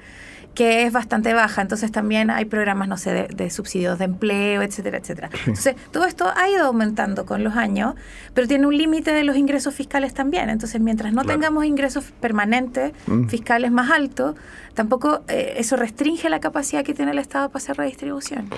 que 0.59 0.83
es 0.83 0.91
bastante 0.91 1.33
baja. 1.33 1.61
Entonces 1.61 1.89
también 1.89 2.29
hay 2.29 2.43
programas, 2.43 2.89
no 2.89 2.97
sé, 2.97 3.29
de, 3.33 3.49
subsidios 3.49 3.97
de 3.97 4.03
empleo, 4.03 4.61
etcétera, 4.61 4.97
etcétera. 4.97 5.29
Entonces 5.47 5.77
todo 5.89 6.03
esto 6.03 6.25
ha 6.35 6.49
ido 6.49 6.65
aumentando 6.65 7.25
con 7.25 7.45
los 7.45 7.55
años, 7.55 7.95
pero 8.33 8.45
tiene 8.45 8.67
un 8.67 8.77
límite 8.77 9.13
de 9.13 9.23
los 9.23 9.37
ingresos 9.37 9.73
fiscales 9.73 10.13
también. 10.13 10.49
Entonces 10.49 10.81
mientras 10.81 11.13
no 11.13 11.23
tengamos 11.23 11.63
ingresos 11.63 12.11
permanentes 12.19 12.91
mm. 13.07 13.27
fiscales 13.27 13.71
más 13.71 13.89
altos, 13.89 14.35
tampoco 14.73 15.21
eh, 15.29 15.53
eso 15.55 15.77
restringe 15.77 16.29
la 16.29 16.41
capacidad 16.41 16.83
que 16.83 16.93
tiene 16.93 17.13
el 17.13 17.19
Estado 17.19 17.47
para 17.47 17.63
hacer 17.63 17.77
redistribución. 17.77 18.49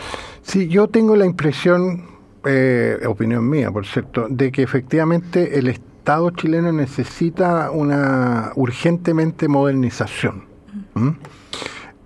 Sí, 0.42 0.68
yo 0.70 0.88
tengo 0.88 1.16
la 1.16 1.28
impresión, 1.28 2.08
eh, 2.46 2.98
opinión 3.06 3.48
mía, 3.48 3.70
por 3.70 3.86
cierto, 3.86 4.26
de 4.28 4.52
que 4.52 4.64
efectivamente 4.64 5.60
el 5.60 5.68
Estado 5.68 6.32
chileno 6.32 6.72
necesita 6.72 7.70
una 7.70 8.54
urgentemente 8.56 9.48
modernización. 9.48 10.46
¿Mm? 10.96 11.10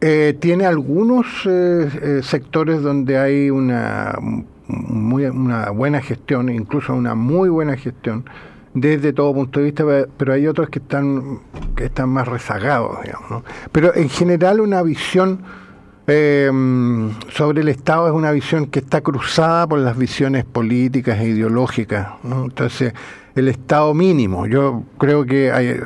Eh, 0.02 0.36
tiene 0.39 0.66
algunos 0.66 1.26
eh, 1.46 1.89
eh, 2.02 2.22
sectores 2.22 2.82
donde 2.82 3.18
hay 3.18 3.50
una, 3.50 4.14
muy, 4.68 5.26
una 5.26 5.70
buena 5.70 6.02
gestión, 6.02 6.50
incluso 6.50 6.93
una 6.93 7.16
muy 7.16 7.50
buena 7.50 7.78
gestión, 7.78 8.26
desde 8.74 9.14
todo 9.14 9.34
punto 9.34 9.60
de 9.60 9.66
vista, 9.66 9.86
pero 10.18 10.34
hay 10.34 10.48
otros 10.48 10.70
que 10.70 10.80
están, 10.80 11.39
que 11.76 11.86
están 11.86 12.10
más 12.10 12.28
rezagados, 12.28 13.04
digamos. 13.04 13.43
Pero 13.72 13.96
en 13.96 14.10
general 14.10 14.60
una 14.60 14.82
visión 14.82 15.39
sobre 16.06 17.62
el 17.62 17.68
Estado 17.68 18.08
es 18.08 18.14
una 18.14 18.32
visión 18.32 18.68
que 18.68 18.78
está 18.78 19.02
cruzada 19.02 19.66
por 19.66 19.80
las 19.80 19.98
visiones 19.98 20.46
políticas 20.46 21.20
e 21.20 21.30
ideológicas. 21.30 22.10
Entonces, 22.24 22.93
el 23.34 23.48
Estado 23.48 23.91
mínimo, 23.96 24.46
yo 24.46 24.84
creo 25.00 25.26
que 25.26 25.52
hay 25.52 25.80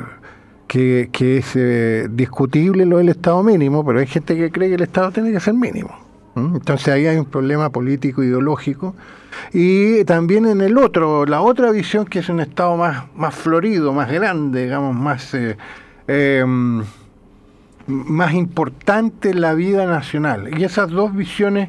que, 0.70 1.38
es 1.38 1.56
eh, 1.56 2.06
discutible 2.08 2.86
lo 2.86 2.98
del 2.98 3.08
Estado 3.08 3.42
mínimo, 3.42 3.84
pero 3.84 3.98
hay 3.98 4.06
gente 4.06 4.36
que 4.36 4.52
cree 4.52 4.68
que 4.68 4.76
el 4.76 4.82
Estado 4.82 5.10
tiene 5.10 5.32
que 5.32 5.40
ser 5.40 5.54
mínimo. 5.54 5.90
Entonces 6.36 6.86
ahí 6.88 7.06
hay 7.06 7.16
un 7.16 7.24
problema 7.24 7.70
político, 7.70 8.22
ideológico. 8.22 8.94
Y 9.52 10.04
también 10.04 10.46
en 10.46 10.60
el 10.60 10.78
otro, 10.78 11.26
la 11.26 11.40
otra 11.40 11.72
visión 11.72 12.04
que 12.04 12.20
es 12.20 12.28
un 12.28 12.38
Estado 12.38 12.76
más, 12.76 13.06
más 13.16 13.34
florido, 13.34 13.92
más 13.92 14.12
grande, 14.12 14.62
digamos, 14.62 14.94
más, 14.94 15.34
eh, 15.34 15.56
em, 16.06 16.84
más 17.88 18.32
importante 18.32 19.30
en 19.30 19.40
la 19.40 19.54
vida 19.54 19.86
nacional. 19.86 20.56
Y 20.56 20.62
esas 20.62 20.88
dos 20.90 21.12
visiones 21.16 21.68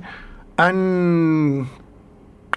han, 0.57 1.67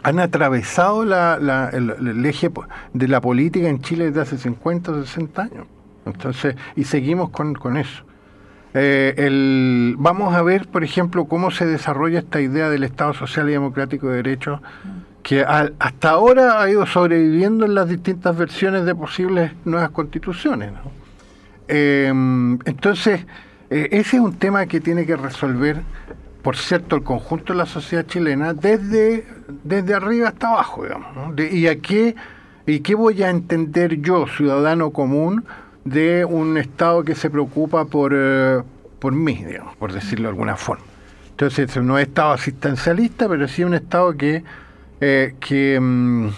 han 0.03 0.18
atravesado 0.18 1.05
el, 1.05 1.90
el, 1.90 2.26
eje 2.26 2.51
de 2.92 3.09
la 3.09 3.22
política 3.22 3.66
en 3.66 3.80
Chile 3.80 4.07
desde 4.11 4.20
hace 4.20 4.36
50 4.36 4.92
o 4.92 5.05
60 5.05 5.42
años. 5.42 5.66
Entonces, 6.07 6.57
y 6.76 6.84
seguimos 6.84 7.30
con, 7.30 7.76
eso. 7.76 8.05
Eh, 8.74 9.14
el, 9.16 9.94
vamos 9.98 10.34
a 10.34 10.42
ver, 10.42 10.66
por 10.68 10.84
ejemplo, 10.84 11.26
cómo 11.26 11.50
se 11.50 11.66
desarrolla 11.66 12.18
esta 12.18 12.40
idea 12.40 12.68
del 12.68 12.84
Estado 12.84 13.14
Social 13.14 13.48
y 13.48 13.52
Democrático 13.52 14.09
de 14.09 14.16
Derecho, 14.16 14.61
que 15.22 15.42
hasta 15.42 16.11
ahora 16.11 16.61
ha 16.61 16.70
ido 16.70 16.84
sobreviviendo 16.86 17.64
en 17.64 17.74
las 17.74 17.88
distintas 17.88 18.36
versiones 18.36 18.84
de 18.84 18.94
posibles 18.94 19.52
nuevas 19.64 19.90
constituciones. 19.90 20.72
Em, 21.66 22.59
entonces, 22.66 23.24
eh, 23.70 23.88
ese 23.92 24.16
es 24.16 24.22
un 24.22 24.34
tema 24.34 24.66
que 24.66 24.80
tiene 24.80 25.07
que 25.07 25.16
resolver, 25.16 25.80
por 26.42 26.57
cierto, 26.57 26.96
el 26.96 27.02
conjunto 27.02 27.55
de 27.55 27.59
la 27.61 27.66
sociedad 27.66 28.05
chilena 28.07 28.52
desde, 28.52 29.26
desde 29.62 29.94
arriba 29.94 30.28
hasta 30.28 30.48
abajo, 30.48 30.82
digamos. 30.82 31.40
y, 31.50 31.66
a 31.68 31.80
qué, 31.80 32.14
¿Y 32.66 32.80
qué 32.80 32.94
voy 32.94 33.22
a 33.22 33.30
entender 33.30 34.00
yo, 34.00 34.26
ciudadano 34.26 34.90
común, 34.90 35.44
de 35.85 36.24
un 36.24 36.57
Estado 36.57 37.05
que 37.05 37.14
se 37.14 37.30
preocupa 37.30 37.85
por, 37.85 38.12
eh, 38.14 38.62
por 38.99 39.12
mí, 39.12 39.45
digamos, 39.45 39.76
por 39.76 39.93
decirlo 39.93 40.24
de 40.24 40.30
alguna 40.30 40.57
forma. 40.57 40.85
Entonces, 41.30 41.76
no 41.82 41.99
es 41.99 42.09
Estado 42.09 42.32
asistencialista, 42.32 43.28
pero 43.28 43.49
sí 43.49 43.64
un 43.64 43.74
Estado 43.74 44.16
que, 44.16 44.45
eh, 45.01 45.35
que, 45.41 45.78
mm, 45.80 46.28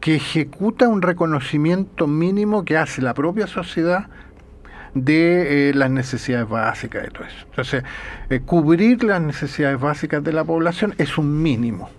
que 0.00 0.16
ejecuta 0.16 0.88
un 0.88 1.02
reconocimiento 1.02 2.06
mínimo 2.06 2.64
que 2.64 2.76
hace 2.76 3.02
la 3.02 3.14
propia 3.14 3.46
sociedad 3.46 4.08
de 4.94 5.70
eh, 5.70 5.74
las 5.74 5.90
necesidades 5.90 6.48
básicas 6.48 7.02
de 7.02 7.10
todo 7.10 7.24
eso. 7.24 7.46
Entonces, 7.50 7.84
cubrir 8.44 9.02
las 9.04 9.20
necesidades 9.20 9.80
básicas 9.80 10.22
de 10.22 10.32
la 10.32 10.44
población 10.44 10.94
es 10.98 11.18
un 11.18 11.42
mínimo. 11.42 11.90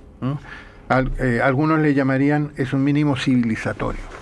Algunos 0.89 1.79
le 1.79 1.93
llamarían, 1.93 2.51
es 2.57 2.73
un 2.73 2.83
mínimo 2.83 3.15
civilizatorio. 3.15 4.17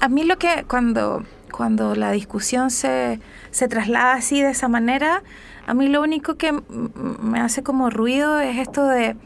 A, 0.00 0.08
mí 0.08 0.24
lo 0.24 0.38
que 0.38 0.64
cuando, 0.66 1.24
cuando 1.52 1.94
la 1.94 2.12
discusión 2.12 2.70
se, 2.70 3.20
se 3.50 3.68
traslada 3.68 4.14
así 4.14 4.40
de 4.40 4.50
esa 4.50 4.68
manera, 4.68 5.22
a 5.66 5.74
mí 5.74 5.88
lo 5.88 6.00
único 6.00 6.36
que 6.36 6.52
me 6.52 7.40
hace 7.40 7.62
como 7.62 7.90
ruido 7.90 8.40
es 8.40 8.58
esto 8.58 8.86
de 8.86 9.16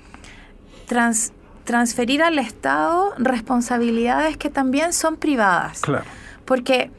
transferir 1.65 2.23
al 2.23 2.39
Estado 2.39 3.15
responsabilidades 3.19 4.37
que 4.37 4.51
también 4.51 4.93
son 4.93 5.17
privadas. 5.17 5.81
Claro. 5.81 6.05
Porque... 6.45 6.91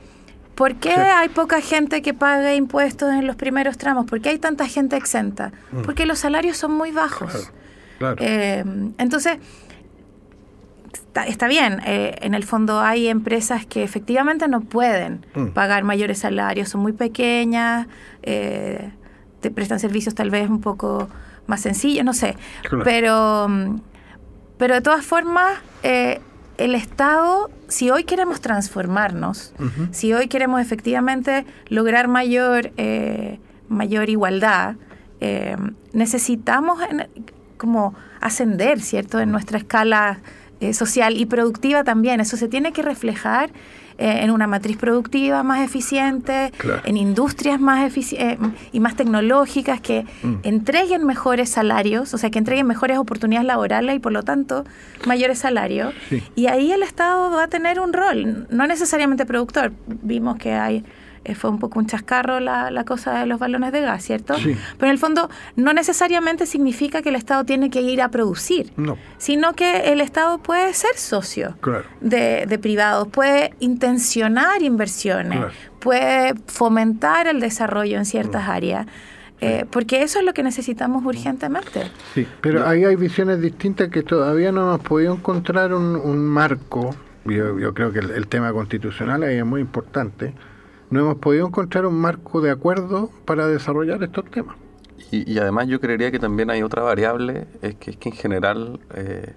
¿Por 0.56 0.76
qué 0.76 0.94
hay 0.94 1.28
poca 1.28 1.60
gente 1.60 2.02
que 2.02 2.14
paga 2.14 2.56
impuestos 2.56 3.12
en 3.12 3.28
los 3.28 3.36
primeros 3.36 3.78
tramos? 3.78 4.06
¿Por 4.06 4.22
qué 4.22 4.30
hay 4.30 4.40
tanta 4.40 4.66
gente 4.70 4.96
exenta? 4.96 5.52
Mm. 5.74 5.82
Porque 5.82 6.06
los 6.06 6.20
salarios 6.20 6.56
son 6.56 6.72
muy 6.72 6.92
bajos. 6.92 7.34
Claro, 7.34 7.48
eh, 8.20 8.64
entonces, 8.98 9.38
está, 11.24 11.48
bien, 11.48 11.82
eh, 11.86 12.16
en 12.22 12.34
el 12.34 12.44
fondo 12.44 12.80
hay 12.80 13.08
empresas 13.08 13.66
que 13.66 13.84
efectivamente 13.84 14.48
no 14.48 14.62
pueden 14.62 15.26
mm. 15.34 15.48
pagar 15.48 15.84
mayores 15.84 16.20
salarios, 16.20 16.70
son 16.70 16.82
muy 16.82 16.94
pequeñas, 16.94 17.88
eh, 18.24 18.92
te 19.40 19.52
prestan 19.52 19.80
servicios 19.80 20.16
tal 20.16 20.30
vez 20.30 20.50
un 20.50 20.62
poco 20.62 21.10
más 21.48 21.62
sencillos, 21.62 22.04
no 22.04 22.14
sé, 22.14 22.36
pero, 22.84 23.48
pero 24.58 24.76
de 24.76 24.82
todas 24.82 25.06
formas... 25.06 25.58
Eh, 25.84 26.20
el 26.58 26.74
Estado, 26.74 27.50
si 27.68 27.90
hoy 27.90 28.06
queremos 28.06 28.40
transformarnos, 28.40 29.54
si 29.92 30.14
hoy 30.14 30.30
queremos 30.30 30.62
efectivamente 30.62 31.46
lograr 31.68 32.08
mayor, 32.08 32.72
mayor 33.68 34.10
igualdad, 34.10 34.76
necesitamos 35.92 36.80
como 37.58 37.96
ascender, 38.22 38.82
¿cierto?, 38.82 39.20
en 39.20 39.32
nuestra 39.32 39.58
escala 39.58 40.20
eh, 40.62 40.74
social 40.74 41.18
y 41.18 41.26
productiva 41.26 41.84
también. 41.84 42.20
Eso 42.22 42.38
se 42.38 42.48
tiene 42.48 42.72
que 42.72 42.82
reflejar 42.82 43.50
eh, 43.98 44.24
en 44.24 44.32
una 44.32 44.46
matriz 44.46 44.76
productiva 44.78 45.42
más 45.44 45.62
eficiente, 45.62 46.52
en 46.84 46.98
industrias 46.98 47.62
más 47.62 47.96
eh, 47.96 48.38
y 48.74 48.80
más 48.82 48.96
tecnológicas 48.96 49.80
que 49.80 50.06
mm. 50.22 50.36
entreguen 50.44 51.06
mejores 51.06 51.50
salarios, 51.50 52.14
o 52.14 52.18
sea, 52.18 52.30
que 52.30 52.40
entreguen 52.40 52.68
mejores 52.68 52.98
oportunidades 52.98 53.48
laborales 53.48 53.96
y 53.96 54.00
por 54.00 54.12
lo 54.12 54.24
tanto 54.24 54.66
mayores 55.06 55.40
salarios. 55.40 55.94
Y 56.36 56.48
ahí 56.48 56.74
el 56.74 56.84
Estado 56.84 57.32
va 57.32 57.44
a 57.44 57.48
tener 57.48 57.80
un 57.80 57.94
rol, 57.94 58.48
no 58.50 58.68
necesariamente 58.68 59.26
productor. 59.26 59.72
Vimos 59.88 60.38
que 60.38 60.54
hay 60.54 60.84
fue 61.34 61.50
un 61.50 61.58
poco 61.58 61.80
un 61.80 61.88
chascarro 61.88 62.40
la, 62.40 62.70
la, 62.70 62.84
cosa 62.84 63.20
de 63.20 63.26
los 63.26 63.40
balones 63.40 63.72
de 63.72 63.82
gas, 63.82 64.04
¿cierto? 64.04 64.36
Sí. 64.36 64.56
Pero 64.78 64.88
en 64.88 64.92
el 64.92 65.00
fondo 65.00 65.30
no 65.56 65.74
necesariamente 65.74 66.46
significa 66.46 67.02
que 67.02 67.10
el 67.10 67.16
Estado 67.16 67.44
tiene 67.46 67.70
que 67.70 67.82
ir 67.82 68.02
a 68.02 68.10
producir, 68.10 68.72
no. 68.78 68.98
sino 69.18 69.54
que 69.54 69.92
el 69.92 70.02
Estado 70.02 70.38
puede 70.38 70.74
ser 70.74 70.96
socio 70.98 71.56
de, 72.02 72.46
de, 72.46 72.60
privados, 72.60 73.08
puede 73.08 73.54
intencionar 73.60 74.62
inversiones, 74.62 75.40
puede 75.80 76.36
fomentar 76.48 77.28
el 77.28 77.40
desarrollo 77.40 77.98
en 77.98 78.06
ciertas 78.06 78.48
mm. 78.48 78.52
áreas. 78.52 78.88
Eh, 79.42 79.66
porque 79.70 80.02
eso 80.02 80.20
es 80.20 80.26
lo 80.26 80.34
que 80.34 80.44
necesitamos 80.44 81.04
urgentemente. 81.04 81.92
Sí, 82.14 82.26
pero 82.40 82.66
ahí 82.66 82.86
hay 82.86 82.96
visiones 82.96 83.42
distintas 83.42 83.90
que 83.90 84.02
todavía 84.02 84.52
no 84.54 84.62
hemos 84.62 84.80
podido 84.80 85.14
encontrar 85.14 85.74
un, 85.74 85.98
un 85.98 86.26
marco. 86.26 86.96
Yo, 87.26 87.60
yo 87.60 87.74
creo 87.74 87.92
que 87.92 88.00
el, 88.00 88.12
el, 88.12 88.28
tema 88.28 88.54
constitucional 88.54 89.24
ahí 89.24 89.38
es 89.38 89.46
muy 89.46 89.60
importante 89.60 90.34
no 90.90 91.00
hemos 91.00 91.16
podido 91.18 91.48
encontrar 91.48 91.86
un 91.86 91.96
marco 91.96 92.42
de 92.42 92.52
acuerdo 92.52 93.10
para 93.26 93.48
desarrollar 93.48 94.02
estos 94.04 94.26
temas. 94.26 94.56
Y, 95.12 95.38
además 95.40 95.68
yo 95.68 95.80
creería 95.80 96.12
que 96.12 96.20
también 96.20 96.50
hay 96.50 96.62
otra 96.64 96.82
variable, 96.82 97.48
es 97.62 97.76
que, 97.76 97.92
es 97.92 97.98
que 97.98 98.10
en 98.10 98.16
general, 98.16 98.80
eh, 98.96 99.34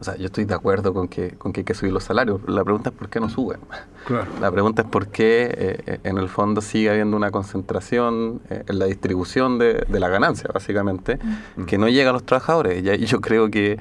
o 0.00 0.04
sea, 0.04 0.16
yo 0.16 0.26
estoy 0.26 0.44
de 0.44 0.54
acuerdo 0.54 0.94
con 0.94 1.08
que, 1.08 1.32
con 1.32 1.52
que 1.52 1.60
hay 1.60 1.64
que 1.64 1.74
subir 1.74 1.92
los 1.92 2.04
salarios, 2.04 2.40
la 2.48 2.64
pregunta 2.64 2.90
es 2.90 2.96
por 2.96 3.08
qué 3.08 3.20
no 3.20 3.28
suben. 3.28 3.60
La 4.40 4.50
pregunta 4.50 4.82
es 4.82 4.88
por 4.88 5.08
qué 5.08 5.54
eh, 5.86 6.00
en 6.04 6.18
el 6.18 6.28
fondo 6.28 6.60
sigue 6.62 6.90
habiendo 6.90 7.16
una 7.16 7.30
concentración 7.30 8.40
eh, 8.50 8.64
en 8.66 8.78
la 8.78 8.86
distribución 8.86 9.58
de, 9.58 9.84
la 9.88 10.08
ganancia, 10.08 10.50
básicamente, 10.52 11.18
mm. 11.56 11.64
que 11.64 11.76
no 11.76 11.88
llega 11.88 12.10
a 12.10 12.12
los 12.12 12.24
trabajadores. 12.24 12.82
Y 12.82 13.04
yo 13.04 13.20
creo 13.20 13.50
que 13.50 13.78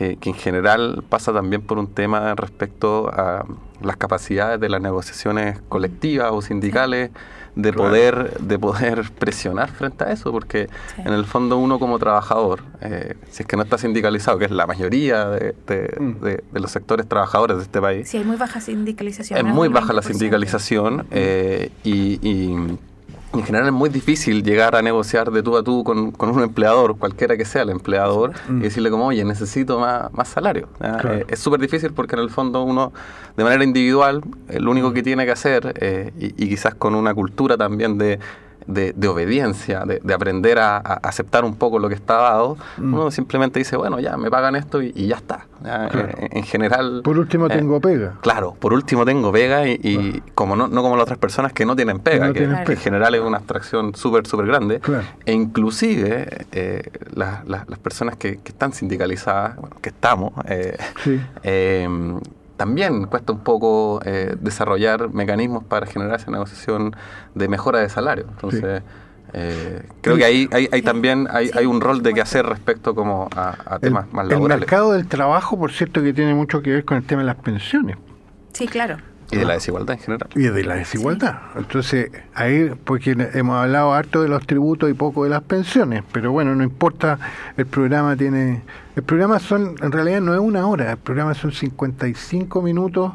que, 0.00 0.30
en 0.30 0.34
general 0.34 1.04
pasa 1.08 1.32
también 1.32 1.60
por 1.60 1.78
un 1.78 1.86
tema 1.86 2.34
respecto 2.34 3.08
a 3.12 3.44
las 3.82 3.96
capacidades 3.98 4.58
de 4.58 4.70
las 4.70 4.80
negociaciones 4.80 5.60
colectivas 5.68 6.30
o 6.32 6.40
sindicales 6.40 7.10
de 7.54 7.72
poder 7.72 8.38
de 8.38 8.58
poder 8.58 9.10
presionar 9.18 9.70
frente 9.70 10.04
a 10.04 10.12
eso 10.12 10.30
porque 10.30 10.68
en 10.98 11.12
el 11.12 11.24
fondo 11.24 11.58
uno 11.58 11.78
como 11.78 11.98
trabajador 11.98 12.62
eh, 12.80 13.16
si 13.30 13.42
es 13.42 13.46
que 13.46 13.56
no 13.56 13.64
está 13.64 13.76
sindicalizado 13.76 14.38
que 14.38 14.44
es 14.44 14.52
la 14.52 14.66
mayoría 14.66 15.26
de, 15.26 15.54
mm. 15.98 16.56
los 16.56 16.70
sectores 16.70 17.08
trabajadores 17.08 17.56
de 17.56 17.64
este 17.64 17.80
país 17.80 18.08
sí 18.08 18.18
hay 18.18 18.24
muy 18.24 18.36
baja 18.36 18.60
sindicalización 18.60 19.38
es 19.38 19.44
muy 19.44 19.68
baja 19.68 19.92
la 19.92 20.02
sindicalización 20.02 21.06
eh, 21.10 21.70
y 21.82 22.78
en 23.32 23.44
general 23.44 23.68
es 23.68 23.72
muy 23.72 23.88
difícil 23.90 24.42
llegar 24.42 24.74
a 24.74 24.82
negociar 24.82 25.30
de 25.30 25.42
tú 25.42 25.56
a 25.56 25.62
tú 25.62 25.84
con, 25.84 26.12
un 26.18 26.42
empleador, 26.42 26.96
cualquiera 26.96 27.36
que 27.36 27.44
sea 27.44 27.62
el 27.62 27.70
empleador, 27.70 28.32
y 28.48 28.60
decirle 28.60 28.90
como, 28.90 29.06
oye, 29.06 29.24
necesito 29.24 29.78
más, 29.78 30.12
más 30.12 30.28
salario. 30.28 30.68
Eh, 30.80 31.24
es 31.28 31.38
súper 31.38 31.60
difícil 31.60 31.92
porque 31.92 32.16
en 32.16 32.22
el 32.22 32.30
fondo 32.30 32.62
uno, 32.62 32.92
de 33.36 33.44
manera 33.44 33.62
individual, 33.62 34.22
lo 34.48 34.70
único 34.70 34.92
que 34.92 35.02
tiene 35.02 35.24
que 35.26 35.32
hacer, 35.32 35.74
eh, 35.80 36.12
y, 36.18 36.48
quizás 36.48 36.74
con 36.74 36.94
una 36.94 37.14
cultura 37.14 37.56
también 37.56 37.98
de 37.98 38.18
de, 38.66 39.08
obediencia, 39.08 39.84
de, 39.84 40.14
aprender 40.14 40.58
a, 40.58 40.76
aceptar 40.78 41.44
un 41.44 41.56
poco 41.56 41.78
lo 41.78 41.88
que 41.88 41.94
está 41.94 42.14
dado, 42.14 42.56
mm. 42.78 42.94
uno 42.94 43.10
simplemente 43.10 43.58
dice, 43.58 43.76
bueno, 43.76 44.00
ya 44.00 44.16
me 44.16 44.30
pagan 44.30 44.56
esto 44.56 44.82
y, 44.82 44.92
ya 44.92 45.16
está. 45.16 45.46
Eh, 45.64 46.28
en, 46.32 46.42
general... 46.44 47.02
Por 47.04 47.18
último 47.18 47.46
eh, 47.46 47.50
tengo 47.50 47.80
pega. 47.80 48.14
Claro, 48.20 48.56
por 48.58 48.72
último 48.72 49.04
tengo 49.04 49.30
pega 49.32 49.68
y, 49.68 50.22
como 50.34 50.56
no, 50.56 50.68
no 50.68 50.82
como 50.82 50.96
las 50.96 51.04
otras 51.04 51.18
personas 51.18 51.52
que 51.52 51.66
no 51.66 51.76
tienen 51.76 52.00
pega, 52.00 52.32
que, 52.32 52.44
en 52.44 52.76
general 52.76 53.14
es 53.14 53.20
una 53.20 53.38
abstracción 53.38 53.94
súper, 53.94 54.26
súper 54.26 54.46
grande. 54.46 54.80
E 55.24 55.32
inclusive 55.32 56.46
eh, 56.52 56.90
las 57.14 57.78
personas 57.82 58.16
que, 58.16 58.40
están 58.44 58.72
sindicalizadas, 58.72 59.56
bueno, 59.56 59.76
que 59.80 59.90
estamos, 59.90 60.32
sí 61.04 61.20
también 62.60 63.06
cuesta 63.06 63.32
un 63.32 63.38
poco 63.38 64.02
eh, 64.04 64.36
desarrollar 64.38 65.08
mecanismos 65.14 65.64
para 65.64 65.86
generar 65.86 66.20
esa 66.20 66.30
negociación 66.30 66.94
de 67.34 67.48
mejora 67.48 67.78
de 67.78 67.88
salario. 67.88 68.26
Entonces, 68.28 68.82
eh, 69.32 69.82
creo 70.02 70.18
que 70.18 70.26
ahí, 70.26 70.46
hay, 70.52 70.82
también 70.82 71.26
hay, 71.30 71.50
hay, 71.54 71.64
un 71.64 71.80
rol 71.80 72.02
de 72.02 72.12
que 72.12 72.20
hacer 72.20 72.44
respecto 72.44 72.94
como 72.94 73.30
a, 73.34 73.78
temas 73.80 74.12
más 74.12 74.26
laborales. 74.26 74.56
El 74.56 74.60
mercado 74.60 74.92
del 74.92 75.06
trabajo, 75.06 75.58
por 75.58 75.72
cierto, 75.72 76.02
que 76.02 76.12
tiene 76.12 76.34
mucho 76.34 76.60
que 76.60 76.70
ver 76.70 76.84
con 76.84 76.98
el 76.98 77.04
tema 77.04 77.22
de 77.22 77.28
las 77.28 77.36
pensiones. 77.36 77.96
Sí, 78.52 78.68
claro. 78.68 78.98
Y 79.32 79.36
de 79.36 79.44
la 79.44 79.54
desigualdad 79.54 79.96
en 79.96 80.02
general. 80.02 80.28
Y 80.34 80.42
de 80.42 80.64
la 80.64 80.74
desigualdad. 80.74 81.40
Entonces, 81.56 82.10
ahí, 82.34 82.72
porque 82.84 83.16
hemos 83.34 83.56
hablado 83.56 83.92
harto 83.92 84.22
de 84.22 84.28
los 84.28 84.44
tributos 84.46 84.90
y 84.90 84.94
poco 84.94 85.24
de 85.24 85.30
las 85.30 85.42
pensiones, 85.42 86.02
pero 86.12 86.32
bueno, 86.32 86.54
no 86.54 86.64
importa, 86.64 87.18
el 87.56 87.66
programa 87.66 88.16
tiene... 88.16 88.62
El 88.96 89.04
programa 89.04 89.38
son, 89.38 89.76
en 89.80 89.92
realidad 89.92 90.20
no 90.20 90.34
es 90.34 90.40
una 90.40 90.66
hora, 90.66 90.90
el 90.90 90.98
programa 90.98 91.34
son 91.34 91.52
55 91.52 92.60
minutos. 92.60 93.12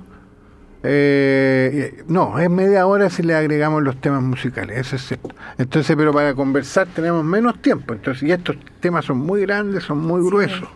Eh, 0.83 2.03
no, 2.07 2.39
es 2.39 2.49
media 2.49 2.85
hora 2.87 3.09
si 3.09 3.23
le 3.23 3.35
agregamos 3.35 3.83
los 3.83 3.99
temas 3.99 4.21
musicales, 4.21 4.77
eso 4.77 4.95
es 4.95 5.05
cierto. 5.05 5.35
Entonces, 5.57 5.95
pero 5.97 6.13
para 6.13 6.33
conversar 6.33 6.87
tenemos 6.87 7.25
menos 7.25 7.61
tiempo, 7.61 7.93
entonces, 7.93 8.23
y 8.23 8.31
estos 8.31 8.55
temas 8.79 9.03
son 9.03 9.17
muy 9.17 9.41
grandes, 9.41 9.83
son 9.83 9.97
muy 9.99 10.23
gruesos. 10.23 10.69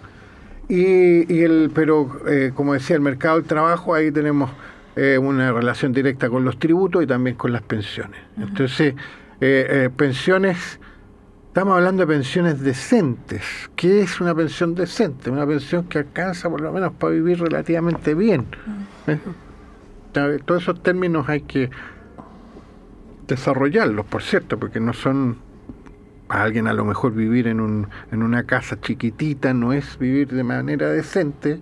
Y, 0.68 1.34
y 1.34 1.44
el, 1.44 1.72
pero, 1.74 2.20
eh, 2.28 2.52
como 2.54 2.74
decía, 2.74 2.96
el 2.96 3.02
mercado 3.02 3.38
del 3.38 3.46
trabajo, 3.46 3.96
ahí 3.96 4.12
tenemos 4.12 4.52
eh, 5.02 5.18
una 5.18 5.54
relación 5.54 5.93
directa 5.93 6.30
con 6.30 6.43
los 6.43 6.60
tributos 6.60 7.02
y 7.02 7.08
también 7.08 7.38
con 7.38 7.54
las 7.54 7.62
pensiones. 7.62 8.20
Entonces, 8.36 8.95
eh, 9.39 9.68
eh, 9.70 9.89
pensiones, 9.95 10.78
estamos 11.47 11.78
hablando 11.78 12.06
de 12.06 12.08
pensiones 12.08 12.60
decentes. 12.60 13.70
¿Qué 13.78 14.02
es 14.02 14.20
una 14.20 14.36
pensión 14.36 14.76
decente? 14.76 15.30
Una 15.30 15.47
pensión 15.47 15.86
que 15.86 16.00
alcanza 16.00 16.50
por 16.50 16.60
lo 16.60 16.74
menos 16.74 16.91
para 16.91 17.14
vivir 17.14 17.39
relativamente 17.39 18.14
bien. 18.14 18.45
Todos 20.43 20.64
esos 20.64 20.84
términos 20.84 21.30
hay 21.30 21.43
que 21.43 21.70
desarrollarlos, 23.26 24.06
por 24.06 24.22
cierto, 24.22 24.60
porque 24.60 24.82
no 24.82 24.91
son 24.91 25.38
para 26.28 26.43
alguien 26.43 26.68
a 26.68 26.74
lo 26.74 26.84
mejor 26.84 27.14
vivir 27.14 27.47
en, 27.47 27.62
un, 27.62 27.88
en 28.12 28.22
una 28.22 28.43
casa 28.43 28.82
chiquitita 28.82 29.54
no 29.54 29.72
es 29.72 29.97
vivir 29.97 30.28
de 30.28 30.43
manera 30.43 30.89
decente, 30.89 31.62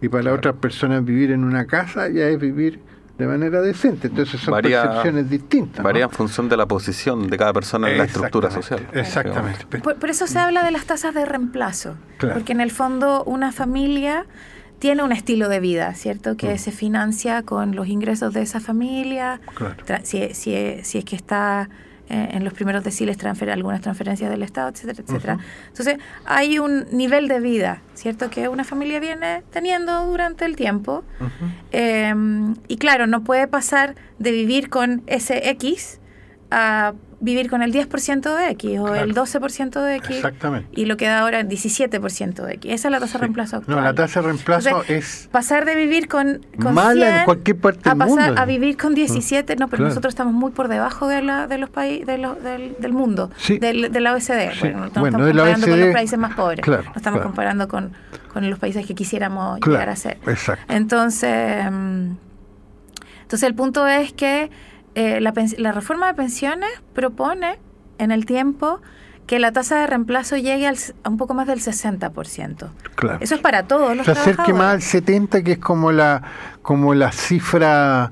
y 0.00 0.08
para 0.08 0.24
las 0.24 0.34
otras 0.34 0.54
personas 0.56 1.04
vivir 1.04 1.30
en 1.30 1.44
una 1.44 1.66
casa 1.66 2.08
ya 2.08 2.26
es 2.28 2.38
vivir 2.38 2.80
de 3.18 3.26
manera 3.26 3.60
decente. 3.60 4.08
Entonces 4.08 4.40
son 4.40 4.60
percepciones 4.62 5.28
distintas. 5.28 5.84
Varía 5.84 6.04
en 6.04 6.10
función 6.10 6.48
de 6.48 6.56
la 6.56 6.66
posición 6.66 7.28
de 7.28 7.36
cada 7.36 7.52
persona 7.52 7.90
en 7.90 7.98
la 7.98 8.04
estructura 8.04 8.50
social. 8.50 8.86
Exactamente. 8.92 9.66
Por, 9.78 10.10
eso 10.10 10.26
se 10.26 10.38
habla 10.38 10.64
de 10.64 10.70
las 10.70 10.86
tasas 10.86 11.14
de 11.14 11.26
reemplazo, 11.26 11.96
porque 12.18 12.52
en 12.52 12.60
el 12.60 12.70
fondo 12.70 13.22
una 13.24 13.52
familia 13.52 14.26
tiene 14.78 15.02
un 15.02 15.12
estilo 15.12 15.50
de 15.50 15.60
vida, 15.60 15.94
¿cierto? 15.94 16.38
Que 16.38 16.54
mm. 16.54 16.58
se 16.58 16.72
financia 16.72 17.42
con 17.42 17.76
los 17.76 17.88
ingresos 17.88 18.32
de 18.32 18.40
esa 18.40 18.60
familia, 18.60 19.40
si, 20.02 20.32
si, 20.32 20.78
si 20.82 20.98
es 20.98 21.04
que 21.04 21.16
está 21.16 21.68
eh, 22.10 22.30
en 22.32 22.44
los 22.44 22.52
primeros 22.52 22.82
deciles 22.82 23.16
transfer 23.16 23.50
algunas 23.50 23.80
transferencias 23.80 24.28
del 24.30 24.42
Estado, 24.42 24.68
etcétera, 24.70 25.02
etcétera. 25.06 25.38
Entonces, 25.68 25.98
hay 26.24 26.58
un 26.58 26.86
nivel 26.90 27.28
de 27.28 27.38
vida, 27.38 27.82
¿cierto? 27.94 28.30
Que 28.30 28.48
una 28.48 28.64
familia 28.64 28.98
viene 28.98 29.44
teniendo 29.50 30.06
durante 30.06 30.44
el 30.44 30.56
tiempo. 30.56 31.04
Eh, 31.70 32.12
y 32.66 32.76
claro, 32.78 33.06
no 33.06 33.22
puede 33.22 33.46
pasar 33.46 33.94
de 34.18 34.32
vivir 34.32 34.70
con 34.70 35.02
ese 35.06 35.50
X 35.50 36.00
a 36.50 36.94
vivir 37.20 37.50
con 37.50 37.62
el 37.62 37.72
10% 37.72 38.34
de 38.34 38.50
X 38.50 38.78
o 38.78 38.94
el 38.94 39.14
12% 39.14 39.82
de 39.82 39.96
X. 39.96 40.16
Exactamente. 40.16 40.68
Y 40.72 40.86
lo 40.86 40.96
que 40.96 41.06
da 41.06 41.20
ahora 41.20 41.42
17% 41.42 42.44
de 42.44 42.54
X. 42.54 42.72
Esa 42.72 42.88
es 42.88 42.92
la 42.92 43.00
tasa 43.00 43.18
de 43.18 43.18
reemplazo 43.18 43.56
actual. 43.56 43.76
No, 43.76 43.82
la 43.82 43.94
tasa 43.94 44.20
de 44.20 44.26
reemplazo 44.26 44.84
es... 44.88 45.28
Pasar 45.30 45.64
de 45.64 45.74
vivir 45.74 46.08
con, 46.08 46.44
con 46.60 46.74
mala 46.74 47.20
en 47.20 47.24
cualquier 47.24 47.58
parte 47.58 47.88
a 47.88 47.94
pasar 47.94 48.38
a 48.38 48.44
vivir 48.46 48.76
con 48.76 48.94
17, 48.94 49.56
no, 49.56 49.68
pero 49.68 49.84
nosotros 49.84 50.12
estamos 50.12 50.32
muy 50.32 50.50
por 50.50 50.68
debajo 50.68 51.08
de, 51.08 51.22
la, 51.22 51.46
de 51.46 51.58
los 51.58 51.70
países 51.70 52.06
de 52.06 52.12
del, 52.18 52.76
del, 52.78 52.92
mundo, 52.92 53.30
del, 53.48 53.92
de 53.92 54.00
la 54.00 54.12
OECD. 54.12 54.50
Bueno, 54.60 54.80
no 54.80 54.86
estamos 54.86 55.10
comparando 55.10 55.66
con 55.66 55.80
los 55.80 55.92
países 55.92 56.18
más 56.18 56.34
pobres. 56.34 56.60
Claro, 56.60 56.84
no 56.84 56.92
estamos 56.96 57.20
comparando 57.20 57.68
con, 57.68 57.92
con 58.32 58.48
los 58.48 58.58
países 58.58 58.86
que 58.86 58.94
quisiéramos 58.94 59.60
llegar 59.60 59.88
a 59.88 59.96
ser. 59.96 60.18
Exacto. 60.26 60.72
Entonces, 60.72 61.70
mm, 61.70 62.10
entonces 63.22 63.42
el 63.42 63.54
punto 63.54 63.86
es 63.86 64.12
que 64.12 64.50
eh, 64.94 65.20
la, 65.20 65.72
reforma 65.72 66.06
de 66.08 66.14
pensiones 66.14 66.70
propone 66.94 67.58
en 67.98 68.10
el 68.10 68.26
tiempo 68.26 68.80
que 69.26 69.38
la 69.38 69.52
tasa 69.52 69.80
de 69.80 69.86
reemplazo 69.86 70.36
llegue 70.36 70.66
al, 70.66 70.76
a 71.04 71.08
un 71.08 71.16
poco 71.16 71.34
más 71.34 71.46
del 71.46 71.60
60%. 71.60 72.68
Claro. 72.96 73.18
Eso 73.20 73.34
es 73.36 73.40
para 73.40 73.64
todos 73.64 73.96
los 73.96 74.04
Se 74.04 74.12
acerque 74.12 74.52
más 74.52 74.74
al 74.74 74.82
70, 74.82 75.42
que 75.42 75.52
es 75.52 75.58
como 75.58 75.92
la 75.92 76.22
como 76.62 76.94
la 76.94 77.12
cifra 77.12 78.10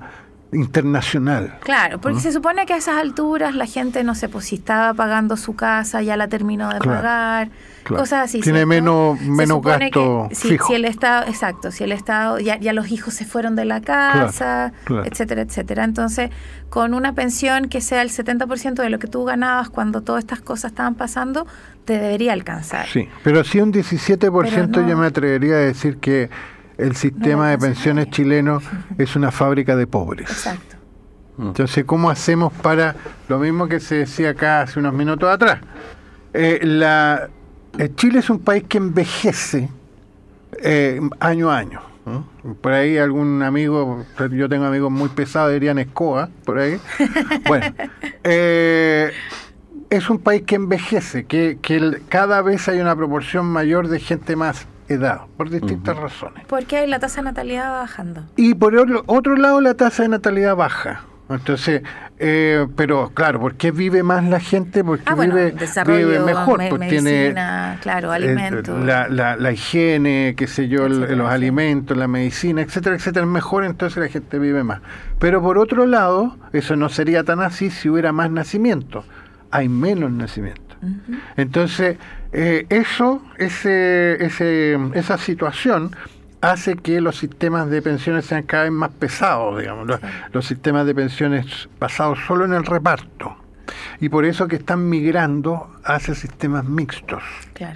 internacional. 0.52 1.58
Claro, 1.60 2.00
porque 2.00 2.20
se 2.20 2.32
supone 2.32 2.64
que 2.64 2.72
a 2.72 2.76
esas 2.78 2.96
alturas 2.96 3.54
la 3.54 3.66
gente, 3.66 4.02
no 4.02 4.14
sé, 4.14 4.28
pues 4.28 4.46
si 4.46 4.56
estaba 4.56 4.94
pagando 4.94 5.36
su 5.36 5.54
casa, 5.54 6.00
ya 6.02 6.16
la 6.16 6.28
terminó 6.28 6.70
de 6.70 6.78
pagar, 6.78 7.50
cosas 7.86 8.24
así. 8.24 8.40
Tiene 8.40 8.64
menos, 8.64 9.20
menos 9.20 9.62
gasto 9.62 10.28
si, 10.32 10.50
fijo. 10.50 10.68
Si 10.68 10.74
el 10.74 10.84
Estado, 10.84 11.26
exacto, 11.26 11.70
si 11.70 11.84
el 11.84 11.92
Estado, 11.92 12.38
ya, 12.38 12.58
ya 12.58 12.72
los 12.72 12.90
hijos 12.90 13.14
se 13.14 13.24
fueron 13.26 13.56
de 13.56 13.66
la 13.66 13.80
casa, 13.82 14.72
etcétera, 15.04 15.42
etcétera. 15.42 15.84
Entonces, 15.84 16.30
con 16.70 16.94
una 16.94 17.14
pensión 17.14 17.68
que 17.68 17.80
sea 17.80 18.02
el 18.02 18.10
70% 18.10 18.74
de 18.74 18.90
lo 18.90 18.98
que 18.98 19.06
tú 19.06 19.24
ganabas 19.24 19.68
cuando 19.68 20.00
todas 20.02 20.20
estas 20.24 20.40
cosas 20.40 20.72
estaban 20.72 20.94
pasando, 20.94 21.46
te 21.84 21.98
debería 21.98 22.32
alcanzar. 22.32 22.86
Sí, 22.86 23.08
pero 23.22 23.44
si 23.44 23.60
un 23.60 23.72
17% 23.72 24.88
yo 24.88 24.96
me 24.96 25.06
atrevería 25.06 25.54
a 25.54 25.58
decir 25.58 25.98
que 25.98 26.30
el 26.78 26.94
sistema 26.94 27.50
de 27.50 27.58
pensiones 27.58 28.08
chileno 28.10 28.62
es 28.98 29.16
una 29.16 29.30
fábrica 29.30 29.76
de 29.76 29.86
pobres. 29.86 30.30
Exacto. 30.30 30.76
Entonces, 31.38 31.84
¿cómo 31.84 32.10
hacemos 32.10 32.52
para 32.52 32.96
lo 33.28 33.38
mismo 33.38 33.68
que 33.68 33.78
se 33.78 33.96
decía 33.96 34.30
acá 34.30 34.62
hace 34.62 34.80
unos 34.80 34.92
minutos 34.92 35.28
atrás? 35.28 35.60
Eh, 36.34 36.58
la, 36.62 37.28
eh, 37.78 37.90
Chile 37.94 38.18
es 38.18 38.30
un 38.30 38.40
país 38.40 38.64
que 38.68 38.78
envejece 38.78 39.68
eh, 40.62 41.00
año 41.20 41.50
a 41.50 41.58
año. 41.58 41.80
Por 42.62 42.72
ahí 42.72 42.96
algún 42.96 43.42
amigo, 43.42 44.04
yo 44.30 44.48
tengo 44.48 44.64
amigos 44.64 44.90
muy 44.90 45.10
pesados, 45.10 45.52
dirían 45.52 45.78
escoba, 45.78 46.30
por 46.44 46.58
ahí. 46.58 46.80
Bueno, 47.46 47.66
es 48.24 50.10
un 50.10 50.18
país 50.18 50.42
que 50.42 50.54
envejece, 50.54 51.26
que, 51.26 51.58
que 51.60 52.00
cada 52.08 52.40
vez 52.40 52.66
hay 52.68 52.80
una 52.80 52.96
proporción 52.96 53.44
mayor 53.46 53.88
de 53.88 54.00
gente 54.00 54.36
más 54.36 54.66
edad, 54.88 55.22
por 55.36 55.50
distintas 55.50 55.96
razones. 55.96 56.44
Porque 56.46 56.86
la 56.86 56.98
tasa 56.98 57.20
de 57.20 57.26
natalidad 57.26 57.70
va 57.70 57.80
bajando. 57.80 58.24
Y 58.36 58.54
por 58.54 58.74
otro, 58.76 59.36
lado, 59.36 59.60
la 59.60 59.74
tasa 59.74 60.02
de 60.02 60.08
natalidad 60.08 60.56
baja. 60.56 61.02
Entonces, 61.30 61.82
eh, 62.18 62.66
pero 62.74 63.10
claro, 63.12 63.38
¿por 63.38 63.56
qué 63.56 63.70
vive 63.70 64.02
más 64.02 64.24
la 64.24 64.40
gente? 64.40 64.82
Porque 64.82 65.04
ah, 65.04 65.14
vive, 65.14 65.54
vive, 65.86 66.20
mejor, 66.20 66.62
porque 66.70 66.88
tiene 66.88 67.34
claro, 67.82 68.12
alimentos. 68.12 68.82
la, 68.82 69.08
la, 69.08 69.52
higiene, 69.52 70.34
qué 70.38 70.46
sé 70.46 70.68
yo, 70.68 70.88
los 70.88 71.30
alimentos, 71.30 71.98
la 71.98 72.08
medicina, 72.08 72.62
etcétera, 72.62 72.96
etcétera, 72.96 73.26
es 73.26 73.30
mejor, 73.30 73.64
entonces 73.64 74.02
la 74.02 74.08
gente 74.08 74.38
vive 74.38 74.64
más. 74.64 74.80
Pero 75.18 75.42
por 75.42 75.58
otro 75.58 75.84
lado, 75.84 76.34
eso 76.54 76.76
no 76.76 76.88
sería 76.88 77.24
tan 77.24 77.40
así 77.40 77.68
si 77.70 77.90
hubiera 77.90 78.10
más 78.10 78.30
nacimiento. 78.30 79.04
Hay 79.50 79.68
menos 79.68 80.10
Entonces, 81.36 81.96
eh, 82.32 82.66
eso, 82.68 83.22
ese, 83.38 84.24
ese, 84.24 84.78
esa 84.94 85.18
situación 85.18 85.92
hace 86.40 86.76
que 86.76 87.00
los 87.00 87.16
sistemas 87.16 87.68
de 87.70 87.82
pensiones 87.82 88.26
sean 88.26 88.42
cada 88.44 88.64
vez 88.64 88.72
más 88.72 88.90
pesados, 88.90 89.58
digamos, 89.58 90.00
los, 90.32 90.46
sistemas 90.46 90.86
de 90.86 90.94
pensiones 90.94 91.68
basados 91.80 92.18
solo 92.26 92.44
en 92.44 92.52
el 92.52 92.64
reparto. 92.64 93.36
Y 94.00 94.08
por 94.08 94.24
eso 94.24 94.48
que 94.48 94.56
están 94.56 94.88
migrando 94.88 95.70
hacia 95.84 96.14
sistemas 96.14 96.64
mixtos. 96.64 97.22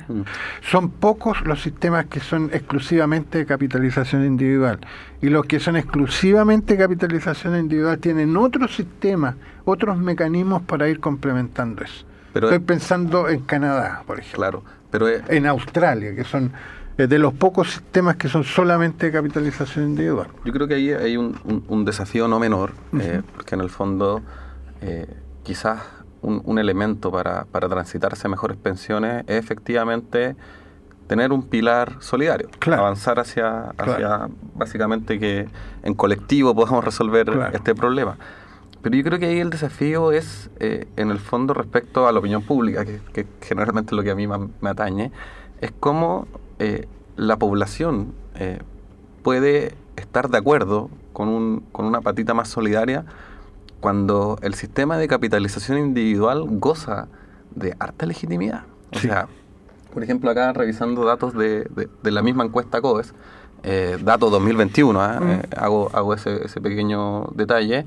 Mm. 0.08 0.22
Son 0.62 0.90
pocos 0.90 1.42
los 1.42 1.60
sistemas 1.60 2.06
que 2.06 2.20
son 2.20 2.50
exclusivamente 2.52 3.38
de 3.38 3.46
capitalización 3.46 4.24
individual. 4.24 4.78
Y 5.20 5.28
los 5.28 5.44
que 5.44 5.60
son 5.60 5.76
exclusivamente 5.76 6.78
capitalización 6.78 7.58
individual 7.58 7.98
tienen 7.98 8.36
otros 8.36 8.74
sistemas, 8.74 9.34
otros 9.64 9.98
mecanismos 9.98 10.62
para 10.62 10.88
ir 10.88 11.00
complementando 11.00 11.84
eso. 11.84 12.06
Estoy 12.34 12.58
pensando 12.60 13.28
en 13.28 13.40
Canadá, 13.40 14.02
por 14.06 14.18
ejemplo. 14.18 14.38
Claro, 14.38 14.64
pero 14.90 15.08
en 15.08 15.46
Australia, 15.46 16.14
que 16.14 16.24
son 16.24 16.52
de 16.96 17.18
los 17.18 17.32
pocos 17.32 17.70
sistemas 17.70 18.16
que 18.16 18.28
son 18.28 18.44
solamente 18.44 19.06
de 19.06 19.12
capitalización 19.12 19.86
individual. 19.86 20.28
Yo 20.44 20.52
creo 20.52 20.68
que 20.68 20.74
ahí 20.74 20.90
hay 20.90 21.16
un, 21.16 21.84
desafío 21.84 22.28
no 22.28 22.38
menor, 22.38 22.72
eh, 22.98 23.22
porque 23.34 23.54
en 23.54 23.62
el 23.62 23.70
fondo 23.70 24.22
eh, 24.82 25.06
quizás 25.42 25.80
un, 26.20 26.58
elemento 26.58 27.10
para, 27.10 27.44
para 27.46 27.68
transitar 27.68 28.12
hacia 28.12 28.28
mejores 28.28 28.56
pensiones 28.56 29.24
es 29.26 29.36
efectivamente 29.36 30.36
tener 31.08 31.32
un 31.32 31.48
pilar 31.48 31.96
solidario, 32.00 32.48
avanzar 32.66 33.18
hacia, 33.18 33.70
hacia 33.76 34.28
básicamente 34.54 35.18
que 35.18 35.48
en 35.82 35.94
colectivo 35.94 36.54
podamos 36.54 36.84
resolver 36.84 37.50
este 37.52 37.74
problema. 37.74 38.16
Pero 38.82 38.96
yo 38.96 39.04
creo 39.04 39.18
que 39.18 39.26
ahí 39.26 39.38
el 39.38 39.50
desafío 39.50 40.12
es, 40.12 40.50
eh, 40.58 40.86
en 40.96 41.10
el 41.10 41.18
fondo, 41.18 41.54
respecto 41.54 42.08
a 42.08 42.12
la 42.12 42.18
opinión 42.18 42.42
pública, 42.42 42.84
que, 42.84 43.00
que 43.12 43.26
generalmente 43.40 43.94
es 43.94 43.96
lo 43.96 44.02
que 44.02 44.10
a 44.10 44.16
mí 44.16 44.26
me 44.26 44.70
atañe, 44.70 45.12
es 45.60 45.72
cómo 45.78 46.26
eh, 46.58 46.86
la 47.16 47.36
población 47.36 48.12
eh, 48.34 48.58
puede 49.22 49.74
estar 49.96 50.28
de 50.28 50.38
acuerdo 50.38 50.90
con, 51.12 51.28
un, 51.28 51.60
con 51.72 51.86
una 51.86 52.00
patita 52.00 52.34
más 52.34 52.48
solidaria 52.48 53.04
cuando 53.80 54.38
el 54.42 54.54
sistema 54.54 54.96
de 54.98 55.08
capitalización 55.08 55.78
individual 55.78 56.44
goza 56.48 57.08
de 57.54 57.74
harta 57.78 58.06
legitimidad. 58.06 58.64
O 58.94 58.98
sea, 58.98 59.28
por 59.92 60.02
ejemplo, 60.02 60.30
acá 60.30 60.52
revisando 60.52 61.04
datos 61.04 61.34
de, 61.34 61.68
la 62.02 62.22
misma 62.22 62.44
encuesta 62.44 62.80
COES, 62.80 63.14
eh, 63.62 63.98
datos 64.02 64.30
2021, 64.30 65.00
¿ah? 65.00 65.20
mm. 65.20 65.40
hago, 65.56 65.90
hago 65.92 66.14
ese, 66.14 66.44
ese 66.44 66.60
pequeño 66.60 67.26
detalle, 67.34 67.86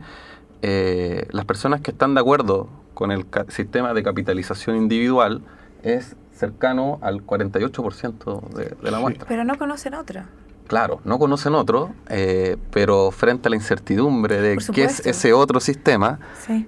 las 1.32 1.45
personas 1.45 1.82
que 1.82 1.91
están 1.91 2.13
de 2.16 2.22
acuerdo 2.22 2.68
con 2.93 3.11
el 3.11 3.26
sistema 3.49 3.93
de 3.93 4.03
capitalización 4.03 4.78
individual 4.78 5.41
es 5.84 6.16
cercano 6.34 6.99
al 7.01 7.26
48% 7.26 8.49
de, 8.49 8.76
de 8.82 8.91
la 8.91 8.99
muestra. 8.99 9.26
Pero 9.28 9.43
no 9.43 9.57
conocen 9.57 9.93
otro. 9.93 10.24
Claro, 10.68 10.99
no 11.03 11.20
conocen 11.20 11.53
otro, 11.53 11.93
eh, 12.09 12.57
pero 12.72 13.11
frente 13.11 13.47
a 13.47 13.49
la 13.51 13.55
incertidumbre 13.55 14.41
de 14.41 14.57
qué 14.74 14.86
es 14.86 15.05
ese 15.05 15.32
otro 15.32 15.59
sistema, 15.59 16.20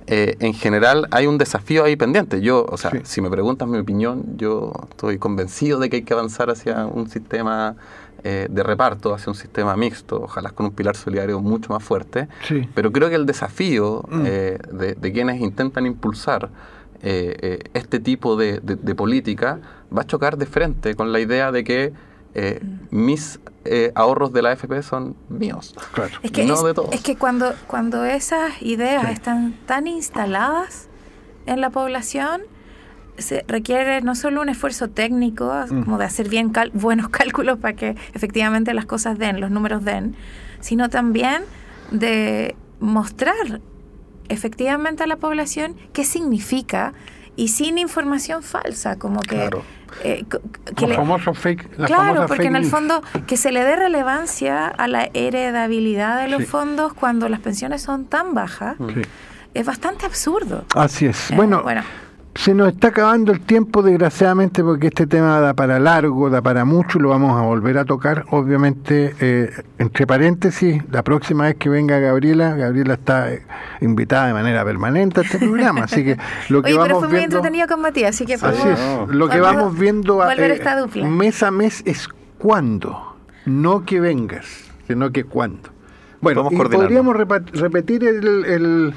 eh, 0.05 0.35
en 0.39 0.53
general 0.53 1.07
hay 1.09 1.25
un 1.25 1.39
desafío 1.39 1.83
ahí 1.83 1.95
pendiente. 1.95 2.41
Yo, 2.41 2.65
o 2.69 2.77
sea, 2.77 2.91
si 3.03 3.21
me 3.21 3.29
preguntas 3.29 3.67
mi 3.67 3.79
opinión, 3.79 4.37
yo 4.37 4.71
estoy 4.91 5.17
convencido 5.17 5.79
de 5.79 5.89
que 5.89 5.97
hay 5.97 6.01
que 6.03 6.13
avanzar 6.13 6.51
hacia 6.51 6.85
un 6.85 7.09
sistema 7.09 7.75
eh, 8.23 8.47
de 8.49 8.63
reparto, 8.63 9.13
hacia 9.13 9.29
un 9.31 9.35
sistema 9.35 9.75
mixto, 9.75 10.23
ojalá 10.23 10.51
con 10.51 10.67
un 10.67 10.71
pilar 10.71 10.95
solidario 10.95 11.39
mucho 11.39 11.73
más 11.73 11.83
fuerte. 11.83 12.27
Pero 12.73 12.91
creo 12.91 13.09
que 13.09 13.15
el 13.15 13.25
desafío 13.25 14.03
mm. 14.09 14.23
de 14.23 15.11
quienes 15.13 15.41
intentan 15.41 15.85
impulsar 15.85 16.49
eh, 17.03 17.37
eh, 17.41 17.59
este 17.75 17.99
tipo 17.99 18.35
de, 18.35 18.59
política 18.95 19.59
va 19.95 20.01
a 20.01 20.07
chocar 20.07 20.37
de 20.37 20.47
frente 20.47 20.95
con 20.95 21.11
la 21.11 21.19
idea 21.19 21.51
de 21.51 21.63
que 21.63 21.93
eh, 22.33 22.59
mis 22.89 23.39
ahorros 23.93 24.31
de 24.31 24.41
la 24.41 24.51
AFP 24.51 24.81
son 24.81 25.15
míos, 25.29 25.75
es 26.23 26.31
que 26.31 26.45
no 26.45 26.61
de 26.63 26.73
todos. 26.73 26.93
Es 26.93 27.01
que 27.01 27.15
cuando, 27.17 27.53
cuando 27.67 28.05
esas 28.05 28.61
ideas 28.61 29.09
están 29.11 29.53
tan 29.65 29.87
instaladas 29.87 30.87
en 31.45 31.61
la 31.61 31.69
población, 31.69 32.41
se 33.17 33.43
requiere 33.47 34.01
no 34.01 34.15
solo 34.15 34.41
un 34.41 34.49
esfuerzo 34.49 34.89
técnico, 34.89 35.53
mm. 35.69 35.83
como 35.83 35.97
de 35.97 36.05
hacer 36.05 36.29
bien 36.29 36.51
buenos 36.73 37.09
cálculos 37.09 37.57
para 37.59 37.75
que 37.75 37.95
efectivamente 38.13 38.73
las 38.73 38.85
cosas 38.85 39.17
den, 39.17 39.39
los 39.39 39.51
números 39.51 39.83
den, 39.83 40.15
sino 40.59 40.89
también 40.89 41.43
de 41.91 42.55
mostrar 42.79 43.61
efectivamente 44.29 45.03
a 45.03 45.07
la 45.07 45.17
población 45.17 45.75
qué 45.93 46.03
significa 46.03 46.93
y 47.35 47.49
sin 47.49 47.77
información 47.77 48.43
falsa, 48.43 48.97
como 48.97 49.21
que... 49.21 49.35
Claro. 49.35 49.63
Eh, 50.03 50.25
fake. 51.33 51.85
claro, 51.85 52.25
porque 52.27 52.47
en 52.47 52.57
el 52.57 52.65
fondo 52.65 53.01
que 53.25 53.37
se 53.37 53.53
le 53.53 53.63
dé 53.63 53.77
relevancia 53.77 54.67
a 54.67 54.87
la 54.89 55.09
heredabilidad 55.13 56.21
de 56.21 56.27
los 56.27 56.45
fondos 56.45 56.93
cuando 56.93 57.29
las 57.29 57.39
pensiones 57.39 57.83
son 57.83 58.05
tan 58.05 58.33
bajas 58.33 58.75
es 59.53 59.65
bastante 59.65 60.05
absurdo. 60.05 60.65
Así 60.75 61.05
es. 61.05 61.31
Eh, 61.31 61.35
bueno, 61.37 61.63
bueno 61.63 61.83
se 62.37 62.53
nos 62.53 62.73
está 62.73 62.89
acabando 62.89 63.31
el 63.31 63.41
tiempo, 63.41 63.81
desgraciadamente, 63.81 64.63
porque 64.63 64.87
este 64.87 65.07
tema 65.07 65.39
da 65.39 65.55
para 65.55 65.79
largo, 65.79 66.29
da 66.29 66.41
para 66.41 66.65
mucho, 66.65 66.99
y 66.99 67.01
lo 67.01 67.09
vamos 67.09 67.35
a 67.35 67.41
volver 67.41 67.79
a 67.79 67.85
tocar. 67.85 68.25
Obviamente, 68.29 69.15
eh, 69.19 69.49
entre 69.79 70.05
paréntesis, 70.05 70.83
la 70.91 71.03
próxima 71.03 71.45
vez 71.45 71.55
que 71.55 71.67
venga 71.67 71.97
Gabriela, 71.97 72.55
Gabriela 72.55 72.93
está 72.93 73.33
eh, 73.33 73.41
invitada 73.81 74.27
de 74.27 74.33
manera 74.33 74.63
permanente 74.63 75.21
a 75.21 75.23
este 75.23 75.39
programa, 75.39 75.85
así 75.85 76.03
que 76.03 76.17
lo 76.49 76.61
que 76.61 76.69
Oye, 76.69 76.77
vamos 76.77 76.87
pero 76.87 76.99
fue 76.99 77.09
muy 77.09 77.19
entretenido 77.21 77.67
con 77.67 77.81
Matías, 77.81 78.15
así 78.15 78.25
que 78.27 78.35
así 78.35 78.67
es, 78.67 78.79
lo 79.09 79.27
que 79.29 79.39
vamos 79.39 79.77
viendo 79.77 80.23
eh, 80.31 81.03
mes 81.05 81.41
a 81.41 81.49
mes 81.49 81.81
es 81.87 82.07
cuándo, 82.37 83.17
no 83.45 83.83
que 83.83 83.99
vengas, 83.99 84.45
sino 84.87 85.11
que 85.11 85.23
cuándo. 85.23 85.69
Bueno, 86.21 86.49
y 86.51 86.55
podríamos 86.55 87.15
repetir 87.15 88.03
el 88.03 88.93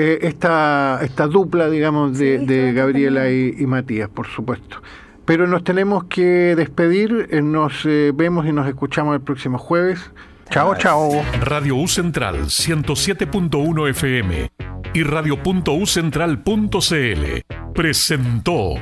eh, 0.00 0.28
esta, 0.28 1.00
esta 1.02 1.26
dupla, 1.26 1.68
digamos, 1.68 2.16
de, 2.16 2.72
Gabriela 2.72 3.32
y, 3.32 3.66
Matías, 3.66 4.08
por 4.08 4.28
supuesto. 4.28 4.80
Pero 5.24 5.48
nos 5.48 5.64
tenemos 5.64 6.04
que 6.04 6.54
despedir, 6.54 7.26
eh, 7.32 7.42
nos 7.42 7.84
eh, 7.84 8.12
vemos 8.14 8.46
y 8.46 8.52
nos 8.52 8.68
escuchamos 8.68 9.16
el 9.16 9.22
próximo 9.22 9.58
jueves. 9.58 10.12
Chao, 10.50 10.76
chao. 10.76 11.10
Radio 11.40 11.74
U 11.74 11.88
Central 11.88 12.44
107.1 12.44 13.90
FM 13.90 14.52
y 14.94 15.02
radio.ucentral.cl 15.02 17.72
presentó 17.74 18.74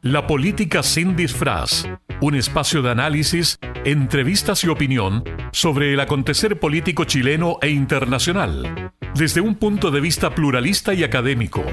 La 0.00 0.26
Política 0.26 0.82
sin 0.82 1.16
Disfraz, 1.16 1.86
un 2.22 2.34
espacio 2.34 2.80
de 2.80 2.92
análisis, 2.92 3.58
entrevistas 3.84 4.64
y 4.64 4.68
opinión 4.68 5.22
sobre 5.52 5.92
el 5.92 6.00
acontecer 6.00 6.58
político 6.58 7.04
chileno 7.04 7.58
e 7.60 7.68
internacional 7.68 8.94
desde 9.16 9.40
un 9.40 9.54
punto 9.54 9.90
de 9.90 10.00
vista 10.00 10.34
pluralista 10.34 10.92
y 10.92 11.02
académico, 11.02 11.64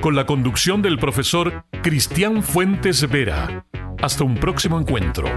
con 0.00 0.16
la 0.16 0.24
conducción 0.24 0.80
del 0.80 0.98
profesor 0.98 1.66
Cristian 1.82 2.42
Fuentes 2.42 3.08
Vera. 3.10 3.66
Hasta 4.00 4.24
un 4.24 4.36
próximo 4.36 4.80
encuentro. 4.80 5.28